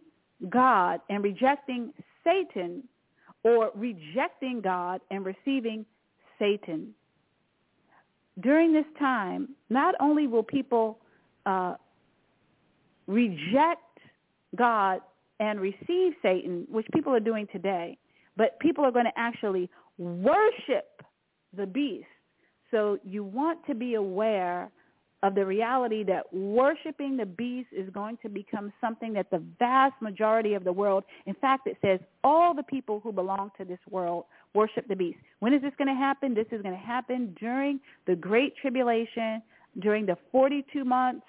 God 0.48 1.00
and 1.10 1.24
rejecting 1.24 1.92
Satan 2.22 2.84
or 3.42 3.72
rejecting 3.74 4.60
God 4.60 5.00
and 5.10 5.24
receiving 5.24 5.84
Satan. 6.38 6.94
During 8.40 8.72
this 8.72 8.86
time, 9.00 9.48
not 9.68 9.96
only 9.98 10.28
will 10.28 10.44
people 10.44 10.98
uh, 11.44 11.74
reject 13.08 13.98
God 14.54 15.00
and 15.40 15.60
receive 15.60 16.12
Satan, 16.22 16.68
which 16.70 16.86
people 16.94 17.12
are 17.12 17.20
doing 17.20 17.48
today, 17.50 17.98
but 18.36 18.58
people 18.60 18.84
are 18.84 18.90
going 18.90 19.04
to 19.04 19.12
actually 19.16 19.70
worship 19.98 21.02
the 21.56 21.66
beast. 21.66 22.06
So 22.70 22.98
you 23.04 23.22
want 23.24 23.64
to 23.66 23.74
be 23.74 23.94
aware 23.94 24.70
of 25.22 25.34
the 25.34 25.46
reality 25.46 26.04
that 26.04 26.30
worshiping 26.34 27.16
the 27.16 27.24
beast 27.24 27.68
is 27.72 27.88
going 27.90 28.18
to 28.20 28.28
become 28.28 28.70
something 28.78 29.14
that 29.14 29.30
the 29.30 29.42
vast 29.58 29.94
majority 30.02 30.52
of 30.52 30.64
the 30.64 30.72
world, 30.72 31.02
in 31.24 31.34
fact, 31.34 31.66
it 31.66 31.78
says 31.80 31.98
all 32.22 32.54
the 32.54 32.62
people 32.62 33.00
who 33.00 33.10
belong 33.10 33.50
to 33.56 33.64
this 33.64 33.78
world 33.90 34.24
worship 34.54 34.86
the 34.86 34.94
beast. 34.94 35.18
When 35.40 35.54
is 35.54 35.62
this 35.62 35.72
going 35.78 35.88
to 35.88 35.94
happen? 35.94 36.34
This 36.34 36.46
is 36.52 36.60
going 36.60 36.74
to 36.74 36.80
happen 36.80 37.34
during 37.40 37.80
the 38.06 38.14
Great 38.14 38.54
Tribulation, 38.56 39.42
during 39.78 40.04
the 40.04 40.18
42 40.30 40.84
months 40.84 41.24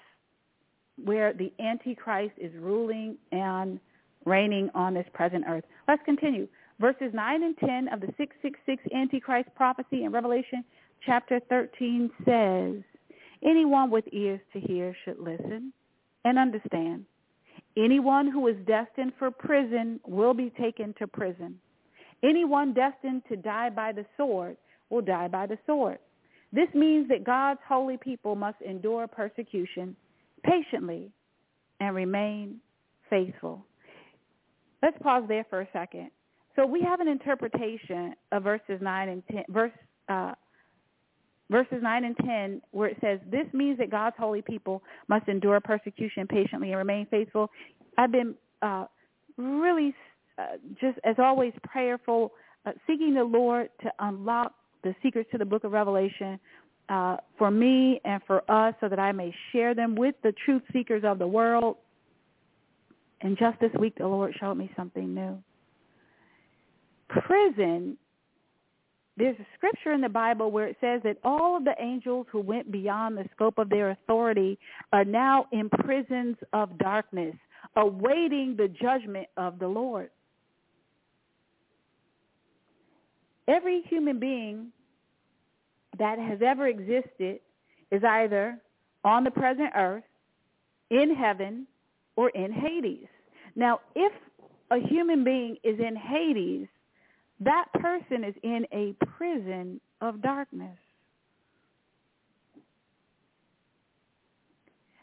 where 1.02 1.32
the 1.32 1.50
Antichrist 1.58 2.34
is 2.38 2.52
ruling 2.58 3.16
and 3.32 3.80
reigning 4.26 4.68
on 4.74 4.92
this 4.92 5.06
present 5.14 5.44
earth. 5.48 5.64
Let's 5.88 6.02
continue. 6.04 6.48
Verses 6.80 7.10
9 7.14 7.42
and 7.42 7.56
10 7.58 7.88
of 7.92 8.00
the 8.00 8.12
666 8.18 8.82
Antichrist 8.94 9.48
prophecy 9.54 10.04
in 10.04 10.12
Revelation 10.12 10.62
chapter 11.04 11.40
13 11.48 12.10
says, 12.24 12.82
Anyone 13.44 13.90
with 13.90 14.04
ears 14.12 14.40
to 14.52 14.60
hear 14.60 14.94
should 15.04 15.18
listen 15.18 15.72
and 16.24 16.38
understand. 16.38 17.04
Anyone 17.76 18.30
who 18.30 18.46
is 18.48 18.56
destined 18.66 19.12
for 19.18 19.30
prison 19.30 20.00
will 20.06 20.34
be 20.34 20.50
taken 20.58 20.94
to 20.98 21.06
prison. 21.06 21.58
Anyone 22.22 22.74
destined 22.74 23.22
to 23.28 23.36
die 23.36 23.70
by 23.70 23.92
the 23.92 24.06
sword 24.16 24.56
will 24.90 25.02
die 25.02 25.28
by 25.28 25.46
the 25.46 25.58
sword. 25.66 25.98
This 26.52 26.68
means 26.74 27.08
that 27.08 27.24
God's 27.24 27.60
holy 27.68 27.96
people 27.96 28.34
must 28.34 28.60
endure 28.62 29.06
persecution 29.06 29.96
patiently 30.44 31.10
and 31.80 31.94
remain 31.94 32.60
faithful. 33.10 33.64
Let's 34.82 34.96
pause 35.02 35.24
there 35.28 35.44
for 35.50 35.60
a 35.60 35.68
second. 35.72 36.10
So 36.56 36.64
we 36.64 36.80
have 36.82 37.00
an 37.00 37.08
interpretation 37.08 38.14
of 38.32 38.42
verses 38.42 38.80
9 38.80 39.08
and 39.10 39.22
10, 39.30 39.44
verse, 39.50 39.72
uh, 40.08 40.32
verses 41.50 41.78
9 41.82 42.04
and 42.04 42.16
10 42.16 42.62
where 42.70 42.88
it 42.88 42.96
says, 43.02 43.20
this 43.30 43.46
means 43.52 43.78
that 43.78 43.90
God's 43.90 44.16
holy 44.18 44.40
people 44.40 44.82
must 45.06 45.28
endure 45.28 45.60
persecution 45.60 46.26
patiently 46.26 46.70
and 46.70 46.78
remain 46.78 47.06
faithful. 47.10 47.50
I've 47.98 48.10
been 48.10 48.34
uh, 48.62 48.86
really 49.36 49.94
uh, 50.38 50.56
just, 50.80 50.98
as 51.04 51.16
always, 51.18 51.52
prayerful, 51.62 52.32
uh, 52.64 52.72
seeking 52.86 53.14
the 53.14 53.24
Lord 53.24 53.68
to 53.82 53.92
unlock 53.98 54.54
the 54.82 54.94
secrets 55.02 55.30
to 55.32 55.38
the 55.38 55.44
book 55.44 55.64
of 55.64 55.72
Revelation 55.72 56.40
uh, 56.88 57.18
for 57.36 57.50
me 57.50 58.00
and 58.04 58.22
for 58.26 58.50
us 58.50 58.74
so 58.80 58.88
that 58.88 58.98
I 58.98 59.12
may 59.12 59.34
share 59.52 59.74
them 59.74 59.94
with 59.94 60.14
the 60.22 60.32
truth 60.44 60.62
seekers 60.72 61.02
of 61.04 61.18
the 61.18 61.26
world. 61.26 61.76
And 63.20 63.36
just 63.36 63.60
this 63.60 63.72
week, 63.78 63.96
the 63.98 64.06
Lord 64.06 64.34
showed 64.40 64.54
me 64.54 64.70
something 64.74 65.14
new 65.14 65.42
prison, 67.08 67.96
there's 69.16 69.36
a 69.38 69.46
scripture 69.56 69.92
in 69.92 70.00
the 70.00 70.08
Bible 70.08 70.50
where 70.50 70.66
it 70.66 70.76
says 70.80 71.00
that 71.04 71.16
all 71.24 71.56
of 71.56 71.64
the 71.64 71.74
angels 71.80 72.26
who 72.30 72.40
went 72.40 72.70
beyond 72.70 73.16
the 73.16 73.24
scope 73.34 73.58
of 73.58 73.70
their 73.70 73.90
authority 73.90 74.58
are 74.92 75.04
now 75.04 75.46
in 75.52 75.70
prisons 75.70 76.36
of 76.52 76.76
darkness, 76.78 77.34
awaiting 77.76 78.56
the 78.56 78.68
judgment 78.68 79.26
of 79.36 79.58
the 79.58 79.68
Lord. 79.68 80.10
Every 83.48 83.82
human 83.88 84.18
being 84.18 84.72
that 85.98 86.18
has 86.18 86.40
ever 86.44 86.66
existed 86.66 87.40
is 87.90 88.02
either 88.04 88.58
on 89.04 89.24
the 89.24 89.30
present 89.30 89.70
earth, 89.76 90.04
in 90.90 91.14
heaven, 91.14 91.66
or 92.16 92.28
in 92.30 92.52
Hades. 92.52 93.06
Now, 93.54 93.80
if 93.94 94.12
a 94.70 94.78
human 94.88 95.24
being 95.24 95.56
is 95.64 95.78
in 95.78 95.96
Hades, 95.96 96.66
that 97.40 97.66
person 97.74 98.24
is 98.24 98.34
in 98.42 98.66
a 98.72 98.94
prison 99.04 99.80
of 100.00 100.22
darkness. 100.22 100.78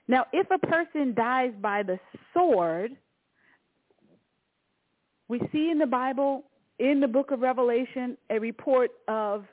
Now, 0.07 0.25
if 0.33 0.47
a 0.51 0.57
person 0.65 1.13
dies 1.13 1.53
by 1.61 1.83
the 1.83 1.99
sword, 2.33 2.91
we 5.27 5.39
see 5.51 5.69
in 5.69 5.79
the 5.79 5.85
Bible, 5.85 6.43
in 6.79 6.99
the 6.99 7.07
book 7.07 7.31
of 7.31 7.39
Revelation, 7.39 8.17
a 8.29 8.39
report 8.39 8.91
of 9.07 9.45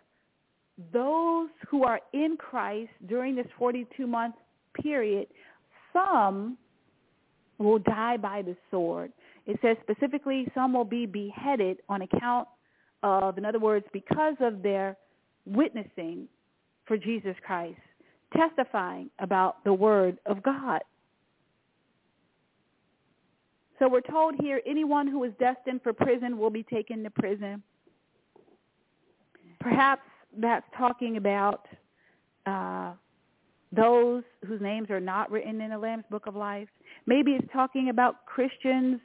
those 0.92 1.50
who 1.68 1.84
are 1.84 2.00
in 2.12 2.36
Christ 2.36 2.90
during 3.06 3.36
this 3.36 3.46
42-month 3.60 4.34
period, 4.74 5.28
some 5.92 6.56
will 7.58 7.78
die 7.78 8.16
by 8.16 8.42
the 8.42 8.56
sword. 8.70 9.12
It 9.46 9.58
says 9.62 9.76
specifically 9.82 10.48
some 10.54 10.72
will 10.72 10.84
be 10.84 11.06
beheaded 11.06 11.78
on 11.88 12.02
account 12.02 12.48
of, 13.02 13.38
in 13.38 13.44
other 13.44 13.58
words, 13.58 13.86
because 13.92 14.34
of 14.40 14.62
their 14.62 14.96
witnessing 15.46 16.28
for 16.86 16.96
Jesus 16.96 17.34
Christ, 17.44 17.80
testifying 18.36 19.10
about 19.18 19.62
the 19.64 19.72
word 19.72 20.18
of 20.26 20.42
God. 20.42 20.80
So 23.78 23.88
we're 23.88 24.02
told 24.02 24.34
here 24.40 24.60
anyone 24.66 25.06
who 25.06 25.24
is 25.24 25.32
destined 25.40 25.80
for 25.82 25.92
prison 25.92 26.36
will 26.36 26.50
be 26.50 26.62
taken 26.62 27.02
to 27.02 27.10
prison. 27.10 27.62
Perhaps 29.58 30.02
that's 30.38 30.66
talking 30.76 31.16
about 31.16 31.66
uh, 32.46 32.92
those 33.72 34.22
whose 34.46 34.60
names 34.60 34.90
are 34.90 35.00
not 35.00 35.30
written 35.30 35.60
in 35.60 35.70
the 35.70 35.78
Lamb's 35.78 36.04
Book 36.10 36.26
of 36.26 36.36
Life. 36.36 36.68
Maybe 37.06 37.32
it's 37.32 37.46
talking 37.52 37.88
about 37.88 38.26
Christians 38.26 39.00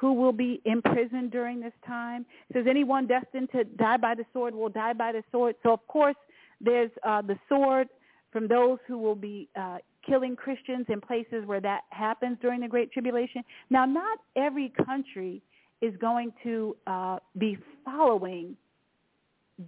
who 0.00 0.14
will 0.14 0.32
be 0.32 0.62
imprisoned 0.64 1.30
during 1.30 1.60
this 1.60 1.74
time. 1.86 2.24
It 2.48 2.54
says 2.54 2.66
anyone 2.66 3.06
destined 3.06 3.50
to 3.52 3.64
die 3.64 3.98
by 3.98 4.14
the 4.14 4.24
sword 4.32 4.54
will 4.54 4.70
die 4.70 4.94
by 4.94 5.12
the 5.12 5.22
sword. 5.30 5.56
So 5.62 5.72
of 5.74 5.86
course 5.88 6.16
there's 6.58 6.90
uh, 7.06 7.20
the 7.20 7.38
sword 7.50 7.88
from 8.32 8.48
those 8.48 8.78
who 8.86 8.96
will 8.96 9.14
be 9.14 9.50
uh, 9.54 9.76
killing 10.06 10.36
Christians 10.36 10.86
in 10.88 11.02
places 11.02 11.44
where 11.44 11.60
that 11.60 11.82
happens 11.90 12.38
during 12.40 12.60
the 12.60 12.68
Great 12.68 12.90
Tribulation. 12.92 13.42
Now, 13.68 13.84
not 13.84 14.18
every 14.36 14.72
country 14.86 15.42
is 15.82 15.94
going 16.00 16.32
to 16.44 16.76
uh, 16.86 17.18
be 17.36 17.58
following 17.84 18.56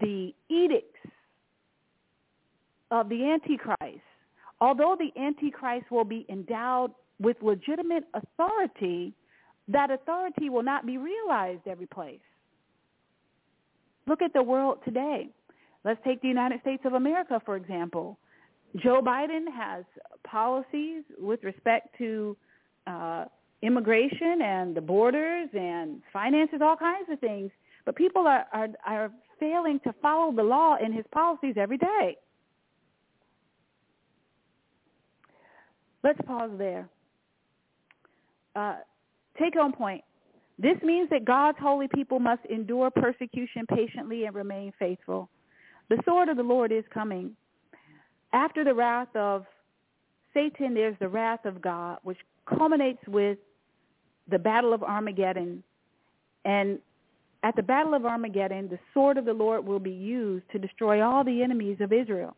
the 0.00 0.34
edicts 0.48 1.10
of 2.90 3.10
the 3.10 3.22
Antichrist. 3.24 4.00
Although 4.62 4.96
the 4.98 5.20
Antichrist 5.20 5.90
will 5.90 6.04
be 6.04 6.24
endowed 6.30 6.92
with 7.20 7.36
legitimate 7.42 8.04
authority, 8.14 9.12
that 9.68 9.90
authority 9.90 10.50
will 10.50 10.62
not 10.62 10.86
be 10.86 10.98
realized 10.98 11.62
every 11.66 11.86
place. 11.86 12.20
Look 14.06 14.22
at 14.22 14.32
the 14.32 14.42
world 14.42 14.78
today. 14.84 15.28
Let's 15.84 16.00
take 16.04 16.20
the 16.22 16.28
United 16.28 16.60
States 16.60 16.82
of 16.84 16.94
America, 16.94 17.40
for 17.44 17.56
example. 17.56 18.18
Joe 18.76 19.02
Biden 19.02 19.44
has 19.54 19.84
policies 20.24 21.02
with 21.18 21.42
respect 21.44 21.96
to 21.98 22.36
uh, 22.86 23.26
immigration 23.62 24.40
and 24.42 24.74
the 24.74 24.80
borders 24.80 25.48
and 25.52 26.02
finances, 26.12 26.60
all 26.62 26.76
kinds 26.76 27.08
of 27.10 27.20
things. 27.20 27.50
But 27.84 27.96
people 27.96 28.26
are, 28.26 28.46
are, 28.52 28.68
are 28.86 29.12
failing 29.38 29.80
to 29.84 29.94
follow 30.00 30.32
the 30.34 30.42
law 30.42 30.76
in 30.84 30.92
his 30.92 31.04
policies 31.12 31.54
every 31.56 31.78
day. 31.78 32.16
Let's 36.02 36.20
pause 36.26 36.50
there. 36.58 36.88
Uh, 38.56 38.76
take 39.38 39.54
home 39.54 39.72
point. 39.72 40.02
This 40.58 40.76
means 40.82 41.08
that 41.10 41.24
God's 41.24 41.58
holy 41.60 41.88
people 41.88 42.18
must 42.18 42.44
endure 42.46 42.90
persecution 42.90 43.66
patiently 43.66 44.24
and 44.24 44.34
remain 44.34 44.72
faithful. 44.78 45.28
The 45.88 45.98
sword 46.04 46.28
of 46.28 46.36
the 46.36 46.42
Lord 46.42 46.72
is 46.72 46.84
coming 46.92 47.36
after 48.32 48.64
the 48.64 48.74
wrath 48.74 49.14
of 49.14 49.44
Satan, 50.34 50.74
there's 50.74 50.96
the 50.98 51.08
wrath 51.08 51.44
of 51.44 51.60
God, 51.60 51.98
which 52.02 52.18
culminates 52.46 53.02
with 53.06 53.38
the 54.28 54.38
Battle 54.38 54.72
of 54.72 54.82
Armageddon. 54.82 55.62
And 56.44 56.78
at 57.42 57.54
the 57.56 57.62
Battle 57.62 57.94
of 57.94 58.06
Armageddon, 58.06 58.68
the 58.68 58.78
sword 58.94 59.18
of 59.18 59.24
the 59.24 59.32
Lord 59.32 59.66
will 59.66 59.78
be 59.78 59.90
used 59.90 60.44
to 60.52 60.58
destroy 60.58 61.02
all 61.02 61.24
the 61.24 61.42
enemies 61.42 61.76
of 61.80 61.92
Israel. 61.92 62.34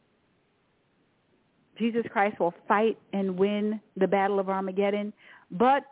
Jesus 1.78 2.05
Christ 2.11 2.38
will 2.40 2.55
fight 2.66 2.99
and 3.12 3.38
win 3.38 3.80
the 3.97 4.07
Battle 4.07 4.38
of 4.38 4.49
Armageddon. 4.49 5.12
But 5.51 5.84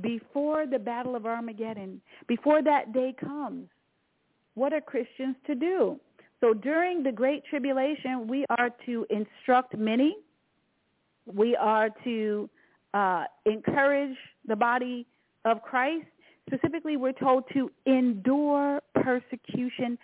before 0.00 0.66
the 0.66 0.78
Battle 0.78 1.14
of 1.14 1.26
Armageddon, 1.26 2.00
before 2.26 2.62
that 2.62 2.92
day 2.92 3.14
comes, 3.18 3.68
what 4.54 4.72
are 4.72 4.80
Christians 4.80 5.36
to 5.46 5.54
do? 5.54 6.00
So 6.40 6.54
during 6.54 7.02
the 7.02 7.12
Great 7.12 7.44
Tribulation, 7.44 8.26
we 8.26 8.44
are 8.58 8.70
to 8.86 9.06
instruct 9.10 9.76
many. 9.76 10.16
We 11.26 11.54
are 11.56 11.90
to 12.04 12.50
uh, 12.94 13.24
encourage 13.46 14.16
the 14.46 14.56
body 14.56 15.06
of 15.44 15.62
Christ. 15.62 16.06
Specifically, 16.48 16.96
we're 16.96 17.12
told 17.12 17.44
to 17.52 17.70
endure 17.86 18.80
persecution 18.94 19.98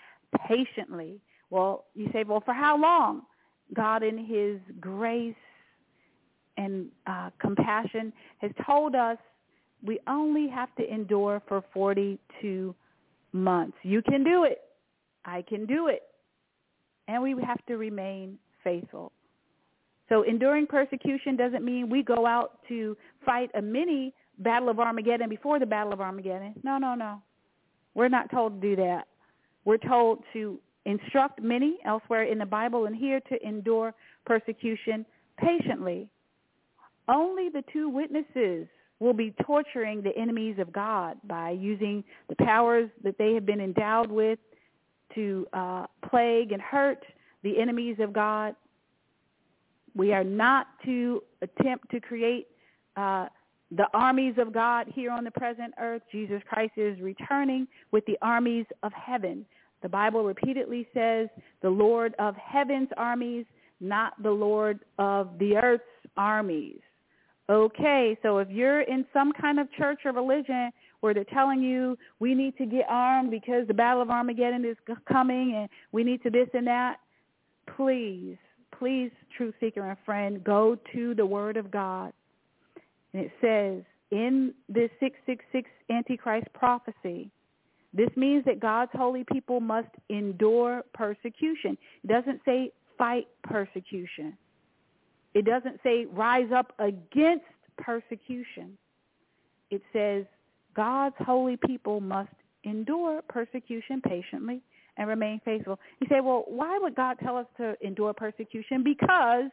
patiently. 0.47 1.21
Well, 1.51 1.87
you 1.95 2.09
say, 2.13 2.25
well, 2.25 2.43
for 2.45 2.55
how 2.55 2.81
long? 2.81 3.23
God 3.75 4.03
in 4.03 4.17
his 4.17 4.61
grace 4.81 5.35
and 6.57 6.89
uh, 7.07 7.31
compassion 7.39 8.13
has 8.39 8.51
told 8.65 8.95
us 8.95 9.19
we 9.85 9.99
only 10.09 10.49
have 10.49 10.75
to 10.77 10.93
endure 10.93 11.43
for 11.49 11.63
42 11.73 12.75
months. 13.33 13.77
You 13.83 14.03
can 14.03 14.25
do 14.25 14.45
it. 14.45 14.59
I 15.25 15.43
can 15.43 15.67
do 15.67 15.89
it 15.89 16.03
and 17.09 17.23
we 17.23 17.35
have 17.45 17.65
to 17.67 17.77
remain 17.77 18.39
faithful. 18.63 19.11
So 20.09 20.23
enduring 20.23 20.67
persecution 20.67 21.37
doesn't 21.37 21.65
mean 21.65 21.91
we 21.91 22.03
go 22.03 22.27
out 22.27 22.61
to 22.69 22.97
fight 23.27 23.51
a 23.55 23.63
mini 23.63 24.15
battle 24.39 24.69
of 24.69 24.79
Armageddon 24.79 25.29
before 25.29 25.59
the 25.59 25.67
battle 25.67 25.93
of 25.93 26.01
Armageddon. 26.01 26.55
No, 26.63 26.79
no, 26.79 26.95
no. 26.95 27.21
We're 27.95 28.09
not 28.09 28.31
told 28.31 28.61
to 28.61 28.69
do 28.69 28.77
that. 28.77 29.09
We're 29.65 29.79
told 29.79 30.23
to 30.35 30.61
instruct 30.85 31.43
many 31.43 31.79
elsewhere 31.85 32.23
in 32.25 32.39
the 32.39 32.47
Bible 32.47 32.87
and 32.87 32.95
here 32.95 33.21
to 33.29 33.47
endure 33.47 33.93
persecution 34.25 35.05
patiently. 35.39 36.09
Only 37.09 37.49
the 37.49 37.65
two 37.73 37.89
witnesses 37.89 38.69
will 39.01 39.13
be 39.13 39.35
torturing 39.45 40.03
the 40.03 40.17
enemies 40.17 40.57
of 40.59 40.73
God 40.73 41.17
by 41.25 41.51
using 41.51 42.03
the 42.29 42.37
powers 42.37 42.91
that 43.05 43.17
they 43.19 43.35
have 43.35 43.47
been 43.47 43.61
endowed 43.61 44.11
with 44.11 44.39
to 45.15 45.47
uh, 45.53 45.87
plague 46.09 46.53
and 46.53 46.61
hurt 46.61 47.05
the 47.43 47.59
enemies 47.59 47.97
of 48.01 48.13
God. 48.13 48.55
We 49.95 50.13
are 50.13 50.25
not 50.25 50.67
to 50.85 51.23
attempt 51.43 51.91
to 51.91 52.01
create 52.01 52.49
uh, 52.97 53.29
the 53.71 53.87
armies 53.95 54.35
of 54.39 54.53
God 54.53 54.87
here 54.93 55.11
on 55.11 55.25
the 55.25 55.31
present 55.31 55.75
earth. 55.79 56.03
Jesus 56.11 56.43
Christ 56.49 56.73
is 56.77 57.01
returning 57.01 57.69
with 57.93 58.05
the 58.07 58.19
armies 58.23 58.67
of 58.83 58.93
heaven. 58.93 59.45
The 59.83 59.89
Bible 59.89 60.25
repeatedly 60.25 60.89
says 60.93 61.29
the 61.63 61.71
Lord 61.71 62.15
of 62.19 62.35
heaven's 62.37 62.89
armies, 62.97 63.45
not 63.81 64.21
the 64.23 64.31
Lord 64.31 64.81
of 64.99 65.39
the 65.39 65.57
earth's 65.57 65.85
armies. 66.17 66.81
Okay, 67.51 68.19
so 68.23 68.39
if 68.39 68.49
you're 68.51 68.83
in 68.83 69.07
some 69.13 69.33
kind 69.33 69.59
of 69.59 69.73
church 69.73 70.01
or 70.05 70.13
religion 70.13 70.71
where 71.01 71.15
they're 71.15 71.25
telling 71.25 71.63
you 71.63 71.97
we 72.21 72.35
need 72.35 72.57
to 72.59 72.67
get 72.67 72.85
armed 72.89 73.31
because 73.31 73.67
the 73.67 73.75
battle 73.75 74.03
of 74.03 74.11
Armageddon 74.11 74.65
is 74.67 74.77
coming 75.11 75.55
and 75.57 75.69
we 75.93 76.05
need 76.05 76.23
to 76.25 76.31
this 76.31 76.49
and 76.53 76.67
that, 76.67 76.97
please, 77.75 78.37
please, 78.79 79.11
truth 79.35 79.55
seeker 79.61 79.89
and 79.89 79.97
friend, 80.05 80.45
go 80.45 80.77
to 80.93 81.15
the 81.15 81.25
Word 81.25 81.57
of 81.57 81.71
God. 81.71 82.13
And 83.15 83.25
it 83.25 83.33
says 83.41 83.83
in 84.11 84.53
this 84.69 84.91
666 85.01 85.71
Antichrist 85.91 86.49
prophecy, 86.53 87.31
this 87.95 88.11
means 88.17 88.45
that 88.45 88.61
God's 88.61 88.93
holy 88.95 89.25
people 89.33 89.61
must 89.61 89.89
endure 90.11 90.83
persecution. 90.93 91.79
It 92.05 92.09
doesn't 92.09 92.43
say 92.45 92.73
fight 92.99 93.27
persecution. 93.43 94.37
It 95.39 95.45
doesn't 95.45 95.79
say 95.85 96.05
rise 96.07 96.51
up 96.53 96.73
against 96.81 97.45
persecution. 97.77 98.77
It 99.71 99.81
says 99.93 100.25
God's 100.75 101.15
holy 101.21 101.57
people 101.65 102.01
must 102.01 102.33
endure 102.65 103.23
persecution 103.29 104.01
patiently 104.01 104.63
and 104.97 105.07
remain 105.09 105.41
faithful. 105.45 105.79
You 106.01 106.09
say, 106.11 106.21
well, 106.21 106.43
why 106.49 106.77
would 106.83 106.97
God 106.97 107.19
tell 107.23 107.37
us 107.37 107.47
to 107.59 107.77
endure 107.87 108.13
persecution? 108.15 108.83
Because 108.83 109.45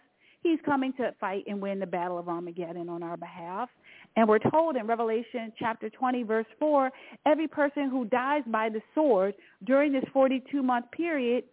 he's 0.42 0.58
coming 0.66 0.92
to 0.94 1.14
fight 1.20 1.44
and 1.46 1.62
win 1.62 1.78
the 1.78 1.86
battle 1.86 2.18
of 2.18 2.30
Armageddon 2.30 2.90
on 2.90 3.04
our 3.04 3.16
behalf. 3.16 3.70
And 4.16 4.28
we're 4.28 4.40
told 4.40 4.78
in 4.78 4.88
Revelation 4.88 5.54
chapter 5.60 5.92
20, 5.92 6.24
verse 6.24 6.48
4, 6.58 6.90
every 7.28 7.48
person 7.48 7.92
who 7.92 8.06
dies 8.06 8.42
by 8.48 8.70
the 8.70 8.82
sword 8.96 9.36
during 9.66 9.94
this 9.94 10.06
42-month 10.16 10.90
period 10.90 11.44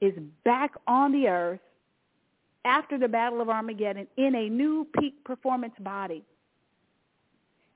is 0.00 0.14
back 0.44 0.72
on 0.88 1.12
the 1.12 1.28
earth 1.28 1.60
after 2.66 2.98
the 2.98 3.08
battle 3.08 3.40
of 3.40 3.48
Armageddon 3.48 4.06
in 4.16 4.34
a 4.34 4.48
new 4.48 4.86
peak 4.98 5.22
performance 5.24 5.74
body. 5.80 6.24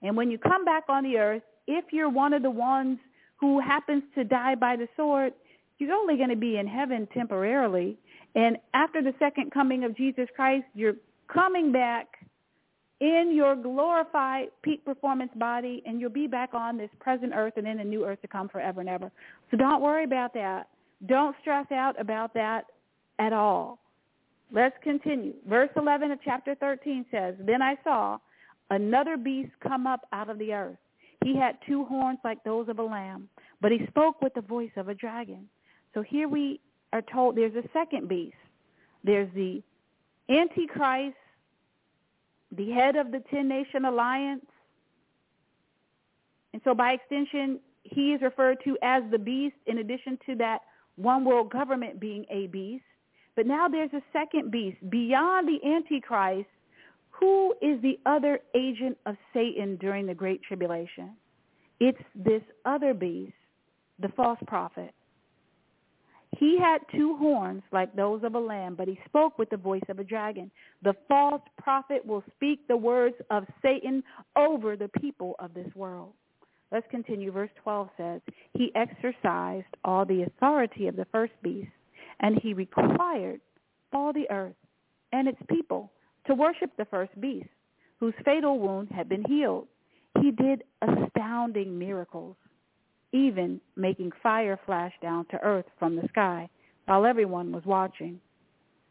And 0.02 0.16
when 0.16 0.30
you 0.30 0.38
come 0.38 0.64
back 0.64 0.84
on 0.88 1.04
the 1.04 1.16
earth, 1.18 1.42
if 1.66 1.86
you're 1.92 2.10
one 2.10 2.32
of 2.32 2.42
the 2.42 2.50
ones 2.50 2.98
who 3.36 3.60
happens 3.60 4.02
to 4.16 4.24
die 4.24 4.54
by 4.54 4.76
the 4.76 4.88
sword, 4.96 5.32
you're 5.78 5.94
only 5.94 6.16
going 6.16 6.30
to 6.30 6.36
be 6.36 6.56
in 6.58 6.66
heaven 6.66 7.08
temporarily. 7.14 7.96
And 8.34 8.58
after 8.74 9.02
the 9.02 9.14
second 9.18 9.52
coming 9.52 9.84
of 9.84 9.96
Jesus 9.96 10.28
Christ, 10.34 10.64
you're 10.74 10.96
coming 11.32 11.72
back 11.72 12.08
in 13.00 13.32
your 13.34 13.56
glorified 13.56 14.48
peak 14.62 14.84
performance 14.84 15.32
body, 15.36 15.82
and 15.86 16.00
you'll 16.00 16.10
be 16.10 16.26
back 16.26 16.50
on 16.52 16.76
this 16.76 16.90
present 16.98 17.32
earth 17.34 17.54
and 17.56 17.66
in 17.66 17.78
the 17.78 17.84
new 17.84 18.04
earth 18.04 18.20
to 18.22 18.28
come 18.28 18.48
forever 18.48 18.80
and 18.80 18.90
ever. 18.90 19.10
So 19.50 19.56
don't 19.56 19.80
worry 19.80 20.04
about 20.04 20.34
that. 20.34 20.68
Don't 21.06 21.34
stress 21.40 21.66
out 21.72 21.98
about 21.98 22.34
that 22.34 22.64
at 23.18 23.32
all. 23.32 23.78
Let's 24.52 24.76
continue. 24.82 25.34
Verse 25.48 25.70
11 25.76 26.10
of 26.10 26.18
chapter 26.24 26.54
13 26.54 27.06
says, 27.10 27.34
Then 27.38 27.62
I 27.62 27.76
saw 27.84 28.18
another 28.70 29.16
beast 29.16 29.52
come 29.62 29.86
up 29.86 30.00
out 30.12 30.28
of 30.28 30.38
the 30.38 30.52
earth. 30.52 30.78
He 31.24 31.36
had 31.36 31.58
two 31.66 31.84
horns 31.84 32.18
like 32.24 32.42
those 32.44 32.68
of 32.68 32.78
a 32.78 32.82
lamb, 32.82 33.28
but 33.60 33.70
he 33.70 33.86
spoke 33.88 34.22
with 34.22 34.34
the 34.34 34.40
voice 34.40 34.70
of 34.76 34.88
a 34.88 34.94
dragon. 34.94 35.48
So 35.94 36.02
here 36.02 36.28
we 36.28 36.60
are 36.92 37.02
told 37.02 37.36
there's 37.36 37.54
a 37.54 37.68
second 37.72 38.08
beast. 38.08 38.36
There's 39.04 39.32
the 39.34 39.62
Antichrist, 40.28 41.16
the 42.56 42.70
head 42.70 42.96
of 42.96 43.12
the 43.12 43.22
Ten 43.30 43.48
Nation 43.48 43.84
Alliance. 43.84 44.46
And 46.52 46.62
so 46.64 46.74
by 46.74 46.92
extension, 46.92 47.60
he 47.82 48.12
is 48.12 48.22
referred 48.22 48.58
to 48.64 48.76
as 48.82 49.02
the 49.10 49.18
beast 49.18 49.56
in 49.66 49.78
addition 49.78 50.18
to 50.26 50.34
that 50.36 50.60
one 50.96 51.24
world 51.24 51.50
government 51.50 52.00
being 52.00 52.24
a 52.30 52.46
beast. 52.48 52.84
But 53.40 53.46
now 53.46 53.68
there's 53.68 53.94
a 53.94 54.02
second 54.12 54.50
beast 54.50 54.76
beyond 54.90 55.48
the 55.48 55.66
Antichrist. 55.66 56.46
Who 57.12 57.54
is 57.62 57.80
the 57.80 57.98
other 58.04 58.40
agent 58.54 58.98
of 59.06 59.16
Satan 59.32 59.76
during 59.76 60.04
the 60.04 60.12
Great 60.12 60.42
Tribulation? 60.42 61.12
It's 61.78 62.02
this 62.14 62.42
other 62.66 62.92
beast, 62.92 63.32
the 63.98 64.10
false 64.10 64.38
prophet. 64.46 64.92
He 66.36 66.58
had 66.58 66.82
two 66.94 67.16
horns 67.16 67.62
like 67.72 67.96
those 67.96 68.22
of 68.24 68.34
a 68.34 68.38
lamb, 68.38 68.74
but 68.74 68.88
he 68.88 69.00
spoke 69.06 69.38
with 69.38 69.48
the 69.48 69.56
voice 69.56 69.88
of 69.88 69.98
a 69.98 70.04
dragon. 70.04 70.50
The 70.82 70.94
false 71.08 71.40
prophet 71.56 72.04
will 72.04 72.22
speak 72.36 72.68
the 72.68 72.76
words 72.76 73.16
of 73.30 73.44
Satan 73.62 74.04
over 74.36 74.76
the 74.76 74.90
people 75.00 75.34
of 75.38 75.54
this 75.54 75.74
world. 75.74 76.12
Let's 76.70 76.86
continue. 76.90 77.32
Verse 77.32 77.50
12 77.62 77.88
says, 77.96 78.20
He 78.52 78.70
exercised 78.74 79.74
all 79.82 80.04
the 80.04 80.24
authority 80.24 80.88
of 80.88 80.96
the 80.96 81.06
first 81.06 81.32
beast, 81.42 81.70
and 82.20 82.38
he 82.42 82.54
required 82.54 83.40
all 83.92 84.12
the 84.12 84.30
earth 84.30 84.54
and 85.12 85.28
its 85.28 85.40
people 85.48 85.90
to 86.26 86.34
worship 86.34 86.70
the 86.76 86.84
first 86.86 87.18
beast, 87.20 87.48
whose 87.98 88.14
fatal 88.24 88.58
wound 88.58 88.88
had 88.90 89.08
been 89.08 89.24
healed. 89.24 89.66
He 90.20 90.30
did 90.30 90.64
astounding 90.82 91.78
miracles 91.78 92.36
even 93.12 93.60
making 93.76 94.12
fire 94.22 94.58
flash 94.66 94.92
down 95.02 95.26
to 95.26 95.42
earth 95.42 95.66
from 95.78 95.96
the 95.96 96.06
sky 96.08 96.48
while 96.86 97.04
everyone 97.04 97.52
was 97.52 97.64
watching. 97.64 98.20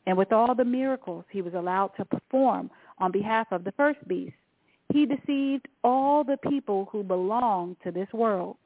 And 0.05 0.17
with 0.17 0.31
all 0.31 0.55
the 0.55 0.65
miracles 0.65 1.25
he 1.29 1.41
was 1.41 1.53
allowed 1.53 1.91
to 1.97 2.05
perform 2.05 2.71
on 2.97 3.11
behalf 3.11 3.47
of 3.51 3.63
the 3.63 3.71
first 3.73 4.05
beast, 4.07 4.35
he 4.91 5.05
deceived 5.05 5.67
all 5.83 6.23
the 6.23 6.37
people 6.49 6.89
who 6.91 7.03
belonged 7.03 7.77
to 7.83 7.91
this 7.91 8.07
world. 8.11 8.57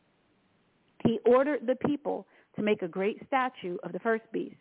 He 1.06 1.20
ordered 1.26 1.68
the 1.68 1.76
people 1.76 2.26
to 2.56 2.62
make 2.62 2.82
a 2.82 2.88
great 2.88 3.22
statue 3.28 3.78
of 3.84 3.92
the 3.92 4.00
first 4.00 4.24
beast, 4.32 4.56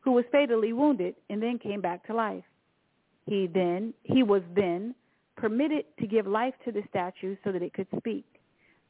who 0.00 0.12
was 0.12 0.24
fatally 0.32 0.72
wounded 0.72 1.14
and 1.30 1.42
then 1.42 1.58
came 1.58 1.80
back 1.80 2.06
to 2.06 2.14
life. 2.14 2.44
He 3.26 3.48
then 3.52 3.94
he 4.02 4.22
was 4.22 4.42
then 4.54 4.94
permitted 5.36 5.84
to 5.98 6.06
give 6.06 6.26
life 6.26 6.54
to 6.64 6.72
the 6.72 6.82
statue 6.88 7.36
so 7.42 7.52
that 7.52 7.62
it 7.62 7.72
could 7.72 7.88
speak. 7.96 8.24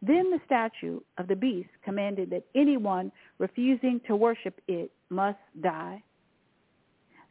Then 0.02 0.30
the 0.30 0.40
statue 0.44 1.00
of 1.16 1.28
the 1.28 1.36
beast 1.36 1.70
commanded 1.84 2.30
that 2.30 2.44
anyone 2.54 3.10
refusing 3.38 4.00
to 4.06 4.16
worship 4.16 4.60
it 4.68 4.90
must 5.08 5.38
die. 5.62 6.02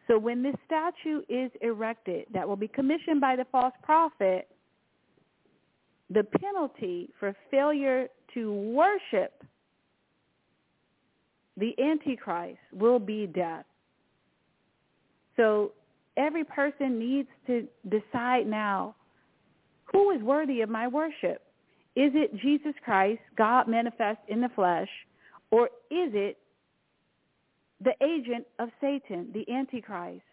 So 0.07 0.17
when 0.17 0.41
this 0.43 0.55
statue 0.65 1.21
is 1.29 1.51
erected 1.61 2.25
that 2.33 2.47
will 2.47 2.55
be 2.55 2.67
commissioned 2.67 3.21
by 3.21 3.35
the 3.35 3.45
false 3.51 3.73
prophet, 3.83 4.47
the 6.09 6.23
penalty 6.23 7.09
for 7.19 7.35
failure 7.51 8.07
to 8.33 8.53
worship 8.53 9.43
the 11.57 11.73
Antichrist 11.79 12.59
will 12.71 12.99
be 12.99 13.27
death. 13.27 13.65
So 15.37 15.71
every 16.17 16.43
person 16.43 16.99
needs 16.99 17.27
to 17.47 17.67
decide 17.89 18.47
now, 18.47 18.95
who 19.85 20.11
is 20.11 20.21
worthy 20.21 20.61
of 20.61 20.69
my 20.69 20.87
worship? 20.87 21.41
Is 21.95 22.11
it 22.15 22.35
Jesus 22.41 22.73
Christ, 22.83 23.21
God 23.37 23.67
manifest 23.67 24.19
in 24.27 24.41
the 24.41 24.49
flesh, 24.55 24.89
or 25.51 25.67
is 25.91 26.11
it 26.13 26.37
the 27.81 27.93
agent 28.03 28.47
of 28.57 28.69
Satan, 28.81 29.29
the 29.33 29.45
Antichrist? 29.51 30.23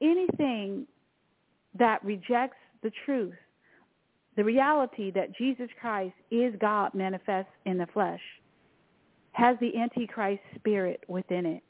Anything 0.00 0.86
that 1.78 2.04
rejects 2.04 2.56
the 2.82 2.92
truth, 3.04 3.34
the 4.36 4.44
reality 4.44 5.10
that 5.10 5.36
Jesus 5.36 5.68
Christ 5.80 6.14
is 6.30 6.54
God 6.60 6.94
manifest 6.94 7.48
in 7.66 7.78
the 7.78 7.86
flesh, 7.92 8.20
has 9.40 9.56
the 9.60 9.74
Antichrist 9.76 10.42
spirit 10.54 11.02
within 11.08 11.46
it. 11.46 11.62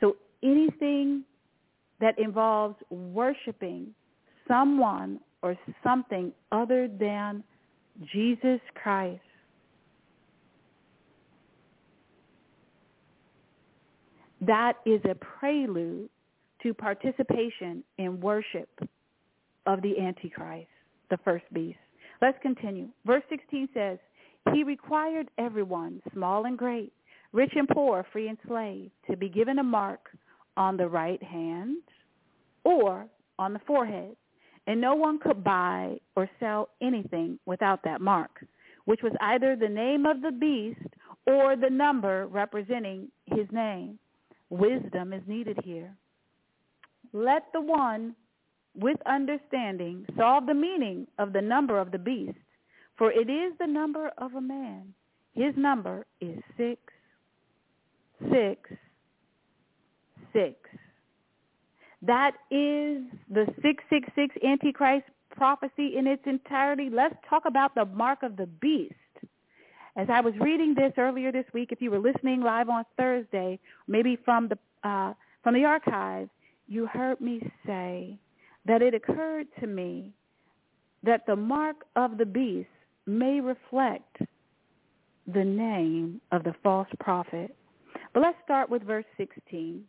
So 0.00 0.16
anything 0.42 1.24
that 2.00 2.18
involves 2.18 2.76
worshiping 2.90 3.94
someone 4.46 5.18
or 5.42 5.56
something 5.82 6.32
other 6.52 6.86
than 6.86 7.42
Jesus 8.12 8.60
Christ. 8.74 9.20
That 14.42 14.74
is 14.84 15.00
a 15.10 15.14
prelude 15.14 16.10
to 16.62 16.74
participation 16.74 17.82
in 17.96 18.20
worship 18.20 18.68
of 19.64 19.80
the 19.80 19.98
Antichrist, 19.98 20.68
the 21.08 21.16
first 21.24 21.44
beast. 21.54 21.78
Let's 22.20 22.36
continue. 22.42 22.88
Verse 23.06 23.22
16 23.30 23.70
says, 23.72 23.98
He 24.52 24.62
required 24.64 25.28
everyone, 25.38 26.02
small 26.12 26.46
and 26.46 26.56
great, 26.56 26.92
rich 27.32 27.52
and 27.54 27.68
poor, 27.68 28.06
free 28.12 28.28
and 28.28 28.38
slave, 28.46 28.90
to 29.10 29.16
be 29.16 29.28
given 29.28 29.58
a 29.58 29.64
mark 29.64 30.10
on 30.56 30.76
the 30.76 30.88
right 30.88 31.22
hand 31.22 31.82
or 32.64 33.06
on 33.38 33.52
the 33.52 33.60
forehead 33.66 34.16
and 34.66 34.80
no 34.80 34.94
one 34.94 35.18
could 35.18 35.44
buy 35.44 35.96
or 36.14 36.28
sell 36.40 36.70
anything 36.80 37.38
without 37.46 37.82
that 37.84 38.00
mark, 38.00 38.44
which 38.84 39.00
was 39.02 39.12
either 39.20 39.56
the 39.56 39.68
name 39.68 40.06
of 40.06 40.22
the 40.22 40.32
beast 40.32 40.94
or 41.26 41.56
the 41.56 41.70
number 41.70 42.26
representing 42.26 43.08
his 43.26 43.46
name. 43.52 43.98
Wisdom 44.50 45.12
is 45.12 45.22
needed 45.26 45.58
here. 45.64 45.94
Let 47.12 47.44
the 47.52 47.60
one 47.60 48.14
with 48.74 48.98
understanding 49.06 50.04
solve 50.16 50.46
the 50.46 50.54
meaning 50.54 51.06
of 51.18 51.32
the 51.32 51.40
number 51.40 51.78
of 51.78 51.92
the 51.92 51.98
beast, 51.98 52.38
for 52.96 53.12
it 53.12 53.28
is 53.28 53.52
the 53.58 53.66
number 53.66 54.10
of 54.18 54.34
a 54.34 54.40
man. 54.40 54.94
His 55.34 55.54
number 55.56 56.06
is 56.20 56.38
six, 56.56 56.80
six, 58.32 58.70
six. 60.32 60.56
That 62.02 62.32
is 62.50 63.02
the 63.30 63.46
666 63.62 64.36
Antichrist 64.44 65.06
prophecy 65.30 65.96
in 65.96 66.06
its 66.06 66.22
entirety. 66.26 66.88
Let's 66.90 67.16
talk 67.28 67.44
about 67.46 67.74
the 67.74 67.84
mark 67.84 68.22
of 68.22 68.36
the 68.36 68.46
beast. 68.46 68.94
As 69.96 70.08
I 70.10 70.20
was 70.20 70.34
reading 70.40 70.74
this 70.74 70.92
earlier 70.98 71.32
this 71.32 71.46
week, 71.52 71.72
if 71.72 71.80
you 71.80 71.90
were 71.90 71.98
listening 71.98 72.42
live 72.42 72.68
on 72.68 72.84
Thursday, 72.96 73.58
maybe 73.88 74.16
from 74.24 74.48
the 74.48 74.58
uh, 74.88 75.14
from 75.42 75.54
the 75.54 75.64
archive, 75.64 76.28
you 76.68 76.86
heard 76.86 77.20
me 77.20 77.40
say 77.66 78.18
that 78.66 78.82
it 78.82 78.94
occurred 78.94 79.46
to 79.60 79.66
me 79.66 80.12
that 81.02 81.24
the 81.26 81.36
mark 81.36 81.76
of 81.94 82.18
the 82.18 82.26
beast 82.26 82.68
may 83.06 83.40
reflect 83.40 84.18
the 85.26 85.44
name 85.44 86.20
of 86.32 86.44
the 86.44 86.54
false 86.62 86.88
prophet. 87.00 87.54
But 88.12 88.20
let's 88.20 88.38
start 88.44 88.70
with 88.70 88.82
verse 88.82 89.04
16 89.16 89.84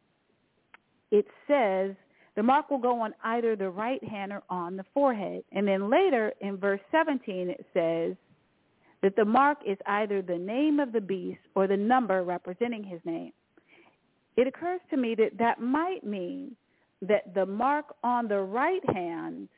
it 1.11 1.25
says 1.47 1.95
the 2.35 2.43
mark 2.43 2.69
will 2.69 2.79
go 2.79 3.01
on 3.01 3.13
either 3.23 3.55
the 3.55 3.69
right 3.69 4.03
hand 4.03 4.31
or 4.31 4.43
on 4.49 4.77
the 4.77 4.85
forehead. 4.93 5.43
And 5.51 5.67
then 5.67 5.89
later 5.89 6.33
in 6.41 6.57
verse 6.57 6.81
17 6.91 7.49
it 7.49 7.65
says 7.73 8.15
that 9.01 9.15
the 9.15 9.25
mark 9.25 9.59
is 9.65 9.77
either 9.85 10.21
the 10.21 10.37
name 10.37 10.79
of 10.79 10.91
the 10.91 11.01
beast 11.01 11.39
or 11.55 11.67
the 11.67 11.77
number 11.77 12.23
representing 12.23 12.83
his 12.83 12.99
name. 13.05 13.31
It 14.35 14.47
occurs 14.47 14.81
to 14.91 14.97
me 14.97 15.15
that 15.15 15.37
that 15.39 15.59
might 15.59 16.03
mean 16.03 16.55
that 17.01 17.33
the 17.33 17.45
mark 17.45 17.95
on 18.03 18.27
the 18.27 18.39
right 18.39 18.87
hand, 18.93 19.49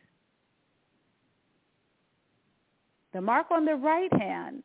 the 3.14 3.22
mark 3.22 3.48
on 3.52 3.65
the 3.65 3.76
right 3.76 4.11
hand 4.14 4.64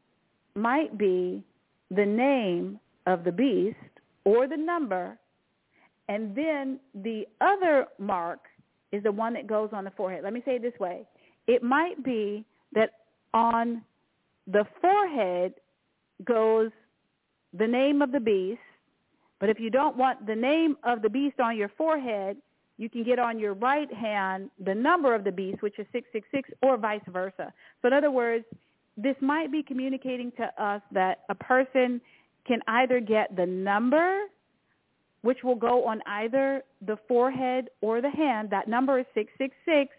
might 0.55 0.97
be 0.97 1.43
the 1.91 2.05
name 2.05 2.79
of 3.07 3.25
the 3.25 3.33
beast 3.33 3.77
or 4.25 4.47
the 4.47 4.57
number 4.57 5.19
and 6.09 6.35
then 6.37 6.79
the 6.95 7.27
other 7.41 7.87
mark 7.99 8.41
is 8.93 9.03
the 9.03 9.13
one 9.13 9.35
that 9.35 9.47
goes 9.47 9.71
on 9.73 9.85
the 9.85 9.91
forehead. 9.91 10.23
Let 10.23 10.33
me 10.33 10.43
say 10.45 10.57
it 10.57 10.63
this 10.63 10.79
way. 10.79 11.07
It 11.47 11.63
might 11.63 12.03
be 12.05 12.45
that 12.75 12.91
on 13.33 13.83
the 14.47 14.65
forehead 14.81 15.55
goes 16.25 16.71
the 17.59 17.67
name 17.67 18.03
of 18.03 18.13
the 18.13 18.21
beast, 18.21 18.61
but 19.41 19.49
if 19.49 19.59
you 19.59 19.71
don't 19.71 19.97
want 19.97 20.27
the 20.27 20.35
name 20.35 20.77
of 20.85 21.03
the 21.03 21.09
beast 21.09 21.41
on 21.41 21.57
your 21.57 21.71
forehead, 21.77 22.37
you 22.77 22.89
can 22.89 23.05
get 23.05 23.19
on 23.19 23.39
your 23.39 23.55
right 23.55 23.93
hand 23.93 24.51
the 24.65 24.75
number 24.75 25.15
of 25.15 25.25
the 25.25 25.33
beast, 25.33 25.63
which 25.63 25.79
is 25.79 25.87
666, 25.93 26.51
or 26.63 26.77
vice 26.77 27.01
versa. 27.09 27.53
So 27.81 27.89
in 27.89 27.95
other 27.95 28.11
words, 28.11 28.45
this 28.97 29.17
might 29.21 29.51
be 29.51 29.63
communicating 29.63 30.33
to 30.33 30.63
us 30.63 30.83
that 30.93 31.21
a 31.29 31.35
person 31.35 32.01
can 32.47 32.61
either 32.67 33.01
get 33.01 33.35
the 33.37 33.47
number, 33.47 34.23
which 35.23 35.39
will 35.43 35.57
go 35.57 35.85
on 35.85 36.01
either 36.07 36.63
the 36.87 36.97
forehead 37.09 37.71
or 37.81 38.01
the 38.01 38.11
hand. 38.11 38.51
That 38.51 38.69
number 38.69 38.99
is 38.99 39.07
666, 39.15 39.95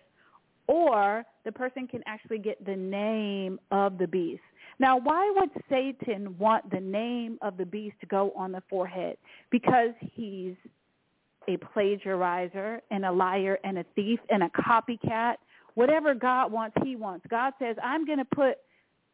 or 0.67 1.25
the 1.43 1.51
person 1.51 1.87
can 1.87 2.01
actually 2.05 2.39
get 2.39 2.63
the 2.65 2.75
name 2.75 3.59
of 3.71 3.97
the 3.97 4.07
beast. 4.07 4.41
Now, 4.79 4.97
why 4.97 5.31
would 5.37 5.49
Satan 5.69 6.37
want 6.37 6.69
the 6.69 6.79
name 6.79 7.37
of 7.41 7.57
the 7.57 7.65
beast 7.65 7.95
to 8.01 8.05
go 8.05 8.31
on 8.35 8.51
the 8.51 8.61
forehead? 8.69 9.17
Because 9.49 9.91
he's 9.99 10.55
a 11.47 11.57
plagiarizer 11.57 12.79
and 12.91 13.05
a 13.05 13.11
liar 13.11 13.59
and 13.63 13.77
a 13.77 13.85
thief 13.95 14.19
and 14.29 14.43
a 14.43 14.49
copycat. 14.49 15.35
Whatever 15.75 16.13
God 16.13 16.51
wants, 16.51 16.75
he 16.83 16.95
wants. 16.95 17.25
God 17.29 17.53
says, 17.59 17.75
I'm 17.83 18.05
going 18.05 18.19
to 18.19 18.25
put 18.25 18.57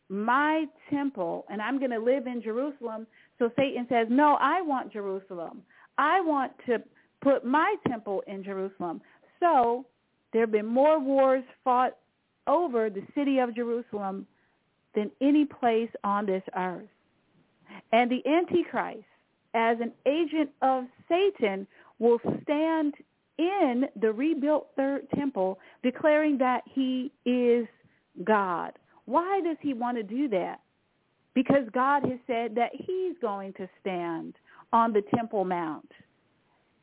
my 0.10 0.66
temple 0.90 1.45
and 1.49 1.62
I'm 1.62 1.80
going 1.80 1.91
to 1.91 1.99
live 1.99 2.28
in 2.28 2.41
Jerusalem. 2.41 3.08
So 3.40 3.49
Satan 3.58 3.88
says, 3.90 4.08
no, 4.10 4.38
I 4.40 4.62
want 4.62 4.94
Jerusalem. 4.94 5.64
I 5.98 6.22
want 6.22 6.52
to 6.68 6.82
put 7.22 7.45
my 7.45 7.76
temple 7.88 8.24
in 8.28 8.44
Jerusalem. 8.44 9.02
So 9.40 9.86
there 10.32 10.41
have 10.41 10.52
been 10.52 10.66
more 10.66 10.99
wars 10.99 11.44
fought 11.64 11.98
over 12.48 12.90
the 12.90 13.03
city 13.16 13.40
of 13.40 13.56
Jerusalem 13.56 14.28
than 14.95 15.12
any 15.22 15.45
place 15.45 15.90
on 16.03 16.26
this 16.26 16.44
earth. 16.56 16.88
And 17.91 18.12
the 18.12 18.22
Antichrist, 18.28 19.06
as 19.53 19.78
an 19.80 19.91
agent 20.06 20.49
of 20.62 20.86
Satan, 21.08 21.68
will 22.02 22.19
stand 22.41 22.95
in 23.38 23.86
the 24.02 24.11
rebuilt 24.11 24.69
third 24.76 25.07
temple 25.15 25.60
declaring 25.84 26.40
that 26.40 26.64
he 26.65 27.11
is 27.26 27.68
God. 28.26 28.72
Why 29.06 29.40
does 29.44 29.57
he 29.61 29.73
want 29.73 29.98
to 29.98 30.03
do 30.03 30.28
that? 30.30 30.61
Because 31.36 31.64
God 31.73 32.03
has 32.03 32.19
said 32.26 32.56
that 32.56 32.72
he's 32.73 33.15
going 33.22 33.53
to 33.53 33.69
stand 33.80 34.34
on 34.73 34.94
the 34.94 35.03
Temple 35.15 35.45
Mount 35.45 35.90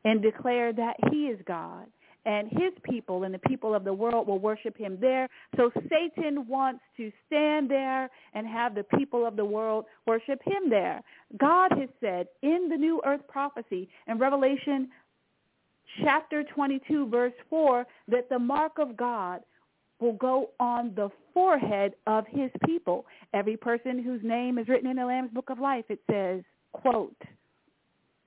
and 0.04 0.22
declare 0.22 0.72
that 0.72 0.94
he 1.10 1.26
is 1.26 1.38
God 1.46 1.86
and 2.24 2.48
his 2.50 2.72
people 2.82 3.24
and 3.24 3.32
the 3.32 3.38
people 3.40 3.74
of 3.74 3.84
the 3.84 3.92
world 3.92 4.28
will 4.28 4.38
worship 4.38 4.76
him 4.76 4.98
there. 5.00 5.28
So 5.56 5.70
Satan 5.88 6.46
wants 6.46 6.82
to 6.96 7.10
stand 7.26 7.70
there 7.70 8.10
and 8.34 8.46
have 8.46 8.74
the 8.74 8.84
people 8.96 9.26
of 9.26 9.34
the 9.36 9.44
world 9.44 9.86
worship 10.06 10.40
him 10.44 10.68
there. 10.68 11.02
God 11.38 11.72
has 11.78 11.88
said 12.00 12.26
in 12.42 12.68
the 12.68 12.76
New 12.76 13.00
Earth 13.06 13.22
prophecy 13.28 13.88
in 14.06 14.18
Revelation 14.18 14.88
chapter 16.02 16.44
22 16.44 17.08
verse 17.08 17.32
4 17.50 17.86
that 18.08 18.28
the 18.28 18.38
mark 18.38 18.78
of 18.78 18.96
God 18.96 19.40
will 20.00 20.12
go 20.14 20.50
on 20.60 20.92
the 20.94 21.10
forehead 21.34 21.94
of 22.06 22.24
his 22.28 22.50
people. 22.64 23.04
Every 23.34 23.56
person 23.56 24.02
whose 24.02 24.22
name 24.22 24.58
is 24.58 24.68
written 24.68 24.90
in 24.90 24.96
the 24.96 25.04
Lamb's 25.04 25.32
book 25.32 25.50
of 25.50 25.58
life, 25.58 25.84
it 25.88 26.00
says, 26.10 26.42
quote, 26.72 27.16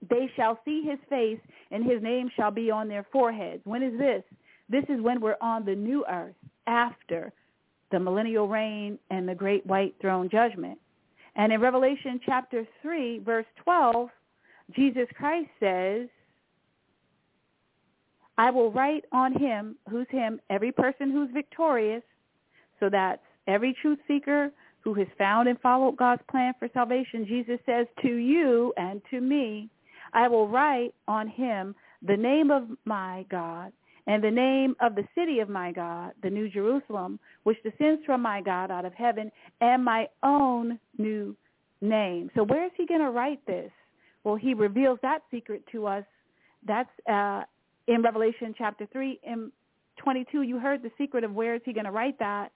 they 0.10 0.30
shall 0.36 0.60
see 0.66 0.82
his 0.82 0.98
face, 1.10 1.40
and 1.70 1.84
his 1.84 2.02
name 2.02 2.30
shall 2.36 2.52
be 2.52 2.72
on 2.72 2.88
their 2.88 3.06
foreheads. 3.12 3.62
When 3.66 3.84
is 3.84 3.98
this? 3.98 4.24
This 4.68 4.84
is 4.90 5.02
when 5.02 5.22
we're 5.22 5.38
on 5.42 5.64
the 5.64 5.76
new 5.76 6.04
earth 6.10 6.36
after 6.66 7.32
the 7.92 8.00
millennial 8.00 8.48
reign 8.48 8.98
and 9.10 9.28
the 9.28 9.36
great 9.36 9.66
white 9.66 9.94
throne 10.02 10.30
judgment. 10.30 10.80
And 11.36 11.54
in 11.54 11.62
Revelation 11.62 12.20
chapter 12.26 12.66
3, 12.82 13.20
verse 13.20 13.46
12, 13.64 14.10
Jesus 14.76 15.08
Christ 15.16 15.50
says, 15.60 16.08
I 18.42 18.50
will 18.50 18.72
write 18.72 19.06
on 19.12 19.40
him, 19.40 19.76
who's 19.88 20.08
him, 20.10 20.42
every 20.50 20.72
person 20.72 21.12
who's 21.12 21.30
victorious. 21.32 22.02
So 22.80 22.90
that's 22.90 23.22
every 23.46 23.76
truth 23.80 24.00
seeker 24.08 24.50
who 24.80 24.96
has 24.96 25.06
found 25.16 25.48
and 25.48 25.60
followed 25.60 25.96
God's 25.96 26.24
plan 26.28 26.56
for 26.58 26.68
salvation. 26.74 27.28
Jesus 27.28 27.60
says, 27.68 27.86
to 28.02 28.08
you 28.08 28.74
and 28.78 29.00
to 29.12 29.22
me, 29.22 29.70
I 30.14 30.28
will 30.28 30.48
write 30.48 30.96
on 31.08 31.28
him 31.28 31.76
the 32.02 32.18
name 32.18 32.50
of 32.50 32.64
my 32.84 33.28
God 33.30 33.72
and 34.08 34.24
the 34.24 34.32
name 34.32 34.76
of 34.82 34.96
the 34.96 35.08
city 35.14 35.38
of 35.38 35.48
my 35.48 35.72
God, 35.72 36.14
the 36.24 36.30
New 36.32 36.50
Jerusalem, 36.50 37.20
which 37.44 37.62
descends 37.62 38.04
from 38.08 38.24
my 38.24 38.42
God 38.42 38.72
out 38.72 38.86
of 38.86 38.94
heaven, 38.96 39.32
and 39.62 39.86
my 39.86 40.08
own 40.24 40.80
new 40.98 41.36
name. 41.80 42.32
So 42.34 42.42
where 42.42 42.66
is 42.66 42.72
he 42.76 42.88
going 42.88 43.02
to 43.02 43.12
write 43.12 43.46
this? 43.46 43.72
Well, 44.24 44.36
he 44.36 44.56
reveals 44.56 44.98
that 45.04 45.20
secret 45.30 45.64
to 45.74 45.86
us. 45.86 46.06
That's 46.68 46.90
uh, 47.08 47.44
in 47.92 48.02
Revelation 48.02 48.56
chapter 48.58 48.88
3. 48.92 49.20
In 49.24 49.52
22, 49.98 50.44
you 50.44 50.60
heard 50.60 50.82
the 50.82 50.92
secret 50.98 51.24
of 51.24 51.34
where 51.34 51.56
is 51.56 51.62
he 51.66 51.74
going 51.74 51.86
to 51.86 51.92
write 51.92 52.18
that. 52.20 52.52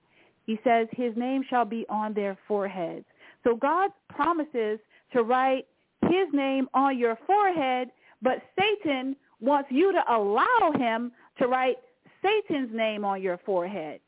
He 0.45 0.59
says, 0.63 0.87
his 0.91 1.15
name 1.17 1.43
shall 1.49 1.65
be 1.65 1.85
on 1.89 2.13
their 2.13 2.37
foreheads. 2.47 3.05
So 3.43 3.55
God 3.55 3.91
promises 4.09 4.79
to 5.13 5.23
write 5.23 5.65
his 6.03 6.27
name 6.33 6.67
on 6.73 6.97
your 6.97 7.17
forehead, 7.27 7.89
but 8.21 8.41
Satan 8.57 9.15
wants 9.41 9.69
you 9.71 9.91
to 9.91 10.01
allow 10.13 10.71
him 10.77 11.11
to 11.39 11.47
write 11.47 11.77
Satan's 12.21 12.73
name 12.73 13.03
on 13.03 13.21
your 13.21 13.39
forehead. 13.45 13.99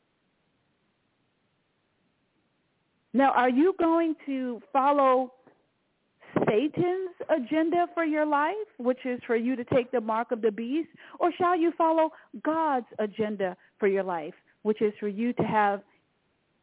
Now, 3.12 3.32
are 3.32 3.50
you 3.50 3.74
going 3.78 4.14
to 4.26 4.60
follow 4.72 5.32
Satan's 6.48 7.10
agenda 7.28 7.86
for 7.94 8.04
your 8.04 8.26
life, 8.26 8.54
which 8.78 9.04
is 9.04 9.20
for 9.26 9.36
you 9.36 9.56
to 9.56 9.64
take 9.64 9.90
the 9.90 10.00
mark 10.00 10.30
of 10.30 10.40
the 10.40 10.50
beast, 10.50 10.88
or 11.18 11.30
shall 11.36 11.56
you 11.56 11.72
follow 11.76 12.10
God's 12.42 12.86
agenda 12.98 13.56
for 13.78 13.88
your 13.88 14.04
life, 14.04 14.34
which 14.62 14.80
is 14.80 14.92
for 14.98 15.08
you 15.08 15.32
to 15.34 15.42
have 15.42 15.82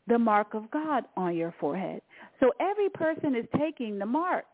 the 0.08 0.20
mark 0.20 0.54
of 0.54 0.70
God 0.72 1.06
on 1.16 1.36
your 1.36 1.54
forehead? 1.60 2.02
So 2.40 2.52
every 2.60 2.90
person 2.90 3.36
is 3.36 3.46
taking 3.58 4.00
the 4.00 4.06
mark, 4.06 4.46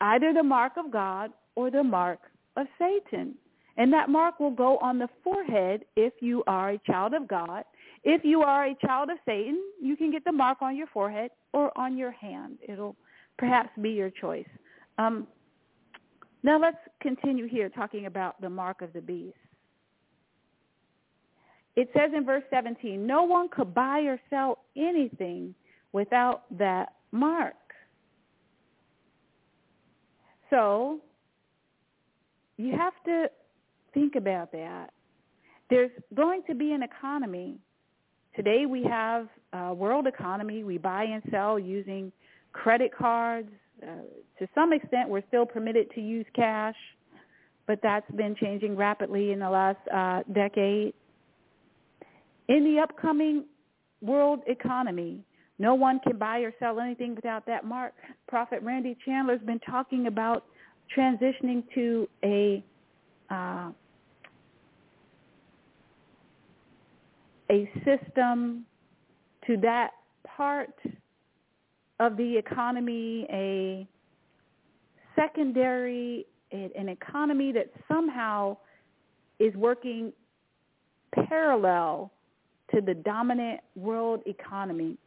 either 0.00 0.32
the 0.32 0.42
mark 0.42 0.72
of 0.76 0.90
God 0.90 1.30
or 1.54 1.70
the 1.70 1.84
mark 1.84 2.20
of 2.56 2.66
Satan. 2.78 3.34
And 3.78 3.92
that 3.92 4.08
mark 4.08 4.40
will 4.40 4.52
go 4.52 4.78
on 4.78 4.98
the 4.98 5.08
forehead 5.22 5.84
if 5.96 6.14
you 6.20 6.42
are 6.46 6.70
a 6.70 6.78
child 6.86 7.12
of 7.12 7.28
God. 7.28 7.64
If 8.04 8.24
you 8.24 8.40
are 8.42 8.66
a 8.66 8.76
child 8.76 9.10
of 9.10 9.18
Satan, 9.26 9.60
you 9.82 9.96
can 9.96 10.10
get 10.10 10.24
the 10.24 10.32
mark 10.32 10.62
on 10.62 10.76
your 10.76 10.86
forehead 10.86 11.30
or 11.52 11.76
on 11.76 11.98
your 11.98 12.12
hand. 12.12 12.58
It'll 12.66 12.96
perhaps 13.38 13.70
be 13.80 13.90
your 13.90 14.10
choice. 14.10 14.48
Um, 14.98 15.26
now 16.42 16.58
let's 16.58 16.78
continue 17.00 17.48
here 17.48 17.68
talking 17.68 18.06
about 18.06 18.40
the 18.40 18.50
mark 18.50 18.82
of 18.82 18.92
the 18.92 19.00
beast. 19.00 19.36
It 21.74 21.90
says 21.92 22.10
in 22.16 22.24
verse 22.24 22.44
17, 22.50 23.06
no 23.06 23.24
one 23.24 23.48
could 23.50 23.74
buy 23.74 24.00
or 24.00 24.18
sell 24.30 24.58
anything 24.76 25.54
without 25.92 26.44
that 26.56 26.94
mark. 27.12 27.54
So 30.48 31.00
you 32.56 32.72
have 32.72 32.94
to 33.04 33.26
think 33.92 34.14
about 34.14 34.52
that. 34.52 34.90
There's 35.68 35.90
going 36.14 36.42
to 36.48 36.54
be 36.54 36.72
an 36.72 36.82
economy. 36.82 37.58
Today 38.34 38.66
we 38.66 38.84
have 38.84 39.28
a 39.52 39.74
world 39.74 40.06
economy. 40.06 40.64
We 40.64 40.78
buy 40.78 41.04
and 41.04 41.22
sell 41.30 41.58
using 41.58 42.12
credit 42.56 42.90
cards. 42.96 43.50
Uh, 43.82 43.86
to 44.38 44.48
some 44.54 44.72
extent, 44.72 45.08
we're 45.08 45.26
still 45.28 45.44
permitted 45.44 45.90
to 45.94 46.00
use 46.00 46.26
cash, 46.34 46.74
but 47.66 47.78
that's 47.82 48.10
been 48.12 48.34
changing 48.34 48.74
rapidly 48.76 49.32
in 49.32 49.38
the 49.38 49.48
last 49.48 49.78
uh, 49.94 50.22
decade. 50.32 50.94
In 52.48 52.64
the 52.64 52.80
upcoming 52.80 53.44
world 54.00 54.40
economy, 54.46 55.20
no 55.58 55.74
one 55.74 56.00
can 56.00 56.16
buy 56.16 56.38
or 56.38 56.52
sell 56.58 56.80
anything 56.80 57.14
without 57.14 57.46
that 57.46 57.64
mark. 57.64 57.94
Prophet 58.28 58.62
Randy 58.62 58.96
Chandler's 59.04 59.40
been 59.44 59.60
talking 59.60 60.06
about 60.06 60.44
transitioning 60.96 61.62
to 61.74 62.08
a 62.24 62.64
uh, 63.30 63.70
a 67.50 67.70
system 67.84 68.64
to 69.46 69.56
that 69.58 69.90
part 70.26 70.70
of 71.98 72.16
the 72.16 72.36
economy 72.36 73.26
a 73.30 73.86
secondary, 75.14 76.26
an 76.52 76.88
economy 76.88 77.52
that 77.52 77.70
somehow 77.88 78.56
is 79.38 79.54
working 79.54 80.12
parallel 81.28 82.12
to 82.74 82.80
the 82.80 82.94
dominant 82.94 83.60
world 83.74 84.20
economy. 84.26 84.98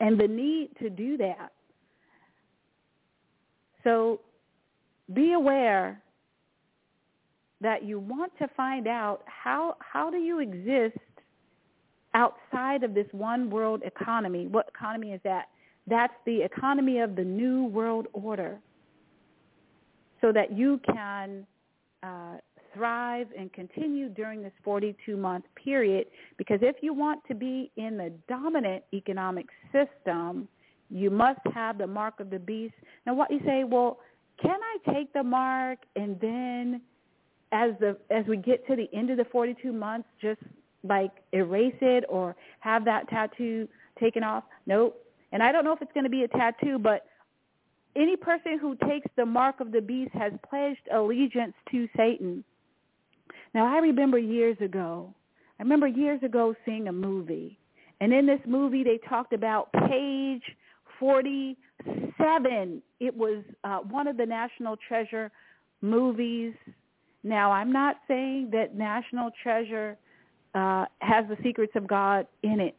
And 0.00 0.18
the 0.18 0.26
need 0.26 0.70
to 0.80 0.90
do 0.90 1.16
that. 1.18 1.52
So 3.84 4.20
be 5.12 5.32
aware 5.32 6.02
that 7.60 7.84
you 7.84 8.00
want 8.00 8.32
to 8.38 8.48
find 8.56 8.88
out 8.88 9.22
how 9.26 9.76
how 9.78 10.10
do 10.10 10.16
you 10.16 10.40
exist 10.40 10.98
outside 12.14 12.82
of 12.82 12.94
this 12.94 13.06
one 13.12 13.48
world 13.50 13.82
economy. 13.84 14.46
What 14.46 14.68
economy 14.68 15.12
is 15.12 15.20
that? 15.24 15.46
That's 15.86 16.14
the 16.26 16.42
economy 16.42 17.00
of 17.00 17.16
the 17.16 17.24
new 17.24 17.64
world 17.64 18.06
order 18.12 18.58
so 20.20 20.32
that 20.32 20.56
you 20.56 20.80
can 20.86 21.46
uh, 22.02 22.36
thrive 22.74 23.26
and 23.36 23.52
continue 23.52 24.08
during 24.08 24.42
this 24.42 24.52
42-month 24.64 25.44
period 25.62 26.06
because 26.38 26.58
if 26.62 26.76
you 26.80 26.94
want 26.94 27.20
to 27.28 27.34
be 27.34 27.70
in 27.76 27.96
the 27.96 28.12
dominant 28.28 28.84
economic 28.92 29.46
system, 29.72 30.48
you 30.88 31.10
must 31.10 31.40
have 31.54 31.78
the 31.78 31.86
mark 31.86 32.20
of 32.20 32.30
the 32.30 32.38
beast. 32.38 32.74
Now 33.06 33.14
what 33.14 33.30
you 33.30 33.40
say, 33.44 33.64
well, 33.64 33.98
can 34.40 34.56
I 34.56 34.92
take 34.92 35.12
the 35.12 35.22
mark 35.22 35.78
and 35.96 36.18
then 36.20 36.80
as 37.52 37.72
the 37.80 37.96
as 38.10 38.24
we 38.26 38.36
get 38.36 38.66
to 38.66 38.76
the 38.76 38.88
end 38.96 39.10
of 39.10 39.18
the 39.18 39.26
42 39.26 39.72
months 39.72 40.08
just 40.20 40.40
like 40.84 41.10
erase 41.32 41.74
it 41.80 42.04
or 42.08 42.34
have 42.60 42.84
that 42.84 43.08
tattoo 43.08 43.68
taken 44.00 44.22
off? 44.22 44.44
Nope. 44.66 45.01
And 45.32 45.42
I 45.42 45.50
don't 45.50 45.64
know 45.64 45.72
if 45.72 45.82
it's 45.82 45.92
going 45.92 46.04
to 46.04 46.10
be 46.10 46.24
a 46.24 46.28
tattoo, 46.28 46.78
but 46.78 47.06
any 47.96 48.16
person 48.16 48.58
who 48.60 48.76
takes 48.88 49.06
the 49.16 49.26
mark 49.26 49.60
of 49.60 49.72
the 49.72 49.80
beast 49.80 50.12
has 50.14 50.32
pledged 50.48 50.88
allegiance 50.94 51.54
to 51.70 51.88
Satan. 51.96 52.44
Now, 53.54 53.66
I 53.66 53.78
remember 53.78 54.18
years 54.18 54.56
ago, 54.60 55.14
I 55.58 55.62
remember 55.62 55.86
years 55.86 56.22
ago 56.22 56.54
seeing 56.64 56.88
a 56.88 56.92
movie. 56.92 57.58
And 58.00 58.12
in 58.12 58.26
this 58.26 58.40
movie, 58.46 58.82
they 58.82 58.98
talked 59.08 59.32
about 59.32 59.72
page 59.72 60.42
47. 60.98 62.82
It 63.00 63.16
was 63.16 63.44
uh, 63.64 63.78
one 63.78 64.06
of 64.06 64.16
the 64.16 64.26
National 64.26 64.76
Treasure 64.88 65.30
movies. 65.80 66.54
Now, 67.22 67.52
I'm 67.52 67.72
not 67.72 67.96
saying 68.08 68.50
that 68.52 68.74
National 68.74 69.30
Treasure 69.42 69.96
uh, 70.54 70.86
has 71.00 71.26
the 71.28 71.36
secrets 71.42 71.72
of 71.76 71.86
God 71.86 72.26
in 72.42 72.60
it. 72.60 72.76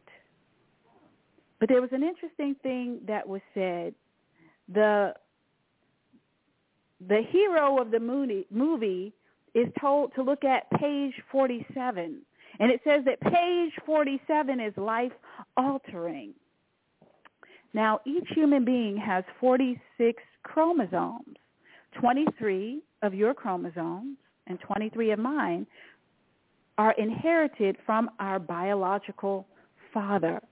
But 1.64 1.70
there 1.70 1.80
was 1.80 1.92
an 1.92 2.02
interesting 2.02 2.54
thing 2.62 3.00
that 3.06 3.26
was 3.26 3.40
said 3.54 3.94
the 4.68 5.14
the 7.08 7.22
hero 7.30 7.80
of 7.80 7.90
the 7.90 8.00
movie, 8.00 8.46
movie 8.50 9.14
is 9.54 9.68
told 9.80 10.14
to 10.16 10.22
look 10.22 10.44
at 10.44 10.70
page 10.78 11.14
47. 11.32 12.20
And 12.60 12.70
it 12.70 12.82
says 12.84 13.06
that 13.06 13.18
page 13.22 13.72
47 13.86 14.60
is 14.60 14.74
life 14.76 15.12
altering. 15.56 16.34
Now, 17.72 18.00
each 18.04 18.28
human 18.34 18.66
being 18.66 18.98
has 18.98 19.24
46 19.40 20.22
chromosomes. 20.42 21.36
23 21.98 22.82
of 23.00 23.14
your 23.14 23.32
chromosomes 23.32 24.18
and 24.48 24.60
23 24.60 25.12
of 25.12 25.18
mine 25.18 25.66
are 26.76 26.92
inherited 26.98 27.78
from 27.86 28.10
our 28.18 28.38
biological 28.38 29.46
father. 29.94 30.42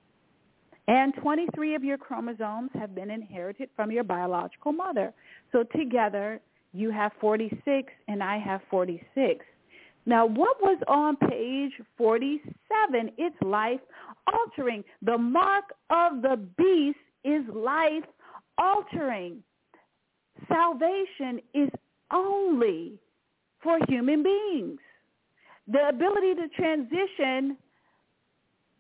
And 0.89 1.15
23 1.15 1.75
of 1.75 1.85
your 1.85 1.97
chromosomes 1.97 2.71
have 2.75 2.95
been 2.95 3.11
inherited 3.11 3.69
from 3.77 3.91
your 3.91 4.05
biological 4.05 4.73
mother. 4.73 5.13
So 5.53 5.63
together, 5.63 6.41
you 6.73 6.91
have 6.91 7.13
46 7.21 7.93
and 8.09 8.23
I 8.23 8.39
have 8.39 8.61
46. 8.71 9.45
Now, 10.05 10.27
what 10.27 10.61
was 10.61 10.79
on 10.89 11.17
page 11.17 11.73
47? 11.97 13.13
It's 13.17 13.37
life 13.43 13.81
altering. 14.27 14.83
The 15.03 15.17
mark 15.17 15.65
of 15.91 16.23
the 16.23 16.37
beast 16.57 16.99
is 17.25 17.43
life 17.55 18.05
altering. 18.59 19.43
Salvation 20.49 21.41
is 21.55 21.69
only 22.13 22.99
for 23.63 23.79
human 23.89 24.25
beings. 24.25 24.81
The 25.69 25.89
ability 25.89 26.35
to 26.35 26.49
transition 26.49 27.57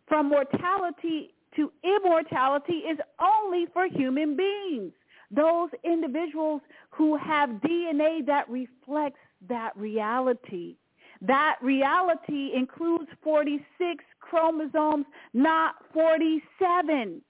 from 0.08 0.28
mortality 0.28 1.34
to 1.56 1.72
immortality 1.84 2.84
is 2.88 2.98
only 3.20 3.66
for 3.72 3.86
human 3.86 4.36
beings. 4.36 4.92
Those 5.30 5.70
individuals 5.84 6.60
who 6.90 7.16
have 7.16 7.48
DNA 7.50 8.24
that 8.26 8.48
reflects 8.48 9.20
that 9.48 9.76
reality. 9.76 10.76
That 11.20 11.56
reality 11.62 12.50
includes 12.54 13.08
46 13.22 14.04
chromosomes, 14.20 15.06
not 15.32 15.76
47. 15.92 17.22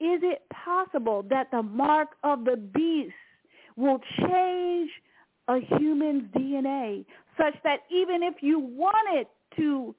Is 0.00 0.20
it 0.22 0.42
possible 0.52 1.24
that 1.28 1.50
the 1.50 1.62
mark 1.62 2.08
of 2.22 2.44
the 2.44 2.56
beast 2.56 3.14
will 3.76 4.00
change 4.18 4.90
a 5.48 5.58
human's 5.78 6.24
DNA 6.34 7.04
such 7.36 7.54
that 7.64 7.80
even 7.90 8.22
if 8.22 8.34
you 8.40 8.60
wanted 8.60 9.26
to 9.56 9.94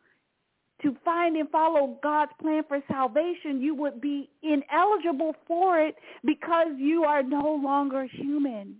to 0.83 0.95
find 1.05 1.35
and 1.37 1.49
follow 1.49 1.97
God's 2.01 2.31
plan 2.41 2.63
for 2.67 2.79
salvation, 2.89 3.61
you 3.61 3.75
would 3.75 4.01
be 4.01 4.29
ineligible 4.41 5.35
for 5.47 5.79
it 5.79 5.95
because 6.25 6.67
you 6.77 7.03
are 7.03 7.23
no 7.23 7.59
longer 7.63 8.07
human. 8.11 8.77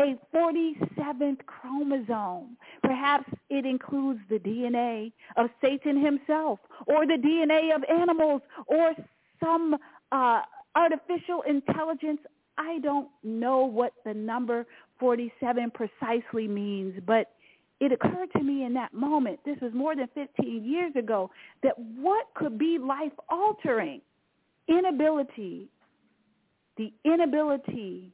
A 0.00 0.16
47th 0.34 1.38
chromosome. 1.46 2.56
Perhaps 2.82 3.30
it 3.48 3.64
includes 3.64 4.20
the 4.28 4.38
DNA 4.40 5.12
of 5.36 5.50
Satan 5.62 6.04
himself 6.04 6.58
or 6.86 7.06
the 7.06 7.16
DNA 7.16 7.74
of 7.74 7.84
animals 7.88 8.42
or 8.66 8.92
some 9.38 9.76
uh, 10.10 10.40
artificial 10.74 11.42
intelligence. 11.48 12.20
I 12.58 12.78
don't 12.80 13.08
know 13.22 13.64
what 13.64 13.92
the 14.04 14.14
number 14.14 14.66
47 14.98 15.70
precisely 15.70 16.48
means, 16.48 17.00
but 17.06 17.33
it 17.84 17.92
occurred 17.92 18.30
to 18.36 18.42
me 18.42 18.64
in 18.64 18.72
that 18.74 18.94
moment, 18.94 19.38
this 19.44 19.58
was 19.60 19.72
more 19.74 19.94
than 19.94 20.08
15 20.14 20.64
years 20.64 20.92
ago, 20.96 21.30
that 21.62 21.78
what 21.78 22.26
could 22.34 22.58
be 22.58 22.78
life 22.78 23.12
altering? 23.28 24.00
Inability, 24.68 25.68
the 26.76 26.92
inability 27.04 28.10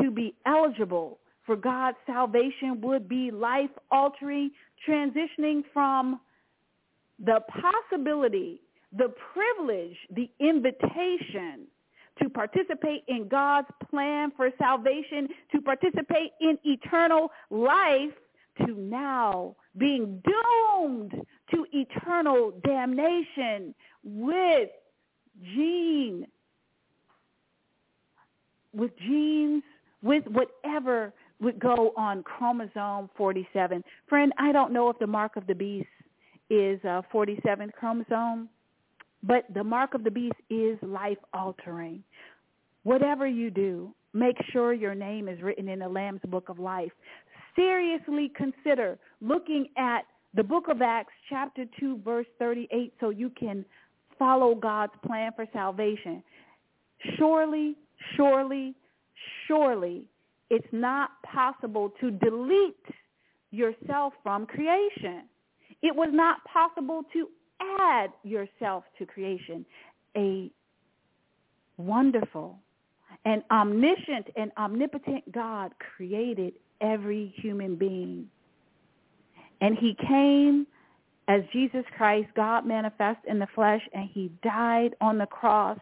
to 0.00 0.10
be 0.10 0.34
eligible 0.46 1.18
for 1.44 1.56
God's 1.56 1.98
salvation 2.06 2.80
would 2.80 3.08
be 3.08 3.30
life 3.30 3.70
altering, 3.90 4.50
transitioning 4.88 5.62
from 5.72 6.20
the 7.22 7.40
possibility, 7.60 8.60
the 8.96 9.12
privilege, 9.34 9.96
the 10.14 10.30
invitation 10.40 11.66
to 12.22 12.28
participate 12.30 13.04
in 13.08 13.28
God's 13.28 13.68
plan 13.90 14.32
for 14.36 14.50
salvation, 14.58 15.28
to 15.54 15.60
participate 15.60 16.32
in 16.40 16.58
eternal 16.64 17.30
life 17.50 18.12
to 18.58 18.74
now 18.74 19.56
being 19.78 20.22
doomed 20.24 21.12
to 21.50 21.66
eternal 21.72 22.52
damnation 22.64 23.74
with 24.04 24.70
gene, 25.54 26.26
with 28.74 28.90
genes, 28.98 29.62
with 30.02 30.24
whatever 30.26 31.12
would 31.40 31.58
go 31.58 31.92
on 31.96 32.22
chromosome 32.22 33.10
47. 33.16 33.82
Friend, 34.08 34.32
I 34.38 34.52
don't 34.52 34.72
know 34.72 34.88
if 34.88 34.98
the 34.98 35.06
mark 35.06 35.36
of 35.36 35.46
the 35.46 35.54
beast 35.54 35.88
is 36.50 36.82
a 36.84 37.02
47th 37.12 37.72
chromosome, 37.72 38.48
but 39.22 39.44
the 39.54 39.64
mark 39.64 39.94
of 39.94 40.04
the 40.04 40.10
beast 40.10 40.36
is 40.50 40.78
life 40.82 41.18
altering. 41.32 42.02
Whatever 42.84 43.26
you 43.26 43.50
do, 43.50 43.94
make 44.12 44.36
sure 44.52 44.72
your 44.72 44.94
name 44.94 45.28
is 45.28 45.40
written 45.42 45.68
in 45.68 45.80
the 45.80 45.88
Lamb's 45.88 46.20
Book 46.28 46.48
of 46.48 46.58
Life 46.58 46.92
seriously 47.56 48.32
consider 48.36 48.98
looking 49.20 49.68
at 49.76 50.02
the 50.34 50.42
book 50.42 50.68
of 50.68 50.80
Acts 50.80 51.12
chapter 51.28 51.64
2 51.78 52.00
verse 52.04 52.26
38 52.38 52.92
so 53.00 53.10
you 53.10 53.30
can 53.30 53.64
follow 54.18 54.54
God's 54.54 54.92
plan 55.04 55.32
for 55.34 55.46
salvation. 55.52 56.22
Surely, 57.18 57.76
surely, 58.16 58.74
surely 59.46 60.04
it's 60.50 60.66
not 60.72 61.10
possible 61.22 61.92
to 62.00 62.10
delete 62.10 62.76
yourself 63.50 64.12
from 64.22 64.46
creation. 64.46 65.24
It 65.82 65.94
was 65.94 66.10
not 66.12 66.44
possible 66.44 67.02
to 67.12 67.28
add 67.80 68.10
yourself 68.22 68.84
to 68.98 69.06
creation. 69.06 69.64
A 70.16 70.50
wonderful 71.76 72.58
and 73.24 73.42
omniscient 73.50 74.28
and 74.36 74.50
omnipotent 74.58 75.30
God 75.32 75.72
created 75.96 76.54
every 76.82 77.32
human 77.36 77.76
being. 77.76 78.26
And 79.60 79.78
he 79.78 79.96
came 80.06 80.66
as 81.28 81.42
Jesus 81.52 81.84
Christ, 81.96 82.28
God 82.34 82.66
manifest 82.66 83.20
in 83.28 83.38
the 83.38 83.46
flesh, 83.54 83.80
and 83.94 84.08
he 84.12 84.30
died 84.42 84.94
on 85.00 85.18
the 85.18 85.26
cross 85.26 85.78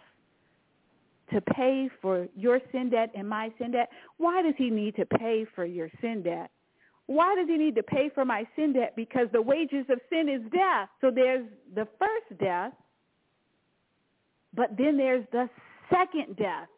to 1.32 1.40
pay 1.40 1.88
for 2.02 2.26
your 2.36 2.60
sin 2.72 2.90
debt 2.90 3.10
and 3.14 3.28
my 3.28 3.50
sin 3.58 3.70
debt. 3.72 3.88
Why 4.18 4.42
does 4.42 4.54
he 4.58 4.68
need 4.68 4.96
to 4.96 5.06
pay 5.06 5.46
for 5.54 5.64
your 5.64 5.88
sin 6.00 6.22
debt? 6.22 6.50
Why 7.06 7.34
does 7.34 7.48
he 7.48 7.56
need 7.56 7.74
to 7.76 7.82
pay 7.82 8.10
for 8.14 8.24
my 8.24 8.44
sin 8.54 8.72
debt? 8.72 8.94
Because 8.96 9.28
the 9.32 9.42
wages 9.42 9.86
of 9.88 9.98
sin 10.10 10.28
is 10.28 10.42
death. 10.52 10.88
So 11.00 11.10
there's 11.12 11.46
the 11.74 11.88
first 11.98 12.40
death, 12.40 12.72
but 14.54 14.76
then 14.76 14.96
there's 14.96 15.24
the 15.32 15.48
second 15.90 16.36
death. 16.36 16.68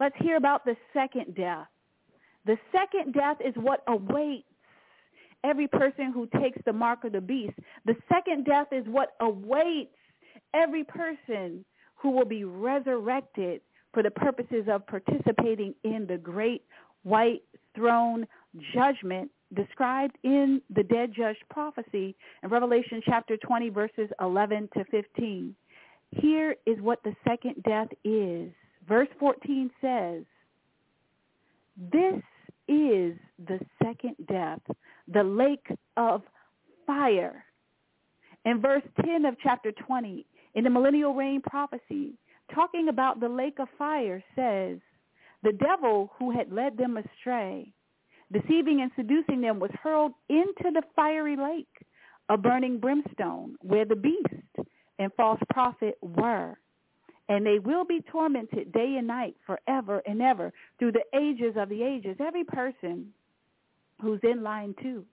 Let's 0.00 0.16
hear 0.20 0.36
about 0.36 0.64
the 0.64 0.76
second 0.94 1.34
death. 1.34 1.66
The 2.46 2.58
second 2.72 3.14
death 3.14 3.36
is 3.44 3.54
what 3.56 3.82
awaits 3.86 4.44
every 5.44 5.68
person 5.68 6.12
who 6.12 6.28
takes 6.40 6.58
the 6.64 6.72
mark 6.72 7.04
of 7.04 7.12
the 7.12 7.20
beast. 7.20 7.54
The 7.84 7.96
second 8.12 8.44
death 8.44 8.68
is 8.72 8.84
what 8.86 9.14
awaits 9.20 9.94
every 10.54 10.84
person 10.84 11.64
who 11.96 12.10
will 12.10 12.24
be 12.24 12.44
resurrected 12.44 13.60
for 13.92 14.02
the 14.02 14.10
purposes 14.10 14.66
of 14.68 14.86
participating 14.86 15.74
in 15.84 16.06
the 16.06 16.16
great 16.16 16.62
white 17.02 17.42
throne 17.74 18.26
judgment 18.74 19.30
described 19.54 20.16
in 20.22 20.62
the 20.74 20.82
dead 20.82 21.12
judge 21.14 21.36
prophecy 21.50 22.16
in 22.42 22.48
Revelation 22.48 23.02
chapter 23.04 23.36
20 23.36 23.68
verses 23.68 24.08
11 24.20 24.68
to 24.76 24.84
15. 24.84 25.54
Here 26.10 26.56
is 26.66 26.80
what 26.80 27.02
the 27.02 27.14
second 27.26 27.62
death 27.62 27.88
is. 28.04 28.50
Verse 28.88 29.08
14 29.18 29.70
says, 29.80 30.24
this 31.92 32.22
is 32.68 33.16
the 33.46 33.58
second 33.82 34.16
death, 34.28 34.60
the 35.08 35.22
lake 35.22 35.66
of 35.96 36.22
fire. 36.86 37.44
In 38.44 38.60
verse 38.60 38.82
10 39.04 39.24
of 39.24 39.36
chapter 39.42 39.72
20, 39.72 40.26
in 40.54 40.64
the 40.64 40.70
millennial 40.70 41.14
reign 41.14 41.40
prophecy, 41.40 42.18
talking 42.54 42.88
about 42.88 43.20
the 43.20 43.28
lake 43.28 43.58
of 43.58 43.68
fire 43.78 44.22
says, 44.34 44.78
the 45.42 45.52
devil 45.52 46.12
who 46.18 46.30
had 46.30 46.52
led 46.52 46.76
them 46.76 46.96
astray, 46.96 47.72
deceiving 48.32 48.80
and 48.82 48.90
seducing 48.96 49.40
them, 49.40 49.58
was 49.58 49.70
hurled 49.82 50.12
into 50.28 50.70
the 50.72 50.82
fiery 50.94 51.36
lake 51.36 51.86
a 52.28 52.36
burning 52.36 52.78
brimstone, 52.78 53.56
where 53.60 53.84
the 53.84 53.96
beast 53.96 54.68
and 54.98 55.12
false 55.16 55.40
prophet 55.50 55.96
were. 56.00 56.56
And 57.28 57.46
they 57.46 57.58
will 57.58 57.84
be 57.84 58.02
tormented 58.10 58.72
day 58.72 58.96
and 58.98 59.06
night 59.06 59.36
forever 59.46 60.02
and 60.06 60.20
ever 60.20 60.52
through 60.78 60.92
the 60.92 61.04
ages 61.14 61.54
of 61.56 61.68
the 61.68 61.82
ages. 61.82 62.16
Every 62.20 62.44
person 62.44 63.12
who's 64.00 64.20
in 64.22 64.42
line 64.42 64.74
two, 64.82 65.04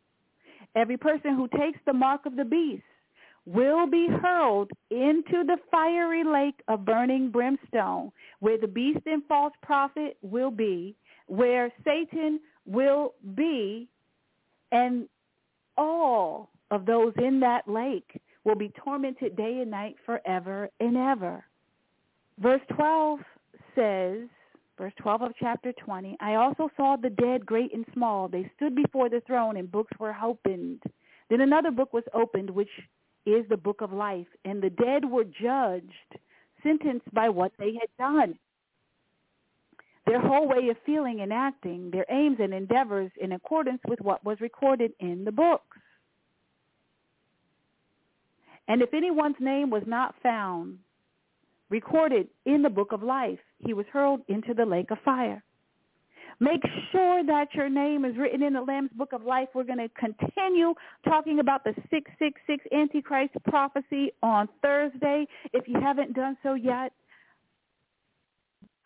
every 0.76 0.98
person 0.98 1.36
who 1.36 1.48
takes 1.58 1.80
the 1.86 1.94
mark 1.94 2.26
of 2.26 2.36
the 2.36 2.46
beast 2.46 2.84
will 3.46 3.88
be 3.88 4.08
hurled 4.22 4.70
into 4.92 5.44
the 5.46 5.58
fiery 5.72 6.24
lake 6.24 6.62
of 6.68 6.86
burning 6.86 7.32
brimstone, 7.32 8.12
where 8.40 8.58
the 8.58 8.68
beast 8.68 9.00
and 9.06 9.24
false 9.28 9.54
prophet 9.64 10.18
will 10.22 10.52
be, 10.52 10.96
where 11.28 11.72
Satan 11.86 12.40
will 12.66 13.14
be, 13.36 13.88
and 14.72 15.08
all 15.78 16.50
of 16.70 16.86
those 16.86 17.14
in 17.18 17.40
that 17.40 17.68
lake 17.68 18.22
will 18.44 18.56
be 18.56 18.72
tormented 18.84 19.36
day 19.36 19.60
and 19.62 19.72
night 19.72 19.96
forever 20.06 20.70
and 20.80 20.98
ever. 20.98 21.44
Verse 22.42 22.62
12 22.74 23.20
says, 23.76 24.30
verse 24.78 24.94
12 25.02 25.22
of 25.24 25.32
chapter 25.38 25.74
20, 25.74 26.16
I 26.22 26.36
also 26.36 26.70
saw 26.78 26.96
the 26.96 27.10
dead, 27.10 27.46
great 27.46 27.74
and 27.74 27.86
small. 27.94 28.30
They 28.30 28.50
stood 28.56 28.76
before 28.76 29.10
the 29.10 29.22
throne, 29.28 29.58
and 29.58 29.70
books 29.70 29.92
were 30.00 30.16
opened. 30.24 30.82
Then 31.30 31.42
another 31.42 31.70
book 31.70 31.92
was 31.92 32.06
opened, 32.14 32.50
which 32.50 32.70
is 33.26 33.46
the 33.50 33.58
book 33.58 33.82
of 33.82 33.92
life, 33.92 34.28
and 34.46 34.62
the 34.62 34.70
dead 34.70 35.04
were 35.04 35.26
judged, 35.26 36.20
sentenced 36.64 37.14
by 37.14 37.28
what 37.28 37.52
they 37.60 37.74
had 37.74 37.90
done. 37.98 38.40
Their 40.08 40.22
whole 40.22 40.48
way 40.48 40.70
of 40.70 40.78
feeling 40.86 41.20
and 41.20 41.34
acting, 41.34 41.92
their 41.92 42.06
aims 42.10 42.38
and 42.40 42.54
endeavors 42.54 43.12
in 43.22 43.34
accordance 43.34 43.82
with 43.86 44.00
what 44.00 44.24
was 44.24 44.40
recorded 44.40 44.94
in 45.02 45.26
the 45.26 45.32
books. 45.32 45.78
And 48.70 48.82
if 48.82 48.94
anyone's 48.94 49.36
name 49.40 49.70
was 49.70 49.84
not 49.86 50.16
found 50.24 50.80
recorded 51.70 52.28
in 52.46 52.62
the 52.62 52.70
book 52.70 52.92
of 52.92 53.04
life, 53.04 53.40
he 53.60 53.74
was 53.74 53.86
hurled 53.92 54.22
into 54.28 54.54
the 54.54 54.66
lake 54.66 54.92
of 54.92 54.98
fire. 55.04 55.44
Make 56.42 56.62
sure 56.92 57.24
that 57.26 57.54
your 57.54 57.70
name 57.70 58.06
is 58.06 58.16
written 58.18 58.42
in 58.42 58.54
the 58.54 58.62
Lamb's 58.62 58.92
Book 58.96 59.12
of 59.12 59.24
Life. 59.24 59.50
We're 59.54 59.66
going 59.66 59.80
to 59.80 59.90
continue 59.90 60.74
talking 61.04 61.40
about 61.40 61.66
the 61.66 61.74
666 61.92 62.66
Antichrist 62.72 63.34
prophecy 63.50 64.14
on 64.24 64.48
Thursday. 64.62 65.28
If 65.52 65.68
you 65.68 65.80
haven't 65.82 66.14
done 66.14 66.38
so 66.42 66.54
yet, 66.54 66.94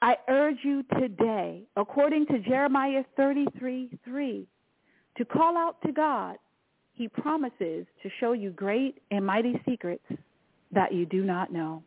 I 0.02 0.16
urge 0.28 0.58
you 0.64 0.84
today, 1.00 1.64
according 1.78 2.26
to 2.28 2.40
Jeremiah 2.40 3.04
33, 3.16 4.00
3, 4.04 4.48
to 5.18 5.26
call 5.26 5.56
out 5.56 5.78
to 5.86 5.92
God. 5.92 6.38
He 6.94 7.08
promises 7.08 7.86
to 8.02 8.10
show 8.20 8.34
you 8.34 8.50
great 8.52 9.02
and 9.12 9.26
mighty 9.26 9.62
secrets 9.68 10.04
that 10.72 10.94
you 10.94 11.06
do 11.06 11.24
not 11.24 11.54
know. 11.54 11.84